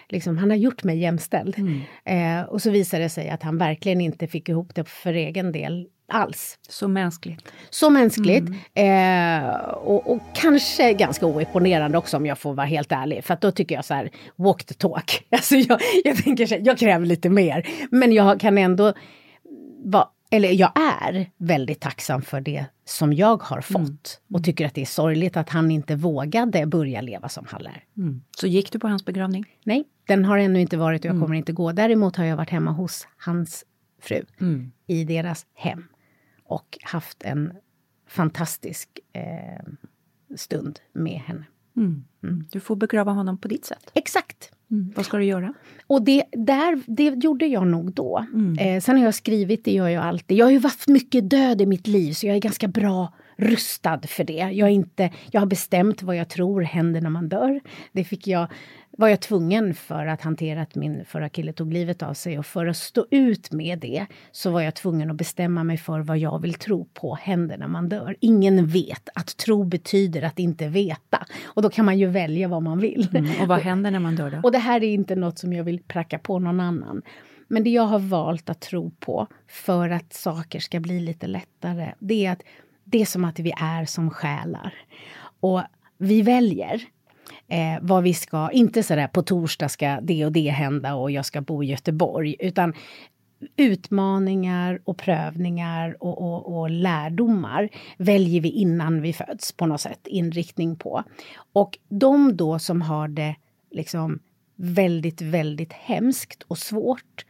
Liksom, 0.09 0.39
han 0.39 0.51
har 0.51 0.57
gjort 0.57 0.85
mig 0.85 0.99
jämställd. 0.99 1.57
Eh, 2.05 2.43
och 2.49 2.63
så 2.63 2.71
visade 2.71 3.03
det 3.03 3.09
sig 3.09 3.29
att 3.31 3.43
han 3.43 3.59
verkligen 3.59 4.01
inte 4.01 4.27
fick 4.27 4.49
ihop 4.49 4.75
det 4.75 4.85
för 4.85 5.13
egen 5.13 5.53
del 5.53 5.87
alls. 6.13 6.59
Så 6.69 6.89
mänskligt. 6.89 7.53
Så 7.71 7.91
mänskligt. 7.91 8.45
Eh, 8.75 9.49
och, 9.65 10.11
och 10.13 10.23
kanske 10.35 10.93
ganska 10.93 11.27
oimponerande 11.27 11.99
också 11.99 12.17
om 12.17 12.27
jag 12.27 12.39
får 12.39 12.55
vara 12.55 12.67
helt 12.67 12.93
ärlig. 12.93 13.25
För 13.25 13.35
att 13.35 13.41
då 13.41 13.51
tycker 13.51 13.75
jag 13.75 13.85
så 13.85 13.95
här, 13.95 14.11
walk 14.37 14.65
the 14.65 14.75
talk. 14.75 15.27
Alltså 15.31 15.55
jag, 15.57 15.81
jag 16.05 16.17
tänker 16.17 16.47
så 16.47 16.55
här, 16.55 16.63
jag 16.67 16.79
kräver 16.79 17.07
lite 17.07 17.29
mer. 17.31 17.69
Men 17.91 18.13
jag 18.13 18.41
kan 18.41 18.59
ändå 18.59 18.93
vara, 19.85 20.09
eller 20.31 20.49
jag 20.51 20.73
är 20.75 21.31
väldigt 21.39 21.81
tacksam 21.81 22.23
för 22.23 22.41
det 22.41 22.65
som 22.85 23.13
jag 23.13 23.43
har 23.43 23.61
fått. 23.61 24.21
Och 24.35 24.45
tycker 24.45 24.67
att 24.67 24.75
det 24.75 24.81
är 24.83 24.87
sorgligt 24.87 25.37
att 25.37 25.49
han 25.51 25.71
inte 25.71 25.95
vågade 25.97 26.67
börja 26.67 27.01
leva 27.01 27.29
som 27.29 27.47
han 27.49 27.63
lär. 27.63 27.85
Mm. 27.97 28.23
Så 28.39 28.47
gick 28.47 28.73
du 28.73 28.79
på 28.79 28.89
hans 28.89 29.05
begravning? 29.05 29.45
Nej, 29.65 29.85
den 30.09 30.25
har 30.25 30.39
ännu 30.39 30.61
inte 30.61 30.77
varit 30.77 31.01
och 31.01 31.07
jag 31.07 31.11
Mm. 31.15 31.23
kommer 31.23 31.37
inte 31.37 31.53
gå. 31.53 31.73
Däremot 31.73 32.17
har 32.17 32.25
jag 32.25 32.37
varit 32.37 32.51
hemma 32.51 32.71
hos 32.71 33.07
hans 33.17 33.65
fru 34.03 34.25
Mm. 34.41 34.73
i 34.87 35.05
deras 35.05 35.47
hem 35.55 35.85
och 36.53 36.79
haft 36.83 37.23
en 37.23 37.53
fantastisk 38.07 38.89
eh, 39.13 39.65
stund 40.37 40.79
med 40.93 41.21
henne. 41.21 41.45
Mm. 41.77 42.05
Du 42.53 42.61
får 42.61 42.77
begrava 42.77 43.13
honom 43.13 43.39
på 43.39 43.49
ditt 43.49 43.65
sätt. 43.65 43.91
Exakt. 43.95 44.53
Mm. 44.71 44.93
Vad 44.97 45.05
ska 45.05 45.17
du 45.17 45.25
göra? 45.25 45.55
Och 45.87 46.03
det, 46.03 46.25
där, 46.33 46.83
det 46.87 47.25
gjorde 47.25 47.47
jag 47.47 47.67
nog 47.67 47.93
då. 47.93 48.27
Mm. 48.33 48.59
Eh, 48.59 48.81
sen 48.81 48.97
har 48.97 49.05
jag 49.05 49.15
skrivit, 49.15 49.65
det 49.65 49.73
gör 49.73 49.89
jag 49.89 50.05
alltid. 50.05 50.37
Jag 50.37 50.47
har 50.47 50.51
ju 50.51 50.59
varit 50.59 50.89
mycket 50.89 51.31
död 51.31 51.61
i 51.61 51.67
mitt 51.67 51.87
liv 51.87 52.13
så 52.13 52.27
jag 52.27 52.37
är 52.37 52.41
ganska 52.41 52.69
bra 52.69 53.13
rustad 53.43 54.01
för 54.07 54.25
det. 54.25 54.51
Jag, 54.53 54.69
är 54.69 54.73
inte, 54.73 55.11
jag 55.31 55.41
har 55.41 55.47
bestämt 55.47 56.03
vad 56.03 56.17
jag 56.17 56.29
tror 56.29 56.63
händer 56.63 57.01
när 57.01 57.11
man 57.11 57.29
dör. 57.29 57.61
Det 57.93 58.05
fick 58.05 58.27
jag, 58.27 58.47
var 58.91 59.09
jag 59.09 59.21
tvungen 59.21 59.75
för 59.75 60.07
att 60.07 60.23
hantera 60.23 60.63
att 60.63 60.75
min 60.75 61.05
förra 61.05 61.29
kille 61.29 61.53
tog 61.53 61.73
livet 61.73 62.03
av 62.03 62.15
sig 62.15 62.39
och 62.39 62.47
för 62.47 62.67
att 62.67 62.77
stå 62.77 63.07
ut 63.11 63.53
med 63.53 63.79
det 63.79 64.07
så 64.33 64.51
var 64.51 64.61
jag 64.61 64.75
tvungen 64.75 65.11
att 65.11 65.17
bestämma 65.17 65.65
mig 65.65 65.77
för 65.77 66.01
vad 66.01 66.19
jag 66.19 66.43
vill 66.43 66.55
tro 66.55 66.85
på 66.85 67.15
händer 67.15 67.59
när 67.59 67.69
man 67.69 67.89
dör. 67.89 68.17
Ingen 68.21 68.67
vet. 68.67 69.09
Att 69.15 69.37
tro 69.37 69.65
betyder 69.65 70.23
att 70.23 70.39
inte 70.39 70.69
veta. 70.69 71.27
Och 71.45 71.63
då 71.63 71.71
kan 71.71 71.85
man 71.85 71.99
ju 71.99 72.07
välja 72.07 72.49
vad 72.49 72.63
man 72.63 72.79
vill. 72.79 73.09
Mm. 73.15 73.41
Och 73.41 73.49
vad 73.49 73.61
händer 73.63 73.91
när 73.91 74.01
man 74.01 74.17
dör 74.17 74.31
då? 74.31 74.41
Och 74.43 74.53
det 74.53 74.59
här 74.59 74.83
är 74.83 74.95
inte 74.95 75.17
något 75.17 75.39
som 75.39 75.53
jag 75.53 75.65
vill 75.65 75.83
pracka 75.83 76.19
på 76.19 76.39
någon 76.39 76.61
annan. 76.61 77.03
Men 77.53 77.65
det 77.65 77.71
jag 77.71 77.83
har 77.83 77.99
valt 77.99 78.51
att 78.51 78.61
tro 78.61 78.91
på 78.91 79.27
för 79.49 79.91
att 79.91 80.13
saker 80.13 80.61
ska 80.61 80.81
bli 80.81 81.01
lite 81.01 81.27
lättare, 81.27 81.93
det 81.99 82.27
är 82.27 82.33
att 82.33 82.43
det 82.93 83.01
är 83.01 83.07
som 83.07 83.25
att 83.25 83.39
vi 83.39 83.53
är 83.57 83.85
som 83.85 84.11
själar. 84.11 84.75
Och 85.41 85.63
vi 85.99 86.23
väljer 86.23 86.83
eh, 87.49 87.79
vad 87.83 88.03
vi 88.03 88.15
ska, 88.15 88.51
inte 88.51 88.83
sådär 88.83 89.07
på 89.07 89.23
torsdag 89.23 89.69
ska 89.69 90.01
det 90.03 90.25
och 90.25 90.33
det 90.33 90.51
hända 90.51 90.95
och 90.95 91.11
jag 91.11 91.27
ska 91.27 91.41
bo 91.41 91.63
i 91.63 91.67
Göteborg, 91.67 92.37
utan 92.39 92.75
utmaningar 93.57 94.81
och 94.85 94.99
prövningar 94.99 95.97
och, 96.01 96.23
och, 96.23 96.59
och 96.59 96.71
lärdomar 96.71 97.69
väljer 97.97 98.41
vi 98.41 98.49
innan 98.49 99.03
vi 99.03 99.13
föds 99.13 99.53
på 99.53 99.67
något 99.67 99.81
sätt, 99.81 100.07
inriktning 100.07 100.77
på. 100.77 101.03
Och 101.53 101.79
de 101.89 102.37
då 102.37 102.59
som 102.59 102.83
har 102.83 103.09
det 103.09 103.37
liksom 103.71 104.19
väldigt, 104.57 105.21
väldigt 105.21 105.73
hemskt 105.73 106.43
och 106.43 106.59
svårt 106.59 107.25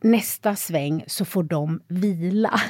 nästa 0.00 0.56
sväng 0.56 1.04
så 1.06 1.24
får 1.24 1.42
de 1.42 1.80
vila. 1.88 2.60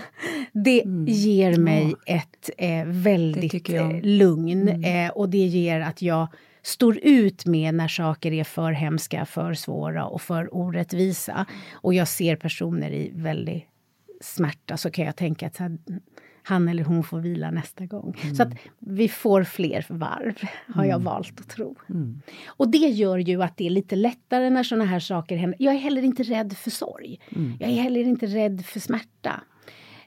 Det 0.56 0.82
ger 1.06 1.58
mig 1.58 1.94
ett 2.06 2.50
eh, 2.58 2.84
väldigt 2.86 3.70
eh, 3.70 4.00
lugn 4.02 4.84
eh, 4.84 5.10
och 5.10 5.28
det 5.28 5.38
ger 5.38 5.80
att 5.80 6.02
jag 6.02 6.28
står 6.62 6.98
ut 7.02 7.46
med 7.46 7.74
när 7.74 7.88
saker 7.88 8.32
är 8.32 8.44
för 8.44 8.72
hemska, 8.72 9.26
för 9.26 9.54
svåra 9.54 10.06
och 10.06 10.22
för 10.22 10.54
orättvisa. 10.54 11.46
Och 11.72 11.94
jag 11.94 12.08
ser 12.08 12.36
personer 12.36 12.90
i 12.90 13.10
väldigt 13.14 13.64
smärta 14.20 14.76
så 14.76 14.90
kan 14.90 15.04
jag 15.04 15.16
tänka 15.16 15.46
att 15.46 15.56
här, 15.56 15.78
han 16.42 16.68
eller 16.68 16.84
hon 16.84 17.04
får 17.04 17.20
vila 17.20 17.50
nästa 17.50 17.86
gång. 17.86 18.16
Så 18.36 18.42
att 18.42 18.52
vi 18.78 19.08
får 19.08 19.44
fler 19.44 19.86
varv, 19.88 20.34
har 20.74 20.84
jag 20.84 20.98
valt 20.98 21.40
att 21.40 21.48
tro. 21.48 21.76
Och 22.46 22.68
det 22.68 22.78
gör 22.78 23.18
ju 23.18 23.42
att 23.42 23.56
det 23.56 23.66
är 23.66 23.70
lite 23.70 23.96
lättare 23.96 24.50
när 24.50 24.62
såna 24.62 24.84
här 24.84 25.00
saker 25.00 25.36
händer. 25.36 25.56
Jag 25.62 25.74
är 25.74 25.78
heller 25.78 26.02
inte 26.02 26.22
rädd 26.22 26.56
för 26.56 26.70
sorg. 26.70 27.20
Jag 27.60 27.70
är 27.70 27.82
heller 27.82 28.00
inte 28.00 28.26
rädd 28.26 28.64
för 28.66 28.80
smärta. 28.80 29.40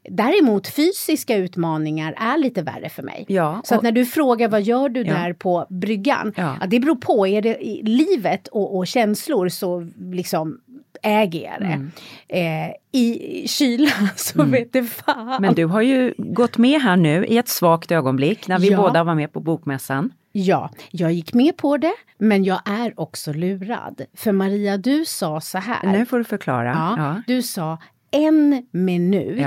Däremot 0.08 0.68
fysiska 0.68 1.36
utmaningar 1.36 2.14
är 2.18 2.38
lite 2.38 2.62
värre 2.62 2.90
för 2.90 3.04
mig. 3.04 3.26
Ja, 3.28 3.62
Så 3.64 3.76
att 3.76 3.82
när 3.82 3.92
du 3.92 4.06
frågar 4.06 4.50
vad 4.50 4.62
gör 4.62 4.90
du 4.90 5.02
Ja. 5.02 5.14
där 5.14 5.34
på 5.34 5.66
bryggan? 5.70 6.34
Ja. 6.38 6.56
Det 6.68 6.80
beror 6.80 6.96
på. 6.96 7.28
Är 7.28 7.42
det 7.42 7.66
i 7.68 7.84
livet 7.84 8.48
och, 8.48 8.78
och 8.78 8.88
känslor 8.88 9.50
så 9.50 9.88
liksom 10.12 10.62
äger 11.02 11.42
jag 11.44 11.60
det. 11.62 11.66
Mm. 11.66 11.92
Eh, 12.28 13.00
I 13.02 13.48
kylan 13.48 14.08
så 14.16 14.44
vet 14.44 14.74
det 14.74 14.84
fan. 14.84 15.42
Men 15.42 15.56
du 15.56 15.66
har 15.66 15.82
ju 15.82 16.14
gått 16.18 16.58
med 16.58 16.82
här 16.82 16.96
nu 16.96 17.26
i 17.26 17.38
ett 17.38 17.48
svagt 17.48 17.92
ögonblick 17.92 18.48
när 18.48 18.60
vi 18.60 18.76
båda 18.76 19.04
var 19.04 19.16
med 19.16 19.34
på 19.34 19.40
Bokmässan. 19.40 20.14
Ja, 20.32 20.70
jag 20.92 21.14
gick 21.14 21.34
med 21.34 21.58
på 21.58 21.78
det, 21.78 21.94
men 22.18 22.44
jag 22.44 22.60
är 22.66 23.00
också 23.00 23.34
lurad. 23.34 24.02
För 24.14 24.32
Maria, 24.32 24.78
du 24.78 25.06
sa 25.06 25.42
så 25.42 25.58
här. 25.58 25.92
Nu 25.92 26.06
får 26.06 26.18
du 26.18 26.24
förklara. 26.24 27.24
Du 27.28 27.42
sa 27.42 27.78
en 28.12 28.68
minut. 28.72 29.40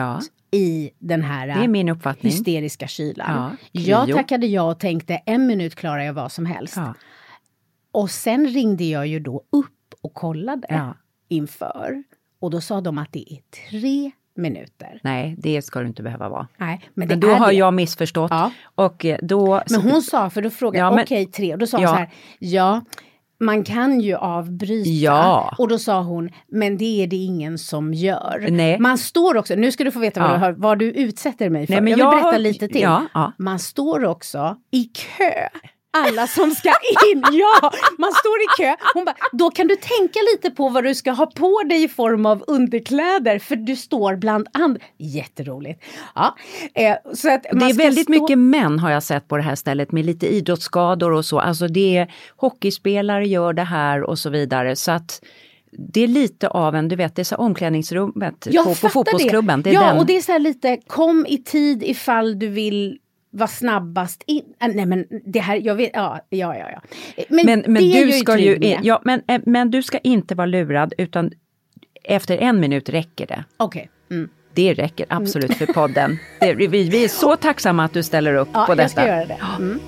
I 0.51 0.91
den 0.99 1.23
här 1.23 1.49
hysteriska 2.21 2.87
kylan. 2.87 3.57
Ja, 3.73 4.07
jag 4.07 4.17
tackade 4.17 4.47
ja 4.47 4.63
och 4.63 4.79
tänkte 4.81 5.15
en 5.27 5.47
minut 5.47 5.75
klarar 5.75 6.01
jag 6.03 6.13
vad 6.13 6.33
som 6.33 6.47
helst. 6.47 6.77
Ja. 6.77 6.95
Och 7.93 8.11
sen 8.11 8.47
ringde 8.49 8.85
jag 8.85 9.07
ju 9.07 9.21
då 9.21 9.37
upp 9.51 9.95
och 10.01 10.15
kollade 10.15 10.67
Ja. 10.71 10.95
inför. 11.29 12.03
Och 12.41 12.51
då 12.51 12.61
sa 12.61 12.81
de 12.81 12.99
att 12.99 13.13
det 13.13 13.33
är 13.33 13.39
tre 13.71 14.11
minuter. 14.37 15.01
Nej, 15.03 15.35
det 15.39 15.63
ska 15.63 15.81
du 15.81 15.87
inte 15.87 16.03
behöva 16.03 16.29
vara. 16.29 16.49
Nej, 16.57 16.81
men 16.95 17.09
Men 17.09 17.21
då 17.21 17.29
har 17.35 17.47
det. 17.49 17.53
jag 17.55 17.75
missförstått. 17.75 18.33
Och 18.63 19.05
eh, 19.05 19.19
då... 19.23 19.63
Men 19.71 19.81
hon 19.81 20.03
sa, 20.03 20.31
för 20.31 20.43
då 20.43 20.51
frågade 20.51 20.79
Ja, 20.79 20.93
jag, 20.93 21.03
okej 21.03 21.27
tre, 21.27 21.53
och 21.53 21.59
då 21.59 21.67
sa 21.67 21.77
hon 21.77 21.83
Ja. 21.85 21.89
så 21.89 21.95
här, 21.97 22.11
ja, 22.39 22.81
man 23.41 23.65
kan 23.65 24.01
ju 24.01 24.15
avbryta. 24.17 24.91
Ja. 24.91 25.55
Och 25.59 25.69
då 25.69 25.79
sa 25.79 26.03
hon, 26.03 26.31
men 26.53 26.77
det 26.77 27.03
är 27.03 27.07
det 27.07 27.17
ingen 27.17 27.59
som 27.59 27.95
gör. 27.95 28.47
Nej. 28.51 28.79
Man 28.79 28.99
står 28.99 29.37
också, 29.37 29.55
nu 29.55 29.73
ska 29.73 29.85
du 29.85 29.91
få 29.91 29.99
veta 29.99 30.21
vad, 30.21 30.31
Ja. 30.31 30.35
du, 30.35 30.41
har, 30.41 30.53
vad 30.53 30.79
du 30.79 30.85
utsätter 30.93 31.51
mig 31.51 31.67
för. 31.67 31.73
Nej, 31.75 31.81
men 31.83 31.91
jag 31.91 31.97
vill 31.97 32.03
jag 32.05 32.13
berätta 32.13 32.27
har- 32.31 32.39
lite 32.39 32.69
till. 32.69 32.81
Ja. 32.81 33.33
Man 33.39 33.59
står 33.59 34.05
också 34.05 34.57
i 34.71 34.85
kö. 34.85 35.49
Alla 35.93 36.27
som 36.27 36.51
ska 36.51 36.69
in, 37.13 37.23
ja! 37.33 37.73
Man 37.99 38.13
står 38.13 38.41
i 38.41 38.47
kö. 38.57 38.77
Hon 38.95 39.05
bara, 39.05 39.15
då 39.33 39.51
kan 39.51 39.67
du 39.69 39.77
tänka 39.77 40.19
lite 40.35 40.51
på 40.51 40.69
vad 40.69 40.85
du 40.85 40.95
ska 40.95 41.11
ha 41.11 41.27
på 41.27 41.63
dig 41.69 41.83
i 41.85 41.89
form 41.89 42.27
av 42.27 42.45
underkläder, 42.47 43.39
för 43.39 43.57
du 43.57 43.77
står 43.77 44.17
bland 44.17 44.49
andra. 44.53 44.81
Jätteroligt. 44.99 45.85
Ja, 46.15 46.37
eh, 46.75 46.95
så 47.15 47.31
att 47.35 47.43
Det 47.43 47.49
är 47.51 47.75
väldigt 47.75 48.03
stå- 48.05 48.13
mycket 48.13 48.39
män 48.39 48.79
har 48.79 48.91
jag 48.91 49.03
sett 49.03 49.29
på 49.29 49.37
det 49.37 49.43
här 49.43 49.55
stället 49.55 49.93
med 49.93 50.05
lite 50.07 50.27
idrottsskador 50.35 51.13
och 51.13 51.25
så. 51.25 51.41
Alltså 51.41 51.69
det 51.69 51.97
är 51.97 52.13
hockeyspelare 52.37 53.27
gör 53.29 53.53
det 53.53 53.65
här 53.65 54.03
och 54.03 54.19
så 54.19 54.31
vidare. 54.31 54.77
Så 54.77 54.91
att 54.93 55.23
det 55.73 56.01
är 56.01 56.09
lite 56.09 56.49
av 56.49 56.75
en, 56.75 56.89
du 56.89 56.97
vet 56.97 57.17
det 57.17 57.23
är 57.23 57.25
så 57.25 57.37
omklädningsrummet 57.37 58.47
Jag 58.51 58.65
på, 58.65 58.75
på 58.75 58.89
fotbollsklubben. 58.89 59.63
Det 59.63 59.71
är 59.71 59.75
ja, 59.75 59.87
den. 59.87 59.99
och 59.99 60.07
det 60.07 60.17
är 60.17 60.21
så 60.21 60.39
lite, 60.39 60.79
kom 60.87 61.27
i 61.29 61.39
tid 61.39 61.83
ifall 61.83 62.39
du 62.39 62.49
vill 62.49 62.99
vara 63.31 63.49
snabbast 63.49 64.23
in. 64.27 64.43
Äh, 64.63 64.69
nej 64.75 64.87
men 64.87 65.07
det 65.25 65.41
här, 65.41 65.57
jag 65.57 65.75
vet, 65.75 65.91
ja, 65.95 66.21
ja, 66.31 66.57
ja. 66.57 66.71
ja. 66.71 66.81
Men, 67.29 67.47
men 67.47 67.73
men 67.73 67.83
du 67.83 68.13
ska 68.13 68.39
ju, 68.39 68.77
ja, 68.83 69.03
men, 69.05 69.23
eh, 69.27 69.41
men 69.47 69.71
du 69.71 69.83
ska 69.83 69.99
inte 69.99 70.35
vara 70.35 70.47
lurad 70.47 70.95
utan 70.99 71.31
efter 72.05 72.39
en 72.39 72.61
minut 72.61 72.89
räcker 72.89 73.27
det. 73.27 73.45
Okej. 73.57 73.91
Mm. 74.11 74.29
Det 74.55 74.75
räcker 74.75 75.07
absolut 75.09 75.55
för 75.55 75.67
podden. 75.67 76.19
Det, 76.41 76.55
vi, 76.55 76.67
vi 76.67 77.05
är 77.05 77.09
så 77.09 77.37
tacksamma 77.37 77.85
att 77.85 77.93
du 77.93 78.03
ställer 78.03 78.35
upp 78.35 78.49
Ja, 78.53 78.67
på 78.67 78.75
detta. 78.75 78.83
jag 78.83 78.91
ska 78.91 79.07
göra 79.07 79.27
det. 79.27 79.39
Mm. 79.59 79.81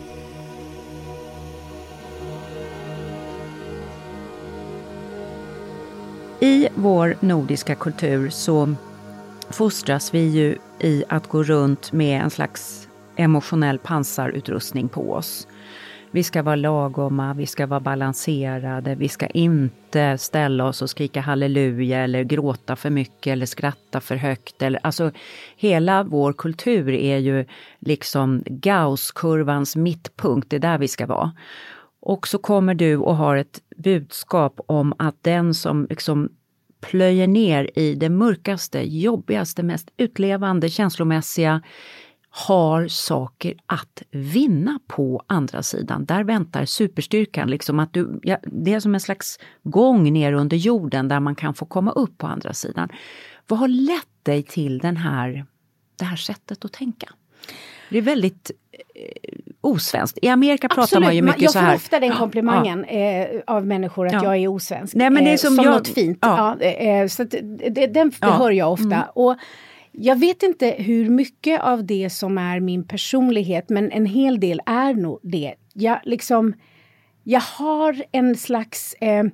I 6.41 6.69
vår 6.75 7.17
nordiska 7.21 7.75
kultur 7.75 8.31
så 8.31 8.75
fostras 9.51 10.15
vi 10.15 10.29
ju 10.29 10.59
i 10.81 11.05
att 11.09 11.27
gå 11.27 11.43
runt 11.43 11.93
med 11.93 12.23
en 12.23 12.31
slags 12.31 12.82
emotionell 13.23 13.79
pansarutrustning 13.79 14.89
på 14.89 15.13
oss. 15.13 15.49
Vi 16.15 16.23
ska 16.23 16.43
vara 16.43 16.57
lagoma, 16.57 17.35
vi 17.35 17.47
ska 17.47 17.67
vara 17.67 17.81
balanserade, 17.81 18.95
vi 18.95 19.09
ska 19.09 19.27
inte 19.27 20.19
ställa 20.19 20.65
oss 20.65 20.83
och 20.83 20.91
skrika 20.91 21.21
halleluja 21.21 21.99
eller 21.99 22.23
gråta 22.23 22.77
för 22.77 22.91
mycket 22.91 23.33
eller 23.33 23.47
skratta 23.47 24.01
för 24.01 24.17
högt. 24.17 24.63
Eller, 24.63 24.81
alltså, 24.83 25.11
hela 25.57 26.03
vår 26.03 26.33
kultur 26.33 26.89
är 26.89 27.19
ju 27.19 27.45
liksom 27.79 28.43
Gausskurvans 28.47 29.77
mittpunkt, 29.77 30.51
det 30.51 30.57
är 30.57 30.61
där 30.61 30.79
vi 30.79 30.89
ska 30.89 31.07
vara. 31.07 31.33
Och 32.01 32.29
så 32.29 32.39
kommer 32.39 32.75
du 32.75 32.97
och 32.97 33.17
har 33.17 33.37
ett 33.37 33.61
budskap 33.77 34.61
om 34.67 34.95
att 34.99 35.17
den 35.23 35.55
som 35.55 35.87
liksom 35.91 36.29
plöjer 36.81 37.27
ner 37.27 37.79
i 37.79 37.95
det 37.95 38.09
mörkaste, 38.09 38.81
jobbigaste, 38.81 39.63
mest 39.63 39.91
utlevande, 39.97 40.69
känslomässiga 40.69 41.63
har 42.35 42.89
saker 42.89 43.55
att 43.67 44.03
vinna 44.11 44.81
på 44.87 45.23
andra 45.27 45.63
sidan. 45.63 46.05
Där 46.05 46.25
väntar 46.25 46.65
superstyrkan. 46.65 47.51
Liksom 47.51 47.79
att 47.81 47.93
du, 47.93 48.21
ja, 48.23 48.37
det 48.43 48.75
är 48.75 48.81
som 48.81 48.95
en 48.95 49.01
slags 49.01 49.39
gång 49.63 50.13
ner 50.13 50.33
under 50.33 50.57
jorden 50.57 51.09
där 51.09 51.21
man 51.21 51.35
kan 51.35 51.55
få 51.55 51.65
komma 51.65 51.91
upp 51.93 52.19
på 52.19 52.27
andra 52.27 52.53
sidan. 52.53 52.89
Vad 53.47 53.59
har 53.59 53.69
lett 53.69 54.09
dig 54.23 54.43
till 54.43 54.79
den 54.79 54.97
här, 54.97 55.47
det 55.99 56.05
här 56.05 56.17
sättet 56.17 56.65
att 56.65 56.73
tänka? 56.73 57.09
Det 57.91 57.99
är 57.99 58.03
väldigt 58.03 58.51
eh, 58.95 59.39
osvenskt. 59.61 60.19
I 60.23 60.29
Amerika 60.29 60.69
pratar 60.69 60.83
Absolut. 60.83 61.05
man 61.07 61.17
ju 61.17 61.23
mycket 61.23 61.43
jag 61.43 61.51
så 61.53 61.59
här. 61.59 61.69
får 61.71 61.77
ofta 61.77 62.01
den 62.01 62.13
komplimangen 62.13 62.85
ja. 62.89 62.95
eh, 62.95 63.41
av 63.47 63.67
människor 63.67 64.07
att 64.07 64.13
Ja. 64.13 64.25
jag 64.25 64.37
är 64.37 64.49
osvensk. 64.49 64.95
Nej, 64.95 65.11
men 65.11 65.25
det 65.25 65.31
är 65.31 65.33
eh, 65.33 65.37
som 65.37 65.55
som 65.57 65.65
jag- 65.65 65.73
något 65.75 65.89
fint. 65.89 66.19
Ja. 66.21 66.61
Eh, 66.61 67.07
så 67.09 67.25
det, 67.25 67.87
den 67.87 68.13
hör 68.21 68.51
jag 68.51 68.73
ofta. 68.73 68.85
Mm. 68.97 69.07
Och 69.15 69.37
jag 69.93 70.19
vet 70.19 70.43
inte 70.43 70.71
hur 70.79 71.09
mycket 71.09 71.61
av 71.61 71.87
det 71.87 72.11
som 72.11 72.39
är 72.39 72.61
min 72.61 72.85
personlighet, 72.85 73.69
men 73.69 73.93
en 73.93 74.07
hel 74.07 74.41
del 74.41 74.61
är 74.67 74.95
nog 74.95 75.19
det. 75.23 75.55
Jag, 75.73 76.01
liksom, 76.05 76.55
jag 77.25 77.41
har 77.41 78.05
en 78.13 78.37
slags 78.37 78.95
eh, 78.95 79.25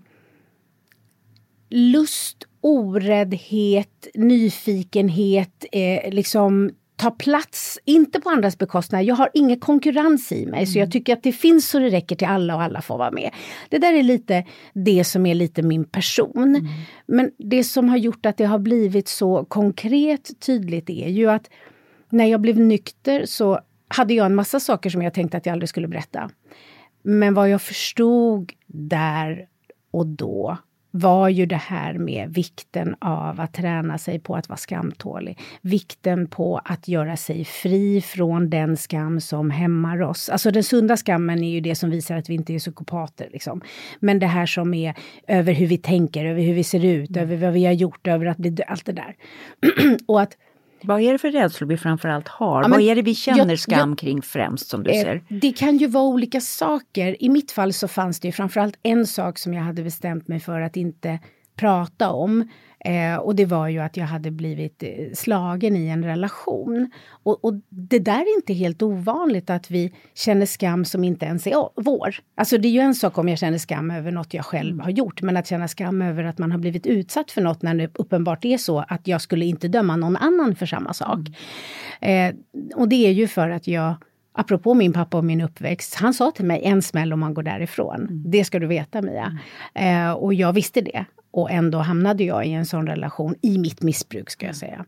lust, 1.71 2.45
oräddhet, 2.61 4.09
nyfikenhet, 4.15 5.65
eh, 5.73 6.13
liksom 6.13 6.71
ta 6.99 7.11
plats, 7.11 7.79
inte 7.85 8.21
på 8.21 8.31
andras 8.31 8.59
bekostnad. 8.59 9.05
Jag 9.05 9.15
har 9.15 9.31
ingen 9.35 9.61
konkurrens 9.61 10.33
i 10.33 10.47
mig 10.47 10.67
så 10.67 10.79
jag 10.79 10.93
tycker 10.93 11.13
att 11.13 11.23
det 11.23 11.33
finns 11.33 11.71
så 11.71 11.79
det 11.79 11.89
räcker 11.89 12.17
till 12.17 12.27
alla 12.27 12.55
och 12.55 12.63
alla 12.63 12.83
får 12.83 12.99
vara 12.99 13.11
med. 13.11 13.31
Det 13.69 13.79
där 13.79 13.95
är 13.95 14.03
lite 14.03 14.45
det 14.73 15.05
som 15.05 15.27
är 15.27 15.35
lite 15.35 15.63
min 15.63 15.85
person. 15.85 16.69
Men 17.07 17.31
det 17.39 17.65
som 17.65 17.89
har 17.89 17.97
gjort 17.97 18.27
att 18.27 18.37
det 18.37 18.45
har 18.45 18.59
blivit 18.59 19.09
så 19.09 19.45
konkret 19.45 20.41
tydligt 20.41 20.91
är 20.91 21.09
ju 21.09 21.31
att 21.31 21.51
när 22.09 22.25
jag 22.25 22.41
blev 22.41 22.59
nykter 22.59 23.27
så 23.27 23.61
hade 23.89 24.15
jag 24.15 24.27
en 24.27 24.35
massa 24.35 24.61
saker 24.61 24.91
som 24.91 25.03
jag 25.03 25.15
tänkte 25.15 25.37
att 25.37 25.47
jag 25.47 25.53
aldrig 25.53 25.69
skulle 25.69 25.89
berätta. 25.89 26.31
Men 27.03 27.35
vad 27.35 27.51
jag 27.51 27.63
förstod 27.63 28.53
där 28.67 29.47
och 29.91 30.07
då 30.07 30.59
var 30.91 31.29
ju 31.29 31.47
det 31.47 31.57
här 31.57 31.95
med 31.95 32.35
vikten 32.35 32.97
av 32.99 33.41
att 33.41 33.55
träna 33.55 33.99
sig 33.99 34.19
på 34.19 34.37
att 34.37 34.49
vara 34.49 34.57
skamtålig. 34.57 35.39
Vikten 35.61 36.27
på 36.27 36.61
att 36.65 36.89
göra 36.89 37.17
sig 37.17 37.45
fri 37.45 38.01
från 38.01 38.51
den 38.51 38.77
skam 38.77 39.21
som 39.21 39.51
hämmar 39.51 40.03
oss. 40.03 40.29
Alltså 40.29 40.51
den 40.51 40.65
sunda 40.65 40.97
skammen 40.97 41.45
är 41.45 41.51
ju 41.51 41.61
det 41.61 41.75
som 41.75 41.91
visar 41.91 42.17
att 42.17 42.29
vi 42.29 42.35
inte 42.35 42.55
är 42.55 42.59
psykopater. 42.59 43.29
Liksom. 43.33 43.61
Men 44.01 44.19
det 44.19 44.27
här 44.27 44.47
som 44.47 44.75
är 44.75 44.95
över 45.27 45.53
hur 45.53 45.67
vi 45.67 45.79
tänker, 45.79 46.25
över 46.25 46.43
hur 46.43 46.55
vi 46.55 46.65
ser 46.65 46.85
ut, 46.85 47.17
över 47.17 47.37
vad 47.37 47.53
vi 47.53 47.65
har 47.65 47.73
gjort, 47.73 48.07
över 48.07 48.27
att 48.27 48.37
bli 48.37 48.57
allt 48.67 48.87
det 48.87 48.93
där. 48.93 49.17
och 50.07 50.21
att 50.21 50.37
Vad 50.83 51.01
är 51.01 51.13
det 51.13 51.19
för 51.19 51.31
rädslor 51.31 51.69
vi 51.69 51.77
framförallt 51.77 52.29
har? 52.29 52.63
Ja, 52.63 52.69
Vad 52.69 52.81
är 52.81 52.95
det 52.95 53.03
vi 53.03 53.15
känner 53.15 53.49
jag- 53.49 53.59
skam 53.59 53.89
jag- 53.91 53.99
kring 53.99 54.23
främst 54.23 54.69
som 54.69 54.83
du 54.83 54.91
Eh, 54.91 55.03
ser? 55.03 55.23
Det 55.29 55.53
kan 55.53 55.77
ju 55.77 55.87
vara 55.87 56.05
olika 56.05 56.41
saker. 56.41 57.23
I 57.23 57.29
mitt 57.29 57.51
fall 57.53 57.73
så 57.73 57.89
fanns 57.89 58.21
det 58.21 58.29
ju 58.29 58.33
framförallt 58.33 58.75
en 58.83 59.07
sak 59.07 59.39
som 59.39 59.55
jag 59.55 59.63
hade 59.63 59.83
bestämt 59.83 60.29
mig 60.29 60.41
för 60.41 60.61
att 60.61 60.77
inte 60.77 61.19
prata 61.57 62.11
om. 62.11 62.49
Eh, 62.85 63.17
och 63.17 63.35
det 63.35 63.45
var 63.45 63.69
ju 63.69 63.79
att 63.79 63.97
jag 63.97 64.07
hade 64.07 64.31
blivit 64.31 64.83
eh, 64.83 64.89
slagen 65.15 65.77
i 65.77 65.89
en 65.89 66.05
relation. 66.05 66.91
Och, 67.23 67.45
och 67.45 67.55
det 67.69 67.99
där 67.99 68.21
är 68.21 68.37
inte 68.37 68.53
helt 68.53 68.83
ovanligt 68.83 69.51
att 69.51 69.71
vi 69.71 69.93
känner 70.15 70.47
skam 70.47 70.85
som 70.85 71.05
inte 71.05 71.27
ens 71.27 71.47
är 71.47 71.55
vår. 71.75 72.17
Alltså 72.35 72.59
det 72.59 72.69
är 72.69 72.73
ju 72.73 72.81
en 72.81 72.95
sak 72.95 73.19
om 73.19 73.29
jag 73.29 73.39
känner 73.39 73.59
skam 73.59 73.91
över 73.91 74.11
något 74.11 74.35
jag 74.35 74.45
själv 74.45 74.81
har 74.81 74.91
gjort. 74.91 75.23
Men 75.23 75.37
att 75.37 75.47
känna 75.47 75.69
skam 75.69 76.03
över 76.03 76.25
att 76.25 76.39
man 76.39 76.53
har 76.53 76.59
blivit 76.59 76.87
utsatt 76.87 77.31
för 77.31 77.43
något 77.43 77.63
när 77.63 77.75
det 77.75 77.91
uppenbart 77.99 78.45
är 78.45 78.59
så 78.59 78.85
att 78.89 79.07
jag 79.09 79.21
skulle 79.21 79.45
inte 79.45 79.69
döma 79.69 79.97
någon 79.97 80.17
annan 80.17 80.57
för 80.57 80.67
samma 80.67 80.93
sak. 80.93 81.19
Eh, 82.01 82.35
och 82.75 82.89
det 82.89 83.07
är 83.07 83.11
ju 83.11 83.29
för 83.29 83.51
att 83.51 83.69
jag 83.69 83.95
Apropå 84.41 84.75
min 84.75 84.93
pappa 84.93 85.17
och 85.17 85.25
min 85.25 85.41
uppväxt, 85.41 85.95
han 85.95 86.15
sa 86.15 86.31
till 86.31 86.45
mig 86.45 86.61
en 86.65 86.83
smäll 86.83 87.13
om 87.13 87.21
man 87.21 87.35
går 87.35 87.43
därifrån. 87.43 88.09
Det 88.11 88.45
ska 88.45 88.59
du 88.59 88.67
veta 88.67 89.03
Mia. 89.03 89.39
Eh, 89.75 90.11
och 90.11 90.35
jag 90.35 90.53
visste 90.53 90.81
det. 90.81 91.05
Och 91.39 91.51
ändå 91.51 91.79
hamnade 91.79 92.25
jag 92.25 92.47
i 92.47 92.53
en 92.53 92.67
sån 92.67 92.87
relation, 92.87 93.35
i 93.43 93.59
mitt 93.59 93.83
missbruk 93.83 94.31
ska 94.31 94.47
jag 94.47 94.57
säga. 94.57 94.85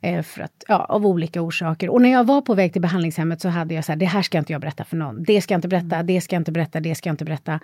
Eh, 0.00 0.22
för 0.22 0.42
att, 0.42 0.64
ja, 0.68 0.84
av 0.84 1.06
olika 1.06 1.42
orsaker. 1.42 1.88
Och 1.90 2.02
när 2.02 2.08
jag 2.08 2.24
var 2.24 2.40
på 2.40 2.54
väg 2.54 2.72
till 2.72 2.82
behandlingshemmet 2.82 3.40
så 3.40 3.48
hade 3.48 3.74
jag 3.74 3.84
så 3.84 3.92
här, 3.92 3.96
det 3.96 4.06
här 4.06 4.22
ska 4.22 4.38
inte 4.38 4.52
jag 4.52 4.60
berätta 4.60 4.84
för 4.84 4.96
någon. 4.96 5.22
Det 5.22 5.40
ska 5.40 5.54
jag 5.54 5.58
inte 5.58 5.68
berätta, 5.68 6.02
det 6.02 6.20
ska 6.20 6.36
jag 6.36 6.40
inte 6.40 6.52
berätta, 6.52 6.80
det 6.80 6.94
ska 6.94 7.08
jag 7.08 7.12
inte 7.12 7.24
berätta. 7.24 7.60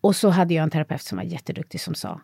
Och 0.00 0.16
så 0.16 0.28
hade 0.28 0.54
jag 0.54 0.62
en 0.62 0.70
terapeut 0.70 1.02
som 1.02 1.18
var 1.18 1.24
jätteduktig 1.24 1.80
som 1.80 1.94
sa, 1.94 2.20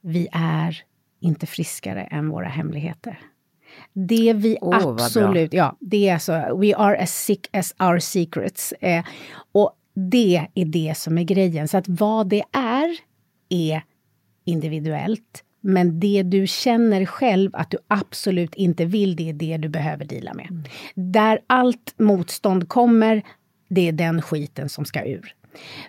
vi 0.00 0.28
är 0.32 0.82
inte 1.20 1.46
friskare 1.46 2.02
än 2.02 2.28
våra 2.28 2.48
hemligheter. 2.48 3.18
Det 3.92 4.32
vi 4.32 4.58
bra. 4.60 4.74
absolut, 4.74 5.52
ja, 5.52 5.76
det 5.80 6.08
är 6.08 6.14
alltså, 6.14 6.32
we 6.32 6.76
are 6.76 7.02
as 7.02 7.24
sick 7.24 7.48
as 7.52 7.74
our 7.78 7.98
secrets. 7.98 8.72
Eh, 8.72 9.04
och 9.52 9.72
det 9.94 10.46
är 10.54 10.64
det 10.64 10.96
som 10.96 11.18
är 11.18 11.22
grejen. 11.22 11.68
Så 11.68 11.76
att 11.76 11.88
vad 11.88 12.28
det 12.28 12.42
är, 12.52 12.96
är 13.48 13.82
individuellt. 14.44 15.44
Men 15.60 16.00
det 16.00 16.22
du 16.22 16.46
känner 16.46 17.06
själv 17.06 17.50
att 17.54 17.70
du 17.70 17.78
absolut 17.88 18.54
inte 18.54 18.84
vill, 18.84 19.16
det 19.16 19.28
är 19.28 19.32
det 19.32 19.56
du 19.56 19.68
behöver 19.68 20.04
dela 20.04 20.34
med. 20.34 20.68
Där 20.94 21.40
allt 21.46 21.94
motstånd 21.96 22.68
kommer, 22.68 23.22
det 23.68 23.88
är 23.88 23.92
den 23.92 24.22
skiten 24.22 24.68
som 24.68 24.84
ska 24.84 25.04
ur. 25.04 25.34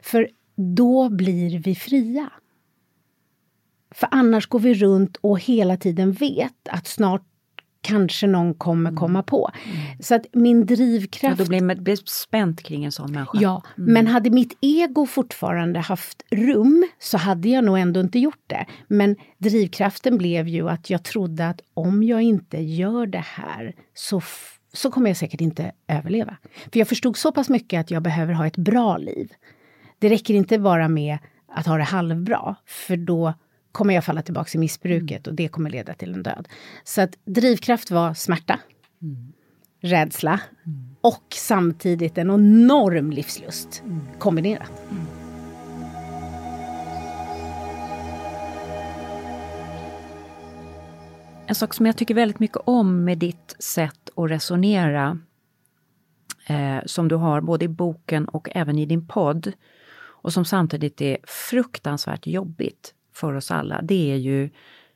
För 0.02 0.30
då 0.56 1.10
blir 1.10 1.60
vi 1.60 1.76
fria. 1.76 2.30
För 3.92 4.10
annars 4.12 4.48
går 4.48 4.60
vi 4.60 4.74
runt 4.74 5.18
och 5.18 5.40
hela 5.40 5.78
tiden 5.78 6.12
vet 6.12 6.68
att 6.70 6.88
snart 6.88 7.26
kanske 7.84 8.28
någon 8.28 8.54
kommer 8.54 8.96
komma 8.96 9.24
på. 9.24 9.50
Så 10.00 10.16
att 10.16 10.26
min 10.34 10.60
Ja, 10.60 10.66
drivkraft... 10.66 11.38
då 11.38 11.46
blir 11.46 11.62
man 11.62 11.84
blir 11.84 11.96
spänt 12.06 12.64
kring 12.64 12.86
en 12.86 12.92
sån 12.92 13.12
människa. 13.12 13.38
Ja, 13.42 13.64
men 13.76 14.08
hade 14.08 14.30
mitt 14.30 14.58
ego 14.62 15.06
fortfarande 15.06 15.80
haft 15.80 16.24
rum 16.32 16.88
så 17.00 17.18
hade 17.18 17.50
jag 17.50 17.64
nog 17.64 17.80
ändå 17.80 18.00
inte 18.00 18.20
gjort 18.20 18.44
det. 18.48 18.66
Men 18.88 19.16
drivkraften 19.38 20.18
blev 20.18 20.48
ju 20.48 20.70
att 20.70 20.90
jag 20.90 21.04
trodde 21.04 21.48
att 21.48 21.62
om 21.74 22.04
jag 22.04 22.22
inte 22.22 22.58
gör 22.58 23.06
det 23.06 23.26
här 23.26 23.76
så, 23.94 24.22
så 24.74 24.92
kommer 24.92 25.10
jag 25.10 25.18
säkert 25.18 25.42
inte 25.42 25.72
överleva. 25.88 26.38
För 26.72 26.80
jag 26.80 26.88
förstod 26.88 27.18
så 27.18 27.32
pass 27.32 27.50
mycket 27.50 27.80
att 27.80 27.92
jag 27.92 28.04
behöver 28.04 28.34
ha 28.34 28.48
ett 28.48 28.58
bra 28.58 28.98
liv. 28.98 29.32
Det 30.00 30.10
räcker 30.10 30.34
inte 30.34 30.60
bara 30.60 30.88
med 30.88 31.18
att 31.56 31.66
ha 31.66 31.78
det 31.78 31.84
halvbra, 31.84 32.56
för 32.66 32.98
då 32.98 33.34
kommer 33.74 33.94
jag 33.94 34.06
falla 34.06 34.22
tillbaka 34.22 34.50
i 34.54 34.58
missbruket 34.58 35.28
och 35.28 35.34
det 35.34 35.48
kommer 35.48 35.70
leda 35.70 35.94
till 35.94 36.14
en 36.14 36.24
död. 36.24 36.48
Så 36.84 37.02
att 37.02 37.18
drivkraft 37.26 37.92
var 37.92 38.14
smärta, 38.14 38.60
rädsla 39.82 40.40
och 41.02 41.24
samtidigt 41.36 42.18
en 42.18 42.30
enorm 42.30 43.12
livslust 43.12 43.84
kombinerat. 44.20 44.72
En 51.48 51.56
sak 51.56 51.74
som 51.74 51.86
jag 51.86 51.98
tycker 51.98 52.14
väldigt 52.14 52.40
mycket 52.40 52.58
om 52.66 53.04
med 53.06 53.18
ditt 53.18 53.56
sätt 53.60 54.10
att 54.16 54.30
resonera, 54.30 55.20
eh, 56.48 56.80
som 56.86 57.08
du 57.08 57.16
har 57.16 57.42
både 57.42 57.66
i 57.66 57.68
boken 57.68 58.26
och 58.28 58.50
även 58.56 58.78
i 58.78 58.86
din 58.86 59.08
podd, 59.08 59.54
och 60.24 60.34
som 60.34 60.46
samtidigt 60.46 61.02
är 61.02 61.18
fruktansvärt 61.24 62.28
jobbigt 62.28 62.94
för 63.14 63.34
oss 63.34 63.52
alla, 63.52 63.82
det 63.82 64.12
är 64.12 64.16
ju 64.18 64.50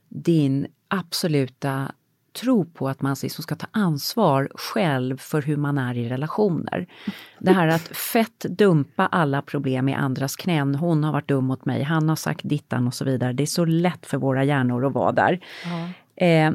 din 0.09 0.67
absoluta 0.87 1.91
tro 2.41 2.65
på 2.65 2.89
att 2.89 3.01
man 3.01 3.15
liksom 3.23 3.43
ska 3.43 3.55
ta 3.55 3.67
ansvar 3.71 4.49
själv 4.55 5.17
för 5.17 5.41
hur 5.41 5.57
man 5.57 5.77
är 5.77 5.97
i 5.97 6.09
relationer. 6.09 6.87
Det 7.39 7.51
här 7.51 7.67
att 7.67 7.87
fett 7.87 8.39
dumpa 8.39 9.05
alla 9.05 9.41
problem 9.41 9.89
i 9.89 9.93
andras 9.93 10.35
knän. 10.35 10.75
Hon 10.75 11.03
har 11.03 11.11
varit 11.11 11.27
dum 11.27 11.45
mot 11.45 11.65
mig, 11.65 11.83
han 11.83 12.09
har 12.09 12.15
sagt 12.15 12.41
dittan 12.43 12.87
och 12.87 12.93
så 12.93 13.05
vidare. 13.05 13.33
Det 13.33 13.43
är 13.43 13.47
så 13.47 13.65
lätt 13.65 14.05
för 14.05 14.17
våra 14.17 14.43
hjärnor 14.43 14.85
att 14.85 14.93
vara 14.93 15.11
där. 15.11 15.39
Eh, 16.15 16.51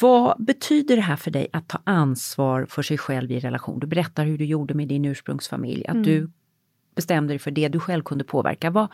vad 0.00 0.44
betyder 0.44 0.96
det 0.96 1.02
här 1.02 1.16
för 1.16 1.30
dig 1.30 1.48
att 1.52 1.68
ta 1.68 1.78
ansvar 1.84 2.66
för 2.68 2.82
sig 2.82 2.98
själv 2.98 3.30
i 3.32 3.40
relation? 3.40 3.80
Du 3.80 3.86
berättar 3.86 4.24
hur 4.24 4.38
du 4.38 4.44
gjorde 4.44 4.74
med 4.74 4.88
din 4.88 5.04
ursprungsfamilj, 5.04 5.86
att 5.86 5.94
Mm. 5.94 6.02
du 6.02 6.30
bestämde 6.94 7.32
dig 7.32 7.38
för 7.38 7.50
det 7.50 7.68
du 7.68 7.80
själv 7.80 8.02
kunde 8.02 8.24
påverka. 8.24 8.70
Vad, 8.70 8.88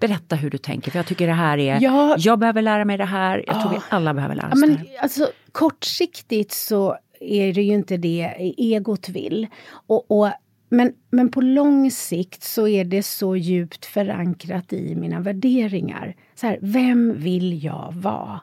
berätta 0.00 0.36
hur 0.36 0.50
du 0.50 0.58
tänker, 0.58 0.90
för 0.90 0.98
jag 0.98 1.06
tycker 1.06 1.26
det 1.26 1.32
här 1.32 1.58
är, 1.58 1.80
Ja. 1.80 2.14
jag 2.18 2.38
behöver 2.38 2.62
lära 2.62 2.84
mig 2.84 2.98
det 2.98 3.04
här, 3.04 3.44
jag 3.46 3.60
tror 3.60 3.70
vi 3.70 3.76
Ja. 3.76 3.82
alla 3.88 4.14
behöver 4.14 4.34
lära 4.34 4.46
Ja, 4.46 4.52
oss 4.54 4.60
det 4.60 4.66
men, 4.66 4.76
här. 4.76 4.86
alltså, 5.02 5.28
kortsiktigt 5.52 6.52
så 6.52 6.96
är 7.20 7.52
det 7.52 7.62
ju 7.62 7.72
inte 7.72 7.96
det 7.96 8.34
egot 8.58 9.08
vill. 9.08 9.46
Och, 9.86 10.10
och 10.10 10.28
Men, 10.68 10.92
men 11.10 11.30
på 11.30 11.40
lång 11.40 11.90
sikt 11.90 12.42
så 12.42 12.68
är 12.68 12.84
det 12.84 13.02
så 13.02 13.36
djupt 13.36 13.86
förankrat 13.86 14.72
i 14.72 14.94
mina 14.94 15.20
värderingar. 15.20 16.16
Så 16.34 16.46
här, 16.46 16.58
vem 16.62 17.14
vill 17.18 17.64
jag 17.64 17.92
vara? 17.96 18.40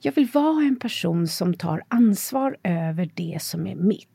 Jag 0.00 0.12
vill 0.12 0.26
vara 0.34 0.62
en 0.64 0.76
person 0.78 1.28
som 1.28 1.54
tar 1.54 1.82
ansvar 1.88 2.56
över 2.64 3.10
det 3.14 3.38
som 3.42 3.66
är 3.66 3.74
mitt. 3.74 4.08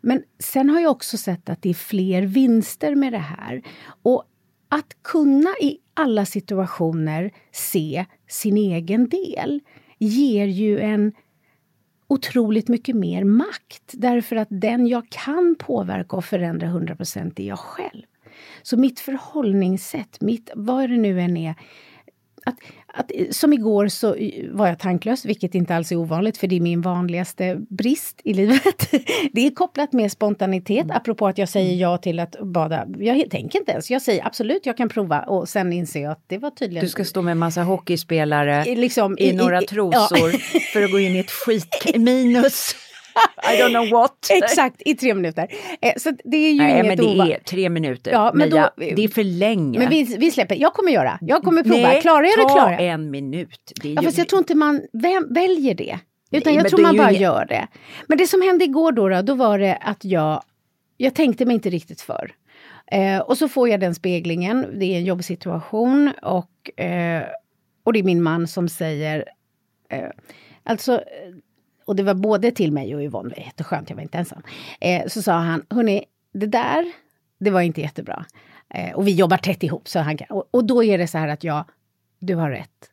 Men 0.00 0.22
sen 0.38 0.70
har 0.70 0.80
jag 0.80 0.90
också 0.90 1.16
sett 1.16 1.48
att 1.50 1.62
det 1.62 1.70
är 1.70 1.74
fler 1.74 2.22
vinster 2.22 2.94
med 2.94 3.12
det 3.12 3.18
här. 3.38 3.62
Och 4.02 4.24
att 4.70 5.02
kunna 5.02 5.50
i 5.60 5.78
alla 5.94 6.26
situationer 6.26 7.30
se 7.52 8.06
sin 8.28 8.56
egen 8.56 9.08
del 9.08 9.60
ger 9.98 10.46
ju 10.46 10.80
en 10.80 11.12
otroligt 12.08 12.68
mycket 12.68 12.96
mer 12.96 13.24
makt. 13.24 13.92
Därför 13.92 14.36
att 14.36 14.48
den 14.50 14.86
jag 14.86 15.08
kan 15.08 15.56
påverka 15.58 16.16
och 16.16 16.24
förändra 16.24 16.66
100% 16.66 17.40
är 17.40 17.48
jag 17.48 17.58
själv. 17.58 18.02
Så 18.62 18.76
mitt 18.76 19.00
förhållningssätt, 19.00 20.20
mitt, 20.20 20.50
vad 20.54 20.90
det 20.90 20.96
nu 20.96 21.20
än 21.20 21.36
är, 21.36 21.54
att, 22.44 22.56
att, 22.94 23.10
som 23.30 23.52
igår 23.52 23.88
så 23.88 24.16
var 24.50 24.66
jag 24.66 24.78
tanklös, 24.78 25.24
vilket 25.24 25.54
inte 25.54 25.76
alls 25.76 25.92
är 25.92 25.96
ovanligt 25.96 26.38
för 26.38 26.46
det 26.46 26.56
är 26.56 26.60
min 26.60 26.80
vanligaste 26.80 27.56
brist 27.68 28.20
i 28.24 28.34
livet. 28.34 28.90
Det 29.32 29.46
är 29.46 29.50
kopplat 29.50 29.92
med 29.92 30.12
spontanitet, 30.12 30.84
mm. 30.84 30.96
apropå 30.96 31.26
att 31.26 31.38
jag 31.38 31.48
säger 31.48 31.76
ja 31.76 31.98
till 31.98 32.20
att 32.20 32.36
bada. 32.40 32.86
Jag 32.98 33.30
tänker 33.30 33.58
inte 33.58 33.72
ens, 33.72 33.90
jag 33.90 34.02
säger 34.02 34.26
absolut 34.26 34.66
jag 34.66 34.76
kan 34.76 34.88
prova 34.88 35.20
och 35.20 35.48
sen 35.48 35.72
inser 35.72 36.02
jag 36.02 36.12
att 36.12 36.24
det 36.26 36.38
var 36.38 36.50
tydligen... 36.50 36.84
Du 36.84 36.88
ska 36.88 37.04
stå 37.04 37.22
med 37.22 37.36
massa 37.36 37.62
hockeyspelare 37.62 38.64
liksom, 38.64 39.18
i, 39.18 39.28
i, 39.28 39.32
några 39.32 39.62
trosor 39.62 40.32
ja. 40.52 40.60
för 40.72 40.82
att 40.82 40.90
gå 40.90 40.98
in 40.98 41.16
i 41.16 41.18
ett 41.18 41.30
skit 41.46 41.96
minus. 41.96 42.74
I 43.52 43.56
don't 43.56 43.70
know 43.70 43.90
what. 43.90 44.30
Exakt, 44.30 44.82
i 44.84 44.94
tre 44.94 45.14
minuter. 45.14 45.48
Eh, 45.80 45.92
så 45.96 46.10
det 46.24 46.36
är 46.36 46.52
ju 46.52 46.58
Nej, 46.58 46.72
inget 46.72 46.86
men 46.86 46.96
det 46.96 47.02
ova. 47.02 47.28
är 47.28 47.38
tre 47.38 47.68
minuter. 47.68 48.10
Ja, 48.10 48.32
men 48.34 48.50
Mia, 48.50 48.70
då, 48.76 48.84
det 48.96 49.04
är 49.04 49.08
för 49.08 49.24
länge. 49.24 49.78
Men 49.78 49.90
vi, 49.90 50.16
vi 50.18 50.30
släpper, 50.30 50.56
jag 50.56 50.74
kommer 50.74 50.92
göra. 50.92 51.18
Jag 51.20 51.42
kommer 51.42 51.62
prova. 51.62 51.76
Nej, 51.88 52.00
klarar 52.00 52.22
jag 52.24 52.38
det 52.38 52.54
klarar 52.54 52.72
jag. 52.72 52.86
en 52.86 53.10
minut. 53.10 53.72
Det 53.82 53.88
ja, 53.88 54.02
fast 54.02 54.18
jag 54.18 54.28
tror 54.28 54.38
inte 54.38 54.54
man 54.54 54.82
vem, 54.92 55.26
väljer 55.34 55.74
det. 55.74 55.98
Utan 56.30 56.52
Nej, 56.52 56.62
jag 56.62 56.70
tror 56.70 56.82
man 56.82 56.96
bara 56.96 57.12
ju... 57.12 57.18
gör 57.18 57.44
det. 57.44 57.68
Men 58.06 58.18
det 58.18 58.26
som 58.26 58.42
hände 58.42 58.64
igår 58.64 58.92
då, 58.92 59.08
då, 59.08 59.22
då 59.22 59.34
var 59.34 59.58
det 59.58 59.76
att 59.76 60.04
jag, 60.04 60.42
jag 60.96 61.14
tänkte 61.14 61.46
mig 61.46 61.54
inte 61.54 61.70
riktigt 61.70 62.00
för. 62.00 62.32
Eh, 62.92 63.18
och 63.18 63.38
så 63.38 63.48
får 63.48 63.68
jag 63.68 63.80
den 63.80 63.94
speglingen, 63.94 64.66
det 64.78 64.84
är 64.84 64.98
en 64.98 65.04
jobbsituation 65.04 66.12
och, 66.22 66.80
eh, 66.80 67.22
och 67.84 67.92
det 67.92 67.98
är 67.98 68.02
min 68.02 68.22
man 68.22 68.48
som 68.48 68.68
säger 68.68 69.24
eh, 69.88 70.08
Alltså 70.64 71.02
och 71.90 71.96
det 71.96 72.02
var 72.02 72.14
både 72.14 72.50
till 72.50 72.72
mig 72.72 72.94
och 72.94 73.02
Yvonne, 73.02 73.28
det 73.28 73.40
var 73.40 73.46
jätteskönt, 73.46 73.90
jag 73.90 73.96
var 73.96 74.02
inte 74.02 74.18
ensam. 74.18 74.42
Eh, 74.80 75.06
så 75.06 75.22
sa 75.22 75.32
han, 75.32 75.66
hörni, 75.70 76.04
det 76.32 76.46
där, 76.46 76.92
det 77.38 77.50
var 77.50 77.60
inte 77.60 77.80
jättebra. 77.80 78.26
Eh, 78.68 78.92
och 78.92 79.06
vi 79.06 79.14
jobbar 79.14 79.36
tätt 79.36 79.62
ihop. 79.62 79.88
Så 79.88 79.98
han 79.98 80.18
och, 80.28 80.48
och 80.50 80.64
då 80.64 80.84
är 80.84 80.98
det 80.98 81.06
så 81.06 81.18
här 81.18 81.28
att 81.28 81.44
jag, 81.44 81.64
du 82.18 82.34
har 82.34 82.50
rätt. 82.50 82.90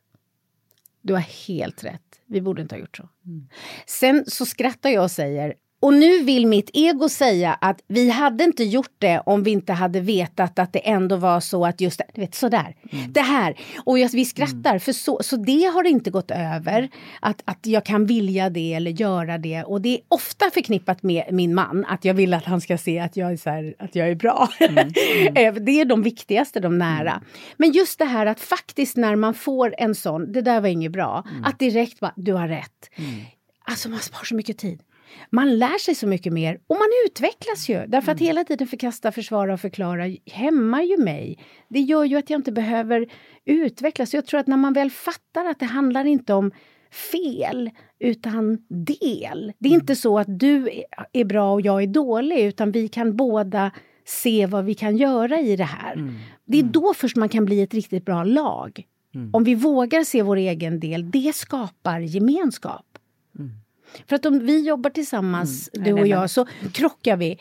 Du 1.00 1.12
har 1.12 1.20
helt 1.20 1.84
rätt. 1.84 2.20
Vi 2.26 2.40
borde 2.40 2.62
inte 2.62 2.74
ha 2.74 2.80
gjort 2.80 2.96
så. 2.96 3.08
Mm. 3.26 3.48
Sen 3.86 4.24
så 4.26 4.46
skrattar 4.46 4.90
jag 4.90 5.02
och 5.02 5.10
säger, 5.10 5.54
och 5.80 5.94
nu 5.94 6.22
vill 6.22 6.46
mitt 6.46 6.70
ego 6.72 7.08
säga 7.08 7.54
att 7.54 7.80
vi 7.88 8.10
hade 8.10 8.44
inte 8.44 8.64
gjort 8.64 8.94
det 8.98 9.22
om 9.26 9.42
vi 9.42 9.50
inte 9.50 9.72
hade 9.72 10.00
vetat 10.00 10.58
att 10.58 10.72
det 10.72 10.88
ändå 10.88 11.16
var 11.16 11.40
så 11.40 11.66
att 11.66 11.80
just 11.80 12.00
du 12.14 12.20
vet 12.20 12.34
sådär. 12.34 12.76
Mm. 12.92 13.12
Det 13.12 13.20
här. 13.20 13.54
Och 13.84 13.98
jag, 13.98 14.08
vi 14.08 14.24
skrattar 14.24 14.70
mm. 14.70 14.80
för 14.80 14.92
så, 14.92 15.18
så 15.22 15.36
det 15.36 15.64
har 15.64 15.84
inte 15.84 16.10
gått 16.10 16.30
över. 16.30 16.88
Att, 17.20 17.42
att 17.44 17.66
jag 17.66 17.84
kan 17.84 18.06
vilja 18.06 18.50
det 18.50 18.74
eller 18.74 18.90
göra 18.90 19.38
det. 19.38 19.62
Och 19.62 19.80
det 19.80 19.94
är 19.94 20.00
ofta 20.08 20.50
förknippat 20.50 21.02
med 21.02 21.24
min 21.30 21.54
man. 21.54 21.84
Att 21.88 22.04
jag 22.04 22.14
vill 22.14 22.34
att 22.34 22.44
han 22.44 22.60
ska 22.60 22.78
se 22.78 22.98
att 22.98 23.16
jag 23.16 23.32
är, 23.32 23.36
så 23.36 23.50
här, 23.50 23.74
att 23.78 23.94
jag 23.94 24.08
är 24.08 24.14
bra. 24.14 24.48
Mm. 24.60 24.88
Eh, 25.34 25.54
det 25.54 25.80
är 25.80 25.84
de 25.84 26.02
viktigaste, 26.02 26.60
de 26.60 26.78
nära. 26.78 27.10
Mm. 27.10 27.24
Men 27.56 27.72
just 27.72 27.98
det 27.98 28.04
här 28.04 28.26
att 28.26 28.40
faktiskt 28.40 28.96
när 28.96 29.16
man 29.16 29.34
får 29.34 29.74
en 29.78 29.94
sån, 29.94 30.32
det 30.32 30.42
där 30.42 30.60
var 30.60 30.68
inget 30.68 30.92
bra. 30.92 31.24
Mm. 31.30 31.44
Att 31.44 31.58
direkt 31.58 32.00
bara, 32.00 32.12
du 32.16 32.32
har 32.32 32.48
rätt. 32.48 32.90
Mm. 32.96 33.20
Alltså 33.64 33.88
man 33.88 33.98
spar 33.98 34.24
så 34.24 34.34
mycket 34.34 34.58
tid 34.58 34.82
man 35.30 35.58
lär 35.58 35.78
sig 35.78 35.94
så 35.94 36.06
mycket 36.06 36.32
mer 36.32 36.60
och 36.66 36.76
man 36.76 36.88
utvecklas 37.06 37.68
ju. 37.68 37.86
Därför 37.86 38.12
att 38.12 38.20
mm. 38.20 38.26
hela 38.26 38.44
tiden 38.44 38.66
förkasta, 38.66 39.12
försvara 39.12 39.54
och 39.54 39.60
förklara 39.60 40.04
hämmar 40.26 40.82
ju 40.82 40.96
mig. 40.96 41.38
Det 41.68 41.80
gör 41.80 42.04
ju 42.04 42.16
att 42.16 42.30
jag 42.30 42.38
inte 42.38 42.52
behöver 42.52 43.08
utvecklas. 43.44 44.14
Jag 44.14 44.26
tror 44.26 44.40
att 44.40 44.46
när 44.46 44.56
man 44.56 44.72
väl 44.72 44.90
fattar 44.90 45.44
att 45.44 45.58
det 45.58 45.66
handlar 45.66 46.04
inte 46.04 46.34
om 46.34 46.50
fel, 47.12 47.70
utan 47.98 48.58
del. 48.68 49.52
Det 49.58 49.68
är 49.68 49.72
inte 49.72 49.96
så 49.96 50.18
att 50.18 50.38
du 50.38 50.82
är 51.12 51.24
bra 51.24 51.52
och 51.52 51.60
jag 51.60 51.82
är 51.82 51.86
dålig, 51.86 52.38
utan 52.44 52.72
vi 52.72 52.88
kan 52.88 53.16
båda 53.16 53.70
se 54.04 54.46
vad 54.46 54.64
vi 54.64 54.74
kan 54.74 54.96
göra 54.96 55.40
i 55.40 55.56
det 55.56 55.64
här. 55.64 55.92
Mm. 55.92 56.14
Det 56.44 56.56
är 56.56 56.62
mm. 56.62 56.72
då 56.72 56.94
först 56.94 57.16
man 57.16 57.28
kan 57.28 57.44
bli 57.44 57.62
ett 57.62 57.74
riktigt 57.74 58.04
bra 58.04 58.24
lag. 58.24 58.84
Mm. 59.14 59.30
Om 59.32 59.44
vi 59.44 59.54
vågar 59.54 60.04
se 60.04 60.22
vår 60.22 60.36
egen 60.36 60.80
del, 60.80 61.10
det 61.10 61.34
skapar 61.34 62.00
gemenskap. 62.00 62.86
Mm. 63.38 63.50
För 64.06 64.16
att 64.16 64.26
om 64.26 64.38
vi 64.38 64.66
jobbar 64.66 64.90
tillsammans, 64.90 65.70
mm. 65.72 65.84
du 65.84 66.00
och 66.00 66.06
jag, 66.06 66.30
så 66.30 66.46
krockar 66.72 67.16
vi. 67.16 67.38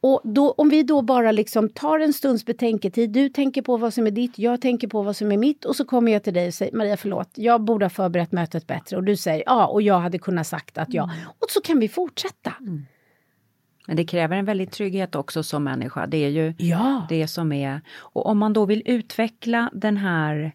Och 0.00 0.20
då, 0.24 0.50
om 0.52 0.68
vi 0.68 0.82
då 0.82 1.02
bara 1.02 1.32
liksom 1.32 1.68
tar 1.68 1.98
en 1.98 2.12
stunds 2.12 2.46
betänketid, 2.46 3.10
du 3.10 3.28
tänker 3.28 3.62
på 3.62 3.76
vad 3.76 3.94
som 3.94 4.06
är 4.06 4.10
ditt, 4.10 4.38
jag 4.38 4.60
tänker 4.60 4.88
på 4.88 5.02
vad 5.02 5.16
som 5.16 5.32
är 5.32 5.36
mitt 5.36 5.64
och 5.64 5.76
så 5.76 5.84
kommer 5.84 6.12
jag 6.12 6.22
till 6.22 6.34
dig 6.34 6.46
och 6.46 6.54
säger 6.54 6.76
Maria 6.76 6.96
förlåt, 6.96 7.30
jag 7.34 7.60
borde 7.60 7.84
ha 7.84 7.90
förberett 7.90 8.32
mötet 8.32 8.66
bättre 8.66 8.96
och 8.96 9.04
du 9.04 9.16
säger 9.16 9.42
ja 9.46 9.66
och 9.66 9.82
jag 9.82 10.00
hade 10.00 10.18
kunnat 10.18 10.46
sagt 10.46 10.78
att 10.78 10.94
ja. 10.94 11.02
Mm. 11.02 11.16
Och 11.38 11.50
så 11.50 11.60
kan 11.60 11.80
vi 11.80 11.88
fortsätta. 11.88 12.54
Mm. 12.60 12.86
Men 13.86 13.96
det 13.96 14.04
kräver 14.04 14.36
en 14.36 14.44
väldig 14.44 14.70
trygghet 14.70 15.14
också 15.14 15.42
som 15.42 15.64
människa. 15.64 16.06
Det 16.06 16.24
är 16.24 16.28
ju 16.28 16.54
ja. 16.58 17.06
det 17.08 17.28
som 17.28 17.52
är... 17.52 17.80
Och 17.96 18.26
om 18.26 18.38
man 18.38 18.52
då 18.52 18.64
vill 18.64 18.82
utveckla 18.86 19.70
den 19.72 19.96
här 19.96 20.52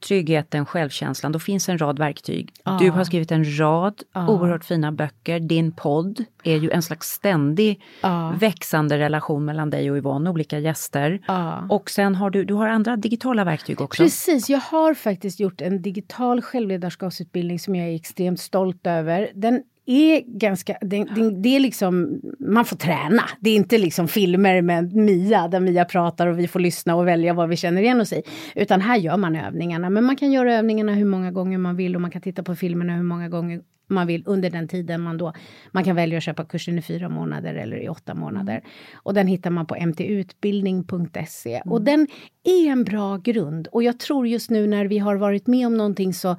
tryggheten, 0.00 0.66
självkänslan, 0.66 1.32
då 1.32 1.38
finns 1.38 1.68
en 1.68 1.78
rad 1.78 1.98
verktyg. 1.98 2.52
Ah. 2.62 2.78
Du 2.78 2.90
har 2.90 3.04
skrivit 3.04 3.32
en 3.32 3.58
rad 3.58 4.02
ah. 4.12 4.28
oerhört 4.28 4.64
fina 4.64 4.92
böcker. 4.92 5.40
Din 5.40 5.72
podd 5.72 6.24
är 6.44 6.56
ju 6.56 6.70
en 6.70 6.82
slags 6.82 7.08
ständig 7.08 7.82
ah. 8.00 8.30
växande 8.30 8.98
relation 8.98 9.44
mellan 9.44 9.70
dig 9.70 9.90
och 9.90 9.96
Yvonne, 9.96 10.30
olika 10.30 10.58
gäster. 10.58 11.20
Och 11.68 11.90
sen 11.90 12.14
har 12.14 12.30
du, 12.30 12.44
du 12.44 12.54
har 12.54 12.68
andra 12.68 12.96
digitala 12.96 13.44
verktyg 13.44 13.80
också. 13.80 14.02
Precis, 14.02 14.50
jag 14.50 14.60
har 14.60 14.94
faktiskt 14.94 15.40
gjort 15.40 15.60
en 15.60 15.82
digital 15.82 16.42
självledarskapsutbildning 16.42 17.58
som 17.58 17.74
jag 17.74 17.88
är 17.88 17.94
extremt 17.94 18.40
stolt 18.40 18.86
över. 18.86 19.30
Den 19.34 19.62
är 19.90 20.22
ganska, 20.26 20.78
det, 20.80 21.04
det, 21.04 21.30
det, 21.30 21.56
är 21.56 21.60
liksom, 21.60 22.20
man 22.38 22.64
får 22.64 22.76
träna. 22.76 23.22
Det 23.40 23.50
är 23.50 23.56
inte 23.56 23.78
liksom 23.78 24.08
filmer 24.08 24.62
med 24.62 24.94
Mia 24.94 25.48
där 25.48 25.60
Mia 25.60 25.84
pratar 25.84 26.26
och 26.26 26.38
vi 26.38 26.48
får 26.48 26.60
lyssna 26.60 26.96
och 26.96 27.08
välja 27.08 27.34
vad 27.34 27.48
vi 27.48 27.56
känner 27.56 27.82
igen 27.82 28.00
oss 28.00 28.12
i. 28.12 28.22
Utan 28.54 28.80
här 28.80 28.96
gör 28.96 29.16
man 29.16 29.36
övningarna. 29.36 29.90
Men 29.90 30.04
man 30.04 30.16
kan 30.16 30.32
göra 30.32 30.54
övningarna 30.54 30.92
hur 30.92 31.04
många 31.04 31.30
gånger 31.30 31.58
man 31.58 31.76
vill 31.76 31.94
och 31.94 32.00
man 32.00 32.10
kan 32.10 32.22
titta 32.22 32.42
på 32.42 32.56
filmerna 32.56 32.96
hur 32.96 33.02
många 33.02 33.28
gånger 33.28 33.60
man 33.88 34.06
vill 34.06 34.22
under 34.26 34.50
den 34.50 34.68
tiden 34.68 35.00
man 35.00 35.18
då... 35.18 35.32
Man 35.70 35.84
kan 35.84 35.96
välja 35.96 36.18
att 36.18 36.24
köpa 36.24 36.44
kursen 36.44 36.78
i 36.78 36.82
fyra 36.82 37.08
månader 37.08 37.54
eller 37.54 37.76
i 37.76 37.88
åtta 37.88 38.14
månader. 38.14 38.52
Mm. 38.52 38.64
Och 38.94 39.14
den 39.14 39.26
hittar 39.26 39.50
man 39.50 39.66
på 39.66 39.86
mtutbildning.se. 39.86 41.54
Mm. 41.54 41.72
Och 41.72 41.82
den 41.82 42.06
är 42.44 42.70
en 42.70 42.84
bra 42.84 43.16
grund. 43.16 43.66
Och 43.66 43.82
jag 43.82 43.98
tror 43.98 44.26
just 44.26 44.50
nu 44.50 44.66
när 44.66 44.86
vi 44.86 44.98
har 44.98 45.16
varit 45.16 45.46
med 45.46 45.66
om 45.66 45.76
någonting 45.76 46.14
så 46.14 46.36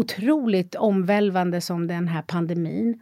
otroligt 0.00 0.74
omvälvande 0.74 1.60
som 1.60 1.86
den 1.86 2.08
här 2.08 2.22
pandemin 2.22 3.00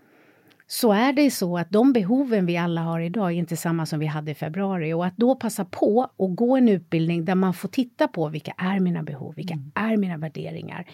så 0.70 0.92
är 0.92 1.12
det 1.12 1.30
så 1.30 1.58
att 1.58 1.70
de 1.70 1.92
behoven 1.92 2.46
vi 2.46 2.56
alla 2.56 2.80
har 2.80 3.00
idag 3.00 3.26
är 3.26 3.36
inte 3.36 3.56
samma 3.56 3.86
som 3.86 3.98
vi 3.98 4.06
hade 4.06 4.30
i 4.30 4.34
februari. 4.34 4.92
Och 4.92 5.06
att 5.06 5.16
då 5.16 5.34
passa 5.34 5.64
på 5.64 6.10
och 6.16 6.36
gå 6.36 6.56
en 6.56 6.68
utbildning 6.68 7.24
där 7.24 7.34
man 7.34 7.54
får 7.54 7.68
titta 7.68 8.08
på 8.08 8.28
vilka 8.28 8.54
är 8.56 8.80
mina 8.80 9.02
behov, 9.02 9.34
vilka 9.34 9.54
mm. 9.54 9.72
är 9.74 9.96
mina 9.96 10.16
värderingar? 10.16 10.86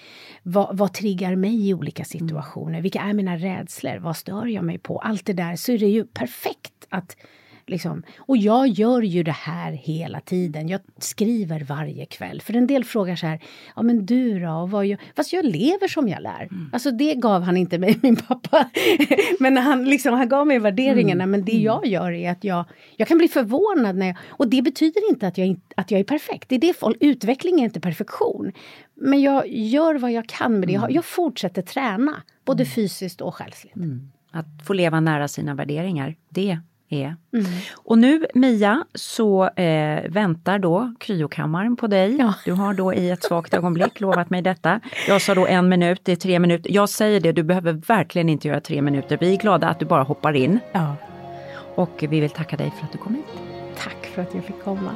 Vad, 0.42 0.76
vad 0.76 0.92
triggar 0.92 1.36
mig 1.36 1.68
i 1.68 1.74
olika 1.74 2.04
situationer? 2.04 2.68
Mm. 2.68 2.82
Vilka 2.82 3.00
är 3.00 3.12
mina 3.12 3.36
rädslor? 3.36 3.98
Vad 3.98 4.16
stör 4.16 4.46
jag 4.46 4.64
mig 4.64 4.78
på? 4.78 4.98
Allt 4.98 5.26
det 5.26 5.32
där, 5.32 5.56
så 5.56 5.72
är 5.72 5.78
det 5.78 5.88
ju 5.88 6.04
perfekt 6.04 6.86
att 6.88 7.16
Liksom. 7.66 8.02
Och 8.18 8.36
jag 8.36 8.68
gör 8.68 9.02
ju 9.02 9.22
det 9.22 9.32
här 9.32 9.72
hela 9.72 10.20
tiden. 10.20 10.68
Jag 10.68 10.80
skriver 10.98 11.60
varje 11.60 12.06
kväll. 12.06 12.40
För 12.40 12.56
en 12.56 12.66
del 12.66 12.84
frågar 12.84 13.16
så 13.16 13.26
här, 13.26 13.40
ja 13.76 13.82
men 13.82 14.06
du 14.06 14.40
då? 14.40 14.66
Vad 14.66 14.86
gör? 14.86 14.98
Fast 15.16 15.32
jag 15.32 15.44
lever 15.44 15.88
som 15.88 16.08
jag 16.08 16.22
lär. 16.22 16.48
Mm. 16.50 16.70
Alltså 16.72 16.90
det 16.90 17.14
gav 17.14 17.42
han 17.42 17.56
inte 17.56 17.78
mig, 17.78 17.98
min 18.02 18.16
pappa. 18.16 18.70
men 19.40 19.56
han, 19.56 19.84
liksom, 19.84 20.14
han 20.14 20.28
gav 20.28 20.46
mig 20.46 20.58
värderingarna. 20.58 21.24
Mm. 21.24 21.30
Men 21.30 21.44
det 21.44 21.52
mm. 21.52 21.64
jag 21.64 21.86
gör 21.86 22.12
är 22.12 22.30
att 22.30 22.44
jag, 22.44 22.64
jag 22.96 23.08
kan 23.08 23.18
bli 23.18 23.28
förvånad. 23.28 23.96
När 23.96 24.06
jag, 24.06 24.16
och 24.28 24.48
det 24.48 24.62
betyder 24.62 25.10
inte 25.10 25.26
att 25.26 25.38
jag, 25.38 25.56
att 25.76 25.90
jag 25.90 26.00
är 26.00 26.04
perfekt. 26.04 26.48
Det 26.48 26.54
är 26.54 26.60
det 26.60 26.78
folk, 26.78 26.96
utveckling 27.00 27.60
är 27.60 27.64
inte 27.64 27.80
perfektion. 27.80 28.52
Men 28.94 29.20
jag 29.20 29.48
gör 29.48 29.94
vad 29.94 30.12
jag 30.12 30.28
kan 30.28 30.60
med 30.60 30.68
det. 30.68 30.72
Jag, 30.72 30.82
mm. 30.82 30.94
jag 30.94 31.04
fortsätter 31.04 31.62
träna. 31.62 32.22
Både 32.44 32.62
mm. 32.62 32.70
fysiskt 32.70 33.20
och 33.20 33.34
själsligt. 33.34 33.74
Att 34.30 34.66
få 34.66 34.72
leva 34.72 35.00
nära 35.00 35.28
sina 35.28 35.54
värderingar, 35.54 36.16
det 36.28 36.60
är. 37.02 37.16
Mm. 37.32 37.46
Och 37.74 37.98
nu 37.98 38.26
Mia 38.34 38.84
så 38.94 39.48
eh, 39.48 40.10
väntar 40.10 40.58
då 40.58 40.94
kryokammaren 41.00 41.76
på 41.76 41.86
dig. 41.86 42.16
Ja. 42.16 42.34
Du 42.44 42.52
har 42.52 42.74
då 42.74 42.94
i 42.94 43.10
ett 43.10 43.22
svagt 43.22 43.54
ögonblick 43.54 44.00
lovat 44.00 44.30
mig 44.30 44.42
detta. 44.42 44.80
Jag 45.08 45.22
sa 45.22 45.34
då 45.34 45.46
en 45.46 45.68
minut, 45.68 46.00
det 46.02 46.12
är 46.12 46.16
tre 46.16 46.38
minuter. 46.38 46.70
Jag 46.72 46.88
säger 46.88 47.20
det, 47.20 47.32
du 47.32 47.42
behöver 47.42 47.72
verkligen 47.72 48.28
inte 48.28 48.48
göra 48.48 48.60
tre 48.60 48.82
minuter. 48.82 49.18
Vi 49.20 49.32
är 49.32 49.38
glada 49.38 49.68
att 49.68 49.78
du 49.78 49.84
bara 49.84 50.02
hoppar 50.02 50.32
in. 50.36 50.58
Ja. 50.72 50.96
Och 51.74 52.04
vi 52.08 52.20
vill 52.20 52.30
tacka 52.30 52.56
dig 52.56 52.72
för 52.78 52.86
att 52.86 52.92
du 52.92 52.98
kom 52.98 53.14
hit. 53.14 53.24
Tack 53.78 54.06
för 54.06 54.22
att 54.22 54.34
jag 54.34 54.44
fick 54.44 54.64
komma. 54.64 54.90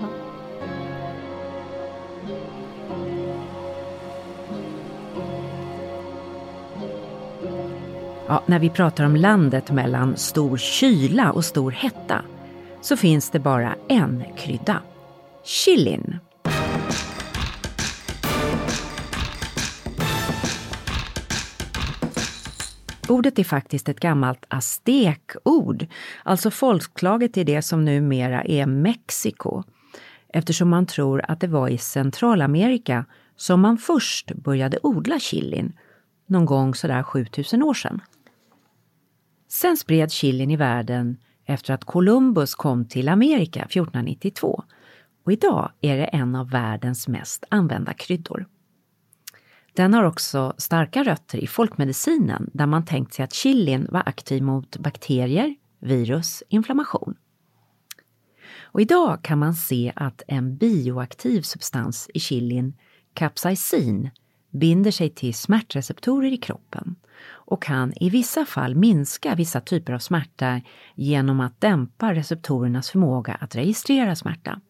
Ja, 8.31 8.43
när 8.47 8.59
vi 8.59 8.70
pratar 8.70 9.05
om 9.05 9.16
landet 9.16 9.70
mellan 9.70 10.16
stor 10.16 10.57
kyla 10.57 11.33
och 11.33 11.45
stor 11.45 11.70
hetta 11.70 12.24
så 12.81 12.97
finns 12.97 13.31
det 13.31 13.39
bara 13.39 13.74
en 13.89 14.24
krydda. 14.37 14.83
Chilin. 15.45 16.18
Ordet 23.09 23.39
är 23.39 23.45
faktiskt 23.45 23.89
ett 23.89 24.01
gammalt 24.01 24.45
aztekord, 24.49 25.87
alltså 26.22 26.51
folkslaget 26.51 27.37
i 27.37 27.45
det 27.45 27.62
som 27.62 27.85
numera 27.85 28.43
är 28.43 28.66
Mexiko, 28.66 29.62
eftersom 30.29 30.68
man 30.68 30.87
tror 30.87 31.24
att 31.29 31.41
det 31.41 31.47
var 31.47 31.68
i 31.68 31.79
Centralamerika 31.79 33.05
som 33.37 33.61
man 33.61 33.79
först 33.79 34.33
började 34.33 34.79
odla 34.83 35.18
chilin, 35.18 35.72
någon 36.26 36.45
gång 36.45 36.74
sådär 36.74 37.03
7000 37.03 37.62
år 37.62 37.74
sedan. 37.74 38.01
Sen 39.49 39.76
spred 39.76 40.12
chilin 40.12 40.51
i 40.51 40.57
världen 40.57 41.16
efter 41.46 41.74
att 41.74 41.84
Columbus 41.84 42.55
kom 42.55 42.84
till 42.84 43.09
Amerika 43.09 43.61
1492 43.61 44.64
och 45.24 45.32
idag 45.32 45.72
är 45.80 45.96
det 45.96 46.05
en 46.05 46.34
av 46.34 46.51
världens 46.51 47.09
mest 47.09 47.44
använda 47.49 47.94
kryddor. 47.94 48.46
Den 49.72 49.94
har 49.94 50.05
också 50.05 50.55
starka 50.59 51.03
rötter 51.03 51.38
i 51.38 51.46
folkmedicinen 51.46 52.51
där 52.53 52.66
man 52.66 52.84
tänkt 52.84 53.14
sig 53.14 53.24
att 53.24 53.32
chilin 53.32 53.86
var 53.90 54.03
aktiv 54.07 54.42
mot 54.42 54.76
bakterier, 54.76 55.57
virus, 55.78 56.42
inflammation. 56.49 57.14
Och 58.62 58.80
idag 58.80 59.24
kan 59.24 59.38
man 59.38 59.55
se 59.55 59.92
att 59.96 60.22
en 60.28 60.57
bioaktiv 60.57 61.42
substans 61.42 62.11
i 62.14 62.20
chilin, 62.20 62.76
capsaicin, 63.14 64.11
binder 64.59 64.90
sig 64.90 65.11
till 65.11 65.34
smärtreceptorer 65.34 66.32
i 66.32 66.36
kroppen 66.36 66.96
och 67.30 67.62
kan 67.62 67.92
i 67.96 68.11
vissa 68.11 68.44
fall 68.44 68.74
minska 68.74 69.34
vissa 69.34 69.61
typer 69.61 69.92
av 69.92 69.98
smärta 69.98 70.61
genom 70.94 71.40
att 71.40 71.61
dämpa 71.61 72.14
receptorernas 72.14 72.90
förmåga 72.90 73.34
att 73.34 73.56
registrera 73.56 74.16
smärta. 74.16 74.61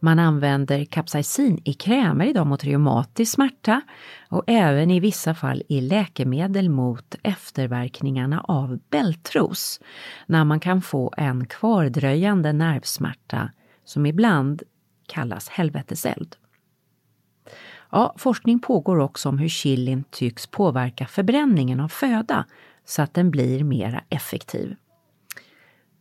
Man 0.00 0.18
använder 0.18 0.84
capsaicin 0.84 1.60
i 1.64 1.72
krämer 1.72 2.26
idag 2.26 2.46
mot 2.46 2.64
reumatisk 2.64 3.34
smärta 3.34 3.80
och 4.28 4.44
även 4.46 4.90
i 4.90 5.00
vissa 5.00 5.34
fall 5.34 5.62
i 5.68 5.80
läkemedel 5.80 6.68
mot 6.68 7.14
efterverkningarna 7.22 8.40
av 8.40 8.78
bältros, 8.90 9.80
när 10.26 10.44
man 10.44 10.60
kan 10.60 10.82
få 10.82 11.14
en 11.16 11.46
kvardröjande 11.46 12.52
nervsmärta 12.52 13.50
som 13.84 14.06
ibland 14.06 14.62
kallas 15.06 15.48
helveteseld. 15.48 16.36
Ja, 17.96 18.14
forskning 18.18 18.58
pågår 18.58 18.98
också 18.98 19.28
om 19.28 19.38
hur 19.38 19.48
chilin 19.48 20.04
tycks 20.10 20.46
påverka 20.46 21.06
förbränningen 21.06 21.80
av 21.80 21.88
föda 21.88 22.46
så 22.84 23.02
att 23.02 23.14
den 23.14 23.30
blir 23.30 23.64
mera 23.64 24.04
effektiv. 24.08 24.76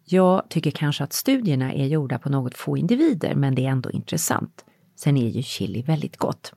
Jag 0.05 0.49
tycker 0.49 0.71
kanske 0.71 1.03
att 1.03 1.13
studierna 1.13 1.73
är 1.73 1.85
gjorda 1.85 2.19
på 2.19 2.29
något 2.29 2.57
få 2.57 2.77
individer, 2.77 3.35
men 3.35 3.55
det 3.55 3.65
är 3.65 3.69
ändå 3.69 3.91
intressant. 3.91 4.65
Sen 4.95 5.17
är 5.17 5.29
ju 5.29 5.43
chili 5.43 5.81
väldigt 5.81 6.17
gott. 6.17 6.53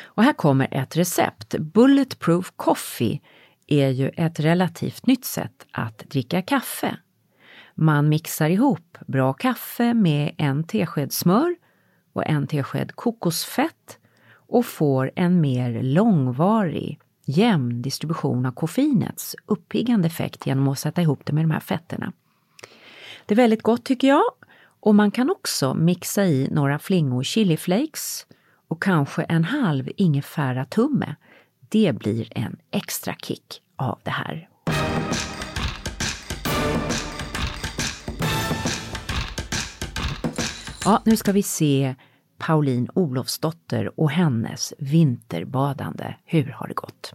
Och 0.00 0.22
här 0.22 0.32
kommer 0.32 0.68
ett 0.70 0.96
recept. 0.96 1.54
Bulletproof 1.58 2.52
coffee 2.56 3.20
är 3.66 3.88
ju 3.88 4.08
ett 4.08 4.40
relativt 4.40 5.06
nytt 5.06 5.24
sätt 5.24 5.66
att 5.72 5.98
dricka 5.98 6.42
kaffe. 6.42 6.96
Man 7.74 8.08
mixar 8.08 8.50
ihop 8.50 8.98
bra 9.06 9.32
kaffe 9.32 9.94
med 9.94 10.34
en 10.38 10.64
tesked 10.64 11.12
smör 11.12 11.59
och 12.12 12.26
en 12.26 12.46
tesked 12.46 12.92
kokosfett 12.96 13.98
och 14.32 14.66
får 14.66 15.10
en 15.16 15.40
mer 15.40 15.82
långvarig, 15.82 17.00
jämn 17.24 17.82
distribution 17.82 18.46
av 18.46 18.52
koffeinets 18.52 19.36
uppiggande 19.46 20.06
effekt 20.06 20.46
genom 20.46 20.68
att 20.68 20.78
sätta 20.78 21.02
ihop 21.02 21.20
det 21.24 21.32
med 21.32 21.44
de 21.44 21.50
här 21.50 21.60
fetterna. 21.60 22.12
Det 23.26 23.34
är 23.34 23.36
väldigt 23.36 23.62
gott 23.62 23.84
tycker 23.84 24.08
jag 24.08 24.24
och 24.80 24.94
man 24.94 25.10
kan 25.10 25.30
också 25.30 25.74
mixa 25.74 26.24
i 26.24 26.48
några 26.50 26.78
flingor 26.78 27.22
chiliflakes 27.22 28.26
och 28.68 28.82
kanske 28.82 29.22
en 29.22 29.44
halv 29.44 29.88
ingefära 29.96 30.64
tumme. 30.64 31.14
Det 31.68 31.92
blir 31.92 32.38
en 32.38 32.56
extra 32.70 33.14
kick 33.14 33.62
av 33.76 33.98
det 34.02 34.10
här. 34.10 34.49
Ja, 40.84 41.02
nu 41.04 41.16
ska 41.16 41.32
vi 41.32 41.42
se 41.42 41.94
Pauline 42.38 42.88
Olofsdotter 42.94 44.00
och 44.00 44.10
hennes 44.10 44.74
vinterbadande. 44.78 46.14
Hur 46.24 46.54
har 46.58 46.68
det 46.68 46.74
gått? 46.74 47.14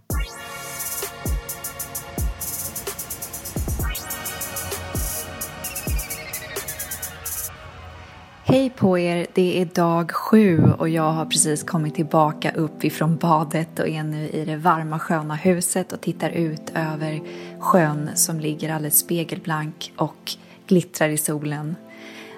Hej 8.43 8.70
på 8.70 8.99
er! 8.99 9.28
Det 9.34 9.61
är 9.61 9.66
dag 9.66 10.11
sju 10.11 10.63
och 10.78 10.89
jag 10.89 11.11
har 11.11 11.26
precis 11.26 11.63
kommit 11.63 11.95
tillbaka 11.95 12.51
upp 12.51 12.84
ifrån 12.84 13.18
badet 13.18 13.80
och 13.80 13.88
är 13.88 14.03
nu 14.03 14.30
i 14.30 14.45
det 14.45 14.57
varma 14.57 14.99
sköna 14.99 15.36
huset 15.36 15.91
och 15.91 16.01
tittar 16.01 16.30
ut 16.30 16.72
över 16.76 17.22
sjön 17.59 18.09
som 18.16 18.39
ligger 18.39 18.74
alldeles 18.74 18.99
spegelblank 18.99 19.93
och 19.97 20.32
glittrar 20.68 21.09
i 21.09 21.18
solen. 21.18 21.76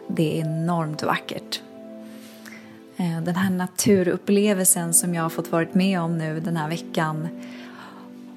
Det 0.07 0.39
är 0.39 0.45
enormt 0.45 1.03
vackert. 1.03 1.61
Eh, 2.97 3.21
den 3.21 3.35
här 3.35 3.49
naturupplevelsen 3.49 4.93
som 4.93 5.15
jag 5.15 5.23
har 5.23 5.29
fått 5.29 5.51
varit 5.51 5.73
med 5.73 6.01
om 6.01 6.17
nu 6.17 6.39
den 6.39 6.57
här 6.57 6.69
veckan 6.69 7.27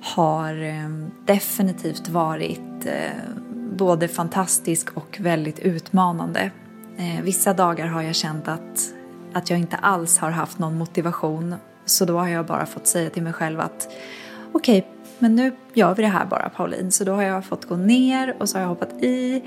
har 0.01 0.63
eh, 0.63 0.89
definitivt 1.27 2.09
varit 2.09 2.87
eh, 2.87 3.11
både 3.73 4.09
fantastisk 4.09 4.97
och 4.97 5.17
väldigt 5.21 5.59
utmanande. 5.59 6.51
Vissa 7.23 7.53
dagar 7.53 7.87
har 7.87 8.03
jag 8.03 8.15
känt 8.15 8.49
att, 8.49 8.93
att 9.33 9.51
jag 9.51 9.59
inte 9.59 9.77
alls 9.77 10.19
har 10.19 10.31
haft 10.31 10.59
någon 10.59 10.79
motivation 10.79 11.55
så 11.85 12.05
då 12.05 12.19
har 12.19 12.29
jag 12.29 12.47
bara 12.47 12.67
fått 12.67 12.87
säga 12.87 13.11
till 13.11 13.23
mig 13.23 13.33
själv 13.33 13.61
att 13.61 13.89
okej, 14.53 14.79
okay, 14.79 14.91
men 15.19 15.35
nu 15.35 15.53
gör 15.75 15.95
vi 15.95 16.03
det 16.03 16.09
här 16.09 16.27
bara 16.27 16.49
Pauline. 16.49 16.91
Så 16.91 17.05
då 17.05 17.13
har 17.13 17.23
jag 17.23 17.45
fått 17.45 17.65
gå 17.65 17.77
ner 17.77 18.37
och 18.39 18.49
så 18.49 18.59
har 18.59 18.63
jag 18.63 18.69
hoppat 18.69 18.93
i 19.03 19.43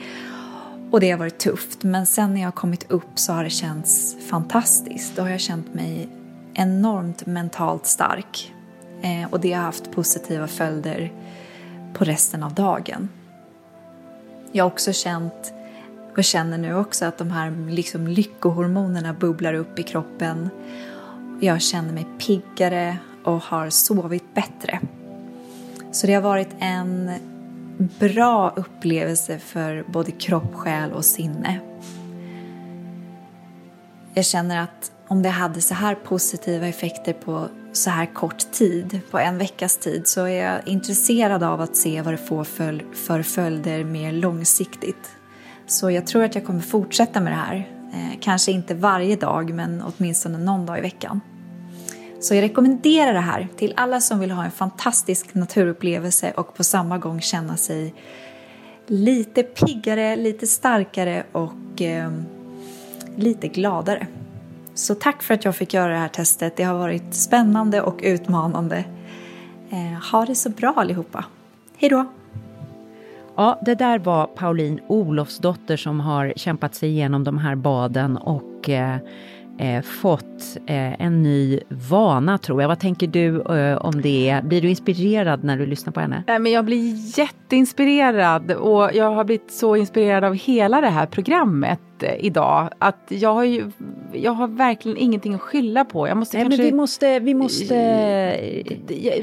och 0.93 0.99
det 0.99 1.11
har 1.11 1.17
varit 1.17 1.37
tufft 1.37 1.83
men 1.83 2.05
sen 2.05 2.33
när 2.33 2.41
jag 2.41 2.47
har 2.47 2.51
kommit 2.51 2.91
upp 2.91 3.19
så 3.19 3.33
har 3.33 3.43
det 3.43 3.49
känts 3.49 4.15
fantastiskt. 4.29 5.15
Då 5.15 5.21
har 5.21 5.29
jag 5.29 5.39
känt 5.39 5.73
mig 5.73 6.09
enormt 6.53 7.25
mentalt 7.25 7.85
stark 7.85 8.53
eh, 9.01 9.33
och 9.33 9.39
det 9.39 9.53
har 9.53 9.63
haft 9.63 9.91
positiva 9.91 10.47
följder 10.47 11.11
på 11.93 12.03
resten 12.03 12.43
av 12.43 12.53
dagen. 12.53 13.09
Jag 14.51 14.63
har 14.63 14.71
också 14.71 14.93
känt 14.93 15.53
och 16.17 16.23
känner 16.23 16.57
nu 16.57 16.75
också 16.75 17.05
att 17.05 17.17
de 17.17 17.31
här 17.31 17.69
liksom 17.69 18.07
lyckohormonerna 18.07 19.13
bubblar 19.13 19.53
upp 19.53 19.79
i 19.79 19.83
kroppen. 19.83 20.49
Jag 21.39 21.61
känner 21.61 21.93
mig 21.93 22.05
piggare 22.19 22.97
och 23.23 23.43
har 23.43 23.69
sovit 23.69 24.33
bättre. 24.33 24.79
Så 25.91 26.07
det 26.07 26.13
har 26.13 26.21
varit 26.21 26.49
en 26.59 27.11
bra 27.99 28.53
upplevelse 28.55 29.39
för 29.39 29.85
både 29.87 30.11
kropp, 30.11 30.53
själ 30.53 30.91
och 30.91 31.05
sinne. 31.05 31.59
Jag 34.13 34.25
känner 34.25 34.61
att 34.63 34.91
om 35.07 35.21
det 35.21 35.29
hade 35.29 35.61
så 35.61 35.73
här 35.73 35.95
positiva 35.95 36.67
effekter 36.67 37.13
på 37.13 37.47
så 37.73 37.89
här 37.89 38.05
kort 38.05 38.51
tid, 38.51 38.99
på 39.11 39.19
en 39.19 39.37
veckas 39.37 39.77
tid, 39.77 40.07
så 40.07 40.21
är 40.21 40.45
jag 40.45 40.67
intresserad 40.67 41.43
av 41.43 41.61
att 41.61 41.75
se 41.75 42.01
vad 42.01 42.13
det 42.13 42.17
får 42.17 42.43
för, 42.93 43.21
följder 43.23 43.83
mer 43.83 44.11
långsiktigt. 44.11 45.11
Så 45.67 45.91
jag 45.91 46.07
tror 46.07 46.23
att 46.23 46.35
jag 46.35 46.45
kommer 46.45 46.59
fortsätta 46.59 47.21
med 47.21 47.31
det 47.31 47.37
här. 47.37 47.69
Eh, 47.93 48.19
kanske 48.21 48.51
inte 48.51 48.73
varje 48.73 49.15
dag, 49.15 49.53
men 49.53 49.83
åtminstone 49.83 50.37
någon 50.37 50.65
dag 50.65 50.77
i 50.77 50.81
veckan. 50.81 51.21
Så 52.23 52.35
jag 52.35 52.41
rekommenderar 52.41 53.13
det 53.13 53.19
här 53.19 53.47
till 53.55 53.73
alla 53.77 54.01
som 54.01 54.19
vill 54.19 54.31
ha 54.31 54.43
en 54.45 54.51
fantastisk 54.51 55.33
naturupplevelse 55.33 56.31
och 56.31 56.55
på 56.55 56.63
samma 56.63 56.97
gång 56.97 57.21
känna 57.21 57.57
sig 57.57 57.93
lite 58.87 59.43
piggare, 59.43 60.15
lite 60.15 60.47
starkare 60.47 61.23
och 61.31 61.81
eh, 61.81 62.11
lite 63.15 63.47
gladare. 63.47 64.07
Så 64.73 64.95
tack 64.95 65.23
för 65.23 65.33
att 65.33 65.45
jag 65.45 65.55
fick 65.55 65.73
göra 65.73 65.93
det 65.93 65.99
här 65.99 66.07
testet. 66.07 66.55
Det 66.55 66.63
har 66.63 66.77
varit 66.77 67.13
spännande 67.13 67.81
och 67.81 67.99
utmanande. 68.03 68.83
Eh, 69.69 70.11
ha 70.11 70.25
det 70.25 70.35
så 70.35 70.49
bra 70.49 70.73
allihopa. 70.77 71.25
Hej 71.77 71.89
då! 71.89 72.05
Ja, 73.35 73.59
det 73.65 73.75
där 73.75 73.99
var 73.99 74.27
Pauline 74.27 74.79
Olofsdotter 74.87 75.77
som 75.77 75.99
har 75.99 76.33
kämpat 76.35 76.75
sig 76.75 76.89
igenom 76.89 77.23
de 77.23 77.37
här 77.37 77.55
baden 77.55 78.17
och 78.17 78.69
eh, 78.69 78.97
eh, 79.59 79.81
fått 79.81 80.57
eh, 80.67 81.01
en 81.01 81.23
ny 81.23 81.59
vana 81.89 82.37
tror 82.37 82.61
jag. 82.61 82.67
Vad 82.67 82.79
tänker 82.79 83.07
du 83.07 83.41
eh, 83.41 83.77
om 83.77 84.01
det? 84.01 84.41
Blir 84.43 84.61
du 84.61 84.69
inspirerad 84.69 85.43
när 85.43 85.57
du 85.57 85.65
lyssnar 85.65 85.93
på 85.93 85.99
henne? 85.99 86.23
Nej, 86.27 86.39
men 86.39 86.51
jag 86.51 86.65
blir 86.65 87.17
jätteinspirerad 87.19 88.51
och 88.51 88.89
jag 88.93 89.11
har 89.11 89.23
blivit 89.23 89.51
så 89.51 89.75
inspirerad 89.75 90.23
av 90.23 90.33
hela 90.33 90.81
det 90.81 90.89
här 90.89 91.05
programmet 91.05 91.79
eh, 92.03 92.25
idag. 92.25 92.69
Att 92.79 93.05
jag 93.07 93.33
har 93.33 93.43
ju, 93.43 93.71
jag 94.13 94.31
har 94.31 94.47
verkligen 94.47 94.97
ingenting 94.97 95.33
att 95.33 95.41
skylla 95.41 95.85
på. 95.85 96.07
Jag 96.07 96.17
måste 96.17 96.37
Nej, 96.37 96.43
kanske... 96.45 96.61
men 96.63 96.71
vi 96.71 96.77
måste, 96.77 97.19
vi 97.19 97.33
måste... 97.33 97.75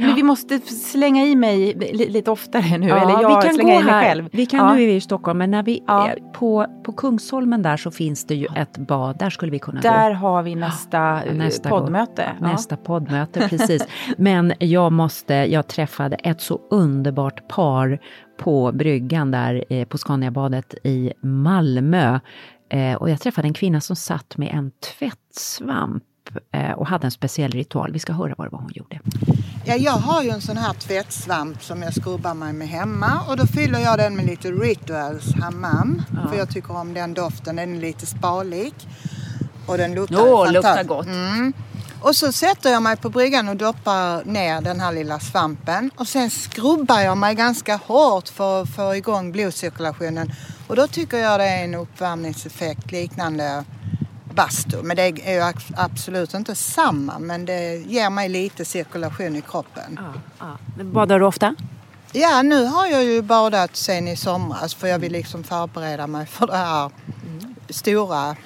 Men 0.01 0.15
vi 0.15 0.23
måste 0.23 0.59
slänga 0.59 1.25
i 1.27 1.37
mig 1.37 1.75
li, 1.93 2.09
lite 2.09 2.31
oftare 2.31 2.79
nu. 2.79 2.89
Ja, 2.89 2.97
eller 2.97 3.23
jag 3.23 3.37
vi 3.43 3.47
kan 3.49 3.55
slänga 3.55 3.75
gå 3.75 3.81
i 3.81 3.85
mig 3.85 3.93
här. 3.93 4.03
själv. 4.03 4.29
Vi 4.33 4.47
kan, 4.47 4.59
ja. 4.61 4.75
Nu 4.75 4.83
är 4.83 4.87
vi 4.87 4.95
i 4.95 5.01
Stockholm, 5.01 5.39
men 5.39 5.51
när 5.51 5.63
vi 5.63 5.83
Ja. 5.87 6.11
på, 6.35 6.67
på 6.85 6.93
Kungsholmen 6.93 7.63
där 7.63 7.77
så 7.77 7.91
finns 7.91 8.25
det 8.27 8.35
ju 8.35 8.47
ett 8.57 8.79
bad. 8.79 9.19
Där 9.19 9.31
skulle 9.31 9.53
vi 9.53 9.59
kunna 9.59 9.81
Där 9.81 10.11
gå. 10.11 10.17
har 10.17 10.43
vi 10.43 10.55
nästa, 10.55 11.23
eh, 11.25 11.35
Nästa 11.35 11.69
poddmöte. 11.69 12.33
Nästa 12.41 12.77
poddmöte, 12.77 13.49
precis. 13.49 13.87
Men 14.17 14.53
jag 14.59 14.93
måste, 14.93 15.35
jag 15.35 15.67
träffade 15.67 16.17
ett 16.17 16.41
så 16.41 16.61
underbart 16.71 17.49
par 17.49 17.99
på 18.39 18.73
bryggan 18.73 19.31
där 19.31 19.65
eh, 19.69 19.85
på 19.89 19.99
Scaniabadet 19.99 20.75
i 20.85 21.13
Malmö. 21.23 22.21
Eh, 22.71 22.95
och 22.95 23.11
jag 23.11 23.21
träffade 23.21 23.49
en 23.49 23.55
kvinna 23.55 23.81
som 23.81 23.97
satt 23.97 24.37
med 24.37 24.49
en 24.55 24.71
tvättsvamp 24.71 26.03
eh, 26.53 26.73
och 26.73 26.87
hade 26.87 27.07
en 27.07 27.11
speciell 27.11 27.53
ritual. 27.53 27.93
Vi 27.93 27.99
ska 27.99 28.13
höra 28.13 28.35
vad 28.39 28.47
det 28.47 28.51
var 28.51 28.61
hon 28.61 28.71
gjorde. 28.75 29.01
Ja, 29.65 29.77
jag 29.77 29.93
har 29.93 30.23
ju 30.23 30.31
en 30.31 30.41
sån 30.41 30.57
här 30.57 30.73
tvättsvamp 30.73 31.63
som 31.63 31.83
jag 31.83 31.95
skrubbar 31.95 32.35
mig 32.35 32.53
med 32.53 32.69
hemma 32.69 33.21
och 33.29 33.37
då 33.37 33.47
fyller 33.47 33.79
jag 33.79 33.99
den 33.99 34.17
med 34.17 34.27
lite 34.27 34.49
Rituals 34.51 35.35
hammam. 35.35 36.03
För 36.31 36.39
jag 36.39 36.51
tycker 36.51 36.77
om 36.77 36.95
den 36.95 37.15
doften, 37.15 37.57
den 37.57 37.77
är 37.77 37.81
lite 37.81 38.07
spalig. 38.07 38.75
Och 39.67 39.79
den 39.79 39.95
luktar 39.95 40.17
Åh, 40.21 40.45
fantastiskt. 40.45 40.55
luktar 40.55 40.85
gott. 40.85 41.07
Mm. 41.07 41.53
Och 42.03 42.17
så 42.17 42.33
sätter 42.33 42.71
jag 42.71 42.83
mig 42.83 42.97
på 42.97 43.11
bryggan 43.11 43.49
och 43.49 43.57
doppar 43.57 44.25
ner 44.25 44.61
den 44.61 44.81
här 44.81 44.93
lilla 44.93 45.21
svampen. 45.21 45.91
Och 45.97 46.09
sen 46.09 46.31
skrubbar 46.31 47.01
jag 47.01 47.17
mig 47.19 47.35
ganska 47.35 47.77
hårt 47.77 48.29
för 48.29 48.63
att 48.63 48.69
få 48.69 48.95
igång 48.97 49.33
blodcirkulationen. 49.33 50.33
Och 50.67 50.77
då 50.77 50.87
tycker 50.87 51.17
jag 51.19 51.41
det 51.41 51.45
är 51.49 51.65
en 51.65 51.75
uppvärmningseffekt 51.75 52.93
liknande 52.93 53.65
bastu. 54.35 54.83
Men 54.83 54.97
det 54.97 55.03
är 55.03 55.33
ju 55.35 55.41
ab- 55.41 55.75
absolut 55.77 56.35
inte 56.35 56.55
samma. 56.55 57.19
Men 57.19 57.45
det 57.45 57.77
ger 57.77 58.11
mig 58.11 58.29
lite 58.29 58.65
cirkulation 58.65 59.37
i 59.37 59.43
kroppen. 59.43 60.01
Badar 60.93 61.19
du 61.19 61.27
ofta? 61.27 61.55
Ja, 62.13 62.43
nu 62.43 62.65
har 62.65 62.87
jag 62.87 63.05
ju 63.05 63.23
badat 63.23 63.77
sen 63.77 64.09
i 64.09 64.17
somras 64.17 64.75
för 64.75 64.87
jag 64.89 64.99
vill 64.99 65.13
liksom 65.13 65.45
förbereda 65.45 66.07
mig 66.07 66.27
för 66.27 66.47
det 66.47 66.57
här 66.57 66.91
stora 67.69 68.37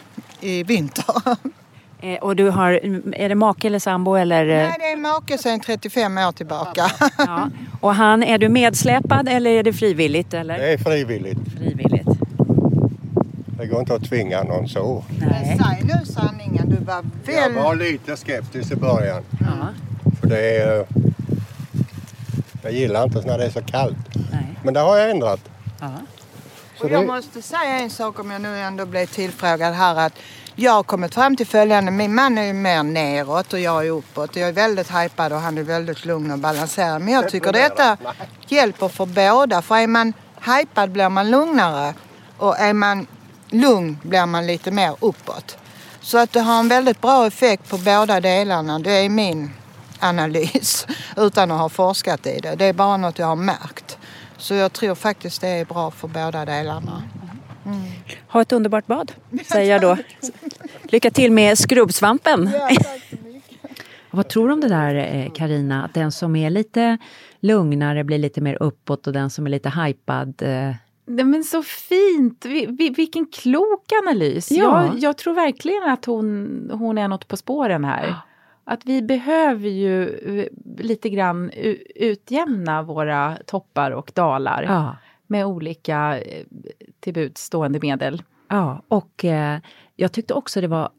i 0.40 0.62
vinter. 0.62 1.14
Eh, 2.04 2.18
och 2.18 2.36
du 2.36 2.50
har, 2.50 2.70
är 3.14 3.28
det 3.28 3.34
make 3.34 3.66
eller 3.66 3.78
sambo 3.78 4.14
eller? 4.14 4.48
eh, 4.48 4.56
Nej, 4.56 4.76
det 4.78 4.84
är 4.92 4.96
make 4.96 5.38
sen 5.38 5.60
35 5.60 6.18
år 6.18 6.32
tillbaka. 6.32 6.90
Ja. 7.18 7.50
Och 7.80 7.94
han, 7.94 8.22
är 8.22 8.38
du 8.38 8.48
medsläpad 8.48 9.28
eller 9.28 9.50
är 9.50 9.62
det 9.62 9.72
frivilligt? 9.72 10.34
Eller? 10.34 10.58
Det 10.58 10.72
är 10.72 10.78
frivilligt. 10.78 11.38
Frivilligt. 11.58 12.08
Det 13.58 13.66
går 13.66 13.80
inte 13.80 13.94
att 13.94 14.04
tvinga 14.04 14.42
någon 14.42 14.68
så. 14.68 15.04
Men 15.20 15.44
säg 15.44 15.82
nu 15.82 16.06
sanningen, 16.06 16.68
du 16.70 16.84
var 16.84 17.04
Jag 17.26 17.48
väl... 17.50 17.52
var 17.52 17.74
lite 17.74 18.16
skeptisk 18.16 18.72
i 18.72 18.76
början. 18.76 19.22
Ja. 19.40 19.68
För 20.20 20.28
det 20.28 20.56
är... 20.56 20.86
Jag 22.62 22.72
gillar 22.72 23.04
inte 23.04 23.20
när 23.26 23.38
det 23.38 23.44
är 23.44 23.50
så 23.50 23.62
kallt. 23.62 23.96
Men 24.62 24.74
det 24.74 24.80
har 24.80 24.96
jag 24.98 25.10
ändrat. 25.10 25.40
Och 26.80 26.90
jag 26.90 27.00
det, 27.02 27.06
måste 27.06 27.42
säga 27.42 27.78
en 27.80 27.90
sak 27.90 28.18
om 28.18 28.30
jag 28.30 28.40
nu 28.40 28.58
ändå 28.58 28.86
blev 28.86 29.06
tillfrågad 29.06 29.74
här 29.74 30.06
att 30.06 30.12
jag 30.56 30.72
har 30.72 30.82
kommit 30.82 31.14
fram 31.14 31.36
till 31.36 31.46
följande. 31.46 31.90
Min 31.90 32.14
man 32.14 32.38
är 32.38 32.42
ju 32.42 32.52
mer 32.52 32.82
neråt 32.82 33.52
och 33.52 33.60
jag 33.60 33.86
är 33.86 33.90
uppåt. 33.90 34.36
Jag 34.36 34.48
är 34.48 34.52
väldigt 34.52 34.90
hypad 34.90 35.32
och 35.32 35.40
han 35.40 35.58
är 35.58 35.62
väldigt 35.62 36.04
lugn 36.04 36.30
och 36.30 36.38
balanserad. 36.38 37.02
Men 37.02 37.14
jag 37.14 37.28
tycker 37.28 37.52
detta 37.52 37.96
hjälper 38.46 38.88
för 38.88 39.06
båda. 39.06 39.62
För 39.62 39.76
är 39.76 39.86
man 39.86 40.12
hypad 40.40 40.90
blir 40.90 41.08
man 41.08 41.30
lugnare 41.30 41.94
och 42.38 42.58
är 42.58 42.72
man 42.72 43.06
lugn 43.50 43.98
blir 44.02 44.26
man 44.26 44.46
lite 44.46 44.70
mer 44.70 44.96
uppåt. 45.00 45.58
Så 46.00 46.18
att 46.18 46.32
det 46.32 46.40
har 46.40 46.60
en 46.60 46.68
väldigt 46.68 47.00
bra 47.00 47.26
effekt 47.26 47.68
på 47.68 47.78
båda 47.78 48.20
delarna. 48.20 48.78
Det 48.78 48.92
är 48.92 49.08
min 49.08 49.50
analys 49.98 50.86
utan 51.16 51.50
att 51.50 51.60
ha 51.60 51.68
forskat 51.68 52.26
i 52.26 52.40
det. 52.40 52.54
Det 52.54 52.64
är 52.64 52.72
bara 52.72 52.96
något 52.96 53.18
jag 53.18 53.26
har 53.26 53.36
märkt. 53.36 53.98
Så 54.38 54.54
jag 54.54 54.72
tror 54.72 54.94
faktiskt 54.94 55.40
det 55.40 55.48
är 55.48 55.64
bra 55.64 55.90
för 55.90 56.08
båda 56.08 56.44
delarna. 56.44 57.02
Ha 58.28 58.42
ett 58.42 58.52
underbart 58.52 58.86
bad, 58.86 59.12
säger 59.44 59.72
jag 59.72 59.80
då. 59.80 59.96
Lycka 60.82 61.10
till 61.10 61.32
med 61.32 61.58
skrubbsvampen. 61.58 62.50
Vad 64.10 64.28
tror 64.28 64.48
du 64.48 64.54
om 64.54 64.60
det 64.60 64.68
där 64.68 65.30
Karina? 65.34 65.84
att 65.84 65.94
den 65.94 66.12
som 66.12 66.36
är 66.36 66.50
lite 66.50 66.98
lugnare 67.40 68.04
blir 68.04 68.18
lite 68.18 68.40
mer 68.40 68.62
uppåt 68.62 69.06
och 69.06 69.12
den 69.12 69.30
som 69.30 69.46
är 69.46 69.50
lite 69.50 69.70
hypad 69.70 70.42
eh, 70.42 70.74
Nej, 71.06 71.24
men 71.24 71.44
så 71.44 71.62
fint! 71.62 72.44
Vi, 72.44 72.66
vi, 72.66 72.90
vilken 72.90 73.26
klok 73.26 73.92
analys! 74.02 74.50
Ja. 74.50 74.84
Jag, 74.86 74.98
jag 74.98 75.18
tror 75.18 75.34
verkligen 75.34 75.82
att 75.82 76.04
hon, 76.04 76.70
hon 76.72 76.98
är 76.98 77.08
något 77.08 77.28
på 77.28 77.36
spåren 77.36 77.84
här. 77.84 78.14
Att 78.64 78.80
vi 78.84 79.02
behöver 79.02 79.68
ju 79.68 80.08
eh, 80.08 80.46
lite 80.84 81.08
grann 81.08 81.50
utjämna 81.94 82.82
våra 82.82 83.36
toppar 83.46 83.90
och 83.90 84.10
dalar 84.14 84.62
Ja. 84.62 84.96
Med 85.26 85.46
olika 85.46 86.20
eh, 86.20 86.44
till 87.00 87.14
buds 87.14 87.40
stående 87.40 87.78
medel. 87.82 88.22
Ja, 88.48 88.82
och 88.88 89.24
eh, 89.24 89.58
jag 89.96 90.12
tyckte 90.12 90.34
också 90.34 90.60
det 90.60 90.68
var 90.68 90.90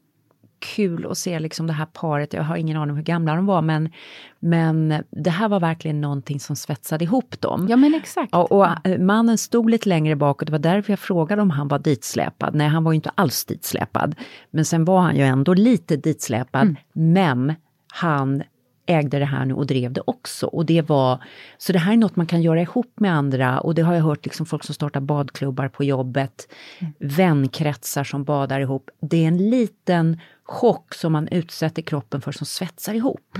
kul 0.58 1.06
att 1.10 1.18
se 1.18 1.40
liksom 1.40 1.66
det 1.66 1.72
här 1.72 1.86
paret, 1.86 2.32
jag 2.32 2.42
har 2.42 2.56
ingen 2.56 2.76
aning 2.76 2.90
om 2.90 2.96
hur 2.96 3.04
gamla 3.04 3.34
de 3.34 3.46
var, 3.46 3.62
men, 3.62 3.92
men 4.40 5.02
det 5.10 5.30
här 5.30 5.48
var 5.48 5.60
verkligen 5.60 6.00
någonting 6.00 6.40
som 6.40 6.56
svetsade 6.56 7.04
ihop 7.04 7.40
dem. 7.40 7.66
Ja 7.70 7.76
men 7.76 7.94
exakt. 7.94 8.34
Och, 8.34 8.52
och 8.52 8.86
eh, 8.86 8.98
mannen 8.98 9.38
stod 9.38 9.70
lite 9.70 9.88
längre 9.88 10.16
bak 10.16 10.42
och 10.42 10.46
det 10.46 10.52
var 10.52 10.58
därför 10.58 10.92
jag 10.92 10.98
frågade 11.00 11.42
om 11.42 11.50
han 11.50 11.68
var 11.68 11.78
ditsläpad. 11.78 12.54
Nej, 12.54 12.68
han 12.68 12.84
var 12.84 12.92
ju 12.92 12.96
inte 12.96 13.10
alls 13.14 13.44
ditsläpad. 13.44 14.14
Men 14.50 14.64
sen 14.64 14.84
var 14.84 15.00
han 15.00 15.16
ju 15.16 15.22
ändå 15.22 15.54
lite 15.54 15.96
ditsläpad, 15.96 16.76
men 16.92 17.54
han 17.92 18.42
ägde 18.86 19.18
det 19.18 19.24
här 19.24 19.44
nu 19.44 19.54
och 19.54 19.66
drev 19.66 19.92
det 19.92 20.02
också. 20.06 20.46
Och 20.46 20.66
det 20.66 20.82
var, 20.82 21.24
så 21.58 21.72
det 21.72 21.78
här 21.78 21.92
är 21.92 21.96
något 21.96 22.16
man 22.16 22.26
kan 22.26 22.42
göra 22.42 22.60
ihop 22.60 23.00
med 23.00 23.12
andra 23.14 23.60
och 23.60 23.74
det 23.74 23.82
har 23.82 23.94
jag 23.94 24.02
hört 24.02 24.24
liksom 24.24 24.46
folk 24.46 24.64
som 24.64 24.74
startar 24.74 25.00
badklubbar 25.00 25.68
på 25.68 25.84
jobbet, 25.84 26.52
vänkretsar 26.98 28.04
som 28.04 28.24
badar 28.24 28.60
ihop. 28.60 28.90
Det 29.00 29.24
är 29.24 29.28
en 29.28 29.50
liten 29.50 30.20
chock 30.44 30.94
som 30.94 31.12
man 31.12 31.28
utsätter 31.28 31.82
kroppen 31.82 32.20
för 32.20 32.32
som 32.32 32.46
svetsar 32.46 32.94
ihop. 32.94 33.38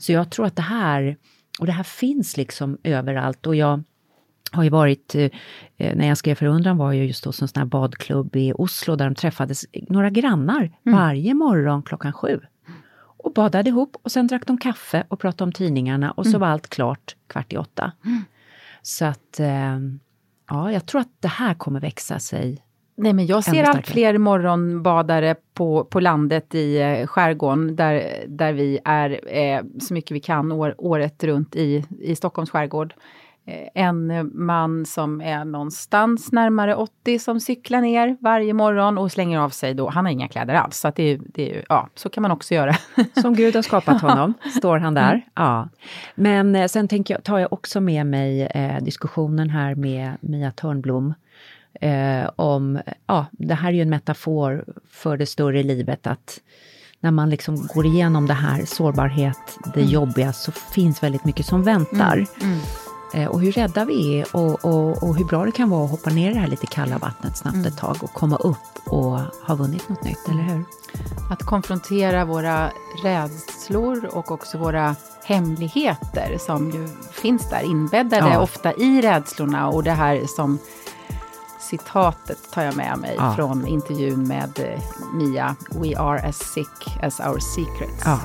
Så 0.00 0.12
jag 0.12 0.30
tror 0.30 0.46
att 0.46 0.56
det 0.56 0.62
här, 0.62 1.16
och 1.58 1.66
det 1.66 1.72
här 1.72 1.82
finns 1.84 2.36
liksom 2.36 2.78
överallt 2.82 3.46
och 3.46 3.56
jag 3.56 3.82
har 4.52 4.62
ju 4.62 4.70
varit, 4.70 5.14
eh, 5.14 5.30
när 5.76 6.08
jag 6.08 6.18
skrev 6.18 6.34
Förundran 6.34 6.76
var 6.76 6.92
jag 6.92 7.06
just 7.06 7.24
hos 7.24 7.42
en 7.42 7.48
sån 7.48 7.60
här 7.60 7.66
badklubb 7.66 8.36
i 8.36 8.52
Oslo 8.52 8.96
där 8.96 9.04
de 9.04 9.14
träffades, 9.14 9.64
några 9.88 10.10
grannar, 10.10 10.72
varje 10.82 11.34
morgon 11.34 11.82
klockan 11.82 12.12
sju. 12.12 12.40
Och 13.24 13.32
badade 13.32 13.70
ihop. 13.70 13.96
Och 14.02 14.12
sen 14.12 14.26
drack 14.26 14.46
de 14.46 14.58
kaffe 14.58 15.04
och 15.08 15.20
pratade 15.20 15.44
om 15.44 15.52
tidningarna. 15.52 16.10
Och 16.10 16.26
så 16.26 16.38
var 16.38 16.46
allt 16.46 16.68
klart 16.68 17.16
kvart 17.26 17.52
i 17.52 17.56
åtta. 17.56 17.92
Så 18.82 19.04
att, 19.04 19.40
eh, 19.40 19.78
ja, 20.48 20.72
jag 20.72 20.86
tror 20.86 21.00
att 21.00 21.12
det 21.20 21.28
här 21.28 21.54
kommer 21.54 21.80
växa 21.80 22.18
sig 22.18 22.62
Nej, 23.00 23.12
men 23.12 23.26
jag 23.26 23.44
ser 23.44 23.64
allt 23.64 23.86
fler 23.86 24.18
morgonbadare 24.18 25.34
på, 25.54 25.84
på 25.84 26.00
landet 26.00 26.54
i 26.54 26.78
eh, 26.78 27.06
skärgården 27.06 27.76
där, 27.76 28.24
där 28.28 28.52
vi 28.52 28.78
är 28.84 29.20
eh, 29.36 29.62
så 29.80 29.94
mycket 29.94 30.10
vi 30.10 30.20
kan 30.20 30.52
år, 30.52 30.74
året 30.78 31.24
runt 31.24 31.56
i, 31.56 31.84
i 32.00 32.16
Stockholms 32.16 32.50
skärgård. 32.50 32.94
Eh, 33.46 33.68
en 33.84 34.30
man 34.34 34.86
som 34.86 35.20
är 35.20 35.44
någonstans 35.44 36.32
närmare 36.32 36.74
80 36.74 37.18
som 37.18 37.40
cyklar 37.40 37.80
ner 37.80 38.16
varje 38.20 38.54
morgon 38.54 38.98
och 38.98 39.12
slänger 39.12 39.38
av 39.40 39.48
sig 39.50 39.74
då, 39.74 39.88
han 39.88 40.04
har 40.04 40.12
inga 40.12 40.28
kläder 40.28 40.54
alls, 40.54 40.76
så 40.78 40.92
det, 40.96 41.02
är- 41.02 41.20
det 41.34 41.56
är 41.56 41.64
ja, 41.68 41.88
så 41.94 42.08
kan 42.08 42.22
man 42.22 42.30
också 42.30 42.54
göra. 42.54 42.74
Som 43.22 43.34
Gud 43.34 43.54
har 43.54 43.62
skapat 43.62 44.00
honom, 44.02 44.34
står 44.58 44.78
han 44.78 44.94
där. 44.94 45.22
Ja. 45.34 45.68
Men 46.14 46.56
eh, 46.56 46.66
sen 46.66 46.88
tänker 46.88 47.14
jag, 47.14 47.24
tar 47.24 47.38
jag 47.38 47.52
också 47.52 47.80
med 47.80 48.06
mig 48.06 48.42
eh, 48.42 48.82
diskussionen 48.84 49.50
här 49.50 49.74
med 49.74 50.12
Mia 50.20 50.50
Törnblom 50.50 51.14
eh, 51.80 52.30
om, 52.36 52.80
ja, 53.06 53.26
det 53.32 53.54
här 53.54 53.68
är 53.68 53.72
ju 53.74 53.82
en 53.82 53.90
metafor 53.90 54.64
för 54.90 55.16
det 55.16 55.26
större 55.26 55.62
livet, 55.62 56.06
att 56.06 56.38
när 57.02 57.10
man 57.10 57.30
liksom 57.30 57.66
går 57.74 57.86
igenom 57.86 58.26
det 58.26 58.34
här, 58.34 58.64
sårbarhet, 58.64 59.58
det 59.74 59.82
jobbiga, 59.82 60.32
så 60.32 60.52
finns 60.52 61.02
väldigt 61.02 61.24
mycket 61.24 61.46
som 61.46 61.62
väntar. 61.62 62.18
Eh, 62.18 62.58
och 63.30 63.40
hur 63.40 63.52
rädda 63.52 63.84
vi 63.84 64.20
är 64.20 64.36
och, 64.36 64.64
och, 64.64 65.02
och 65.02 65.16
hur 65.16 65.24
bra 65.24 65.44
det 65.44 65.52
kan 65.52 65.70
vara 65.70 65.84
att 65.84 65.90
hoppa 65.90 66.10
ner 66.10 66.30
i 66.30 66.34
det 66.34 66.40
här 66.40 66.46
lite 66.48 66.66
kalla 66.66 66.98
vattnet 66.98 67.36
snabbt 67.36 67.66
ett 67.66 67.78
tag 67.78 67.96
och 68.00 68.12
komma 68.12 68.36
upp 68.36 68.56
och 68.86 69.18
ha 69.46 69.54
vunnit 69.54 69.88
något 69.88 70.04
nytt, 70.04 70.28
eller 70.28 70.42
hur? 70.42 70.64
Att 71.30 71.42
konfrontera 71.42 72.24
våra 72.24 72.70
rädslor 73.02 74.04
och 74.12 74.30
också 74.30 74.58
våra 74.58 74.96
hemligheter 75.24 76.36
som 76.40 76.70
ju 76.70 76.88
finns 77.12 77.50
där 77.50 77.62
inbäddade 77.62 78.30
Ja. 78.32 78.40
ofta 78.40 78.72
i 78.72 79.02
rädslorna 79.02 79.68
och 79.68 79.82
det 79.84 79.90
här 79.92 80.22
som 80.26 80.58
citatet 81.60 82.38
tar 82.52 82.62
jag 82.62 82.76
med 82.76 82.98
mig 82.98 83.14
Ja. 83.18 83.32
från 83.36 83.66
intervjun 83.66 84.28
med 84.28 84.58
eh, 84.58 84.80
Mia. 85.14 85.56
We 85.70 85.98
are 85.98 86.20
as 86.28 86.38
sick 86.38 86.98
as 87.02 87.20
our 87.20 87.38
secrets. 87.38 88.02
Ja, 88.04 88.18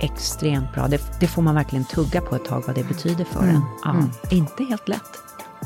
extremt 0.00 0.72
bra. 0.74 0.88
Det, 0.88 1.20
det 1.20 1.26
får 1.26 1.42
man 1.42 1.54
verkligen 1.54 1.84
tugga 1.84 2.20
på 2.20 2.36
ett 2.36 2.44
tag 2.44 2.62
vad 2.66 2.76
det 2.76 2.88
betyder 2.88 3.24
för 3.24 3.42
Mm. 3.42 3.54
en. 3.56 3.62
Ja, 3.84 3.90
Mm. 3.90 4.10
Inte 4.30 4.64
helt 4.64 4.88
lätt. 4.88 5.10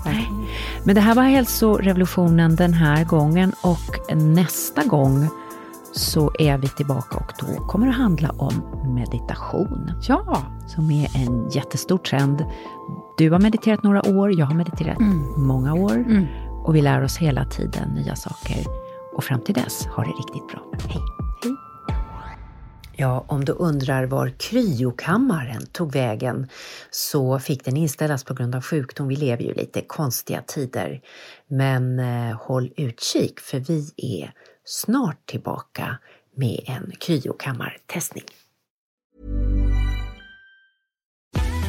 Nej. 0.05 0.29
Men 0.85 0.95
det 0.95 1.01
här 1.01 1.15
var 1.15 1.23
hälsorevolutionen 1.23 2.57
den 2.57 2.73
här 2.73 3.05
gången 3.05 3.53
och 3.63 4.17
nästa 4.17 4.85
gång 4.85 5.29
så 5.93 6.33
är 6.39 6.59
vi 6.59 6.69
tillbaka 6.69 7.17
och 7.17 7.33
då 7.41 7.65
kommer 7.67 7.87
det 7.87 7.93
handla 7.93 8.31
om 8.39 8.55
meditation. 8.95 9.91
Ja! 10.03 10.43
Som 10.67 10.91
är 10.91 11.17
en 11.17 11.49
jättestor 11.51 11.99
trend. 11.99 12.45
Du 13.17 13.31
har 13.31 13.39
mediterat 13.39 13.83
några 13.83 14.09
år, 14.09 14.33
jag 14.39 14.47
har 14.47 14.55
mediterat 14.55 14.99
många 15.37 15.75
år. 15.75 16.27
Och 16.65 16.75
vi 16.77 16.83
lär 16.83 17.05
oss 17.05 17.17
hela 17.19 17.45
tiden 17.45 17.89
nya 17.89 18.17
saker. 18.17 18.57
Och 19.17 19.25
fram 19.25 19.41
till 19.41 19.55
dess, 19.55 19.87
ha 19.87 20.03
det 20.05 20.11
riktigt 20.11 20.49
bra. 20.49 20.61
Hej! 20.89 21.03
Ja, 23.01 23.25
om 23.29 23.45
du 23.45 23.53
undrar 23.53 24.05
var 24.05 24.29
kryokammaren 24.39 25.67
tog 25.67 25.93
vägen 25.93 26.49
så 26.91 27.39
fick 27.39 27.65
den 27.65 27.77
inställas 27.77 28.25
på 28.25 28.35
grund 28.35 28.55
av 28.55 28.63
sjukdom. 28.63 29.09
Vi 29.09 29.17
lever 29.17 29.45
ju 29.45 29.55
lite 29.55 29.81
konstiga 29.81 30.43
tider. 30.43 31.01
Men 31.49 31.99
eh, 31.99 32.37
håll 32.37 32.73
utkik 32.77 33.41
för 33.41 33.59
vi 33.61 33.93
är 33.97 34.33
snart 34.65 35.27
tillbaka 35.27 35.99
med 36.37 36.61
en 36.67 36.93
kryokammartestning. 37.01 38.25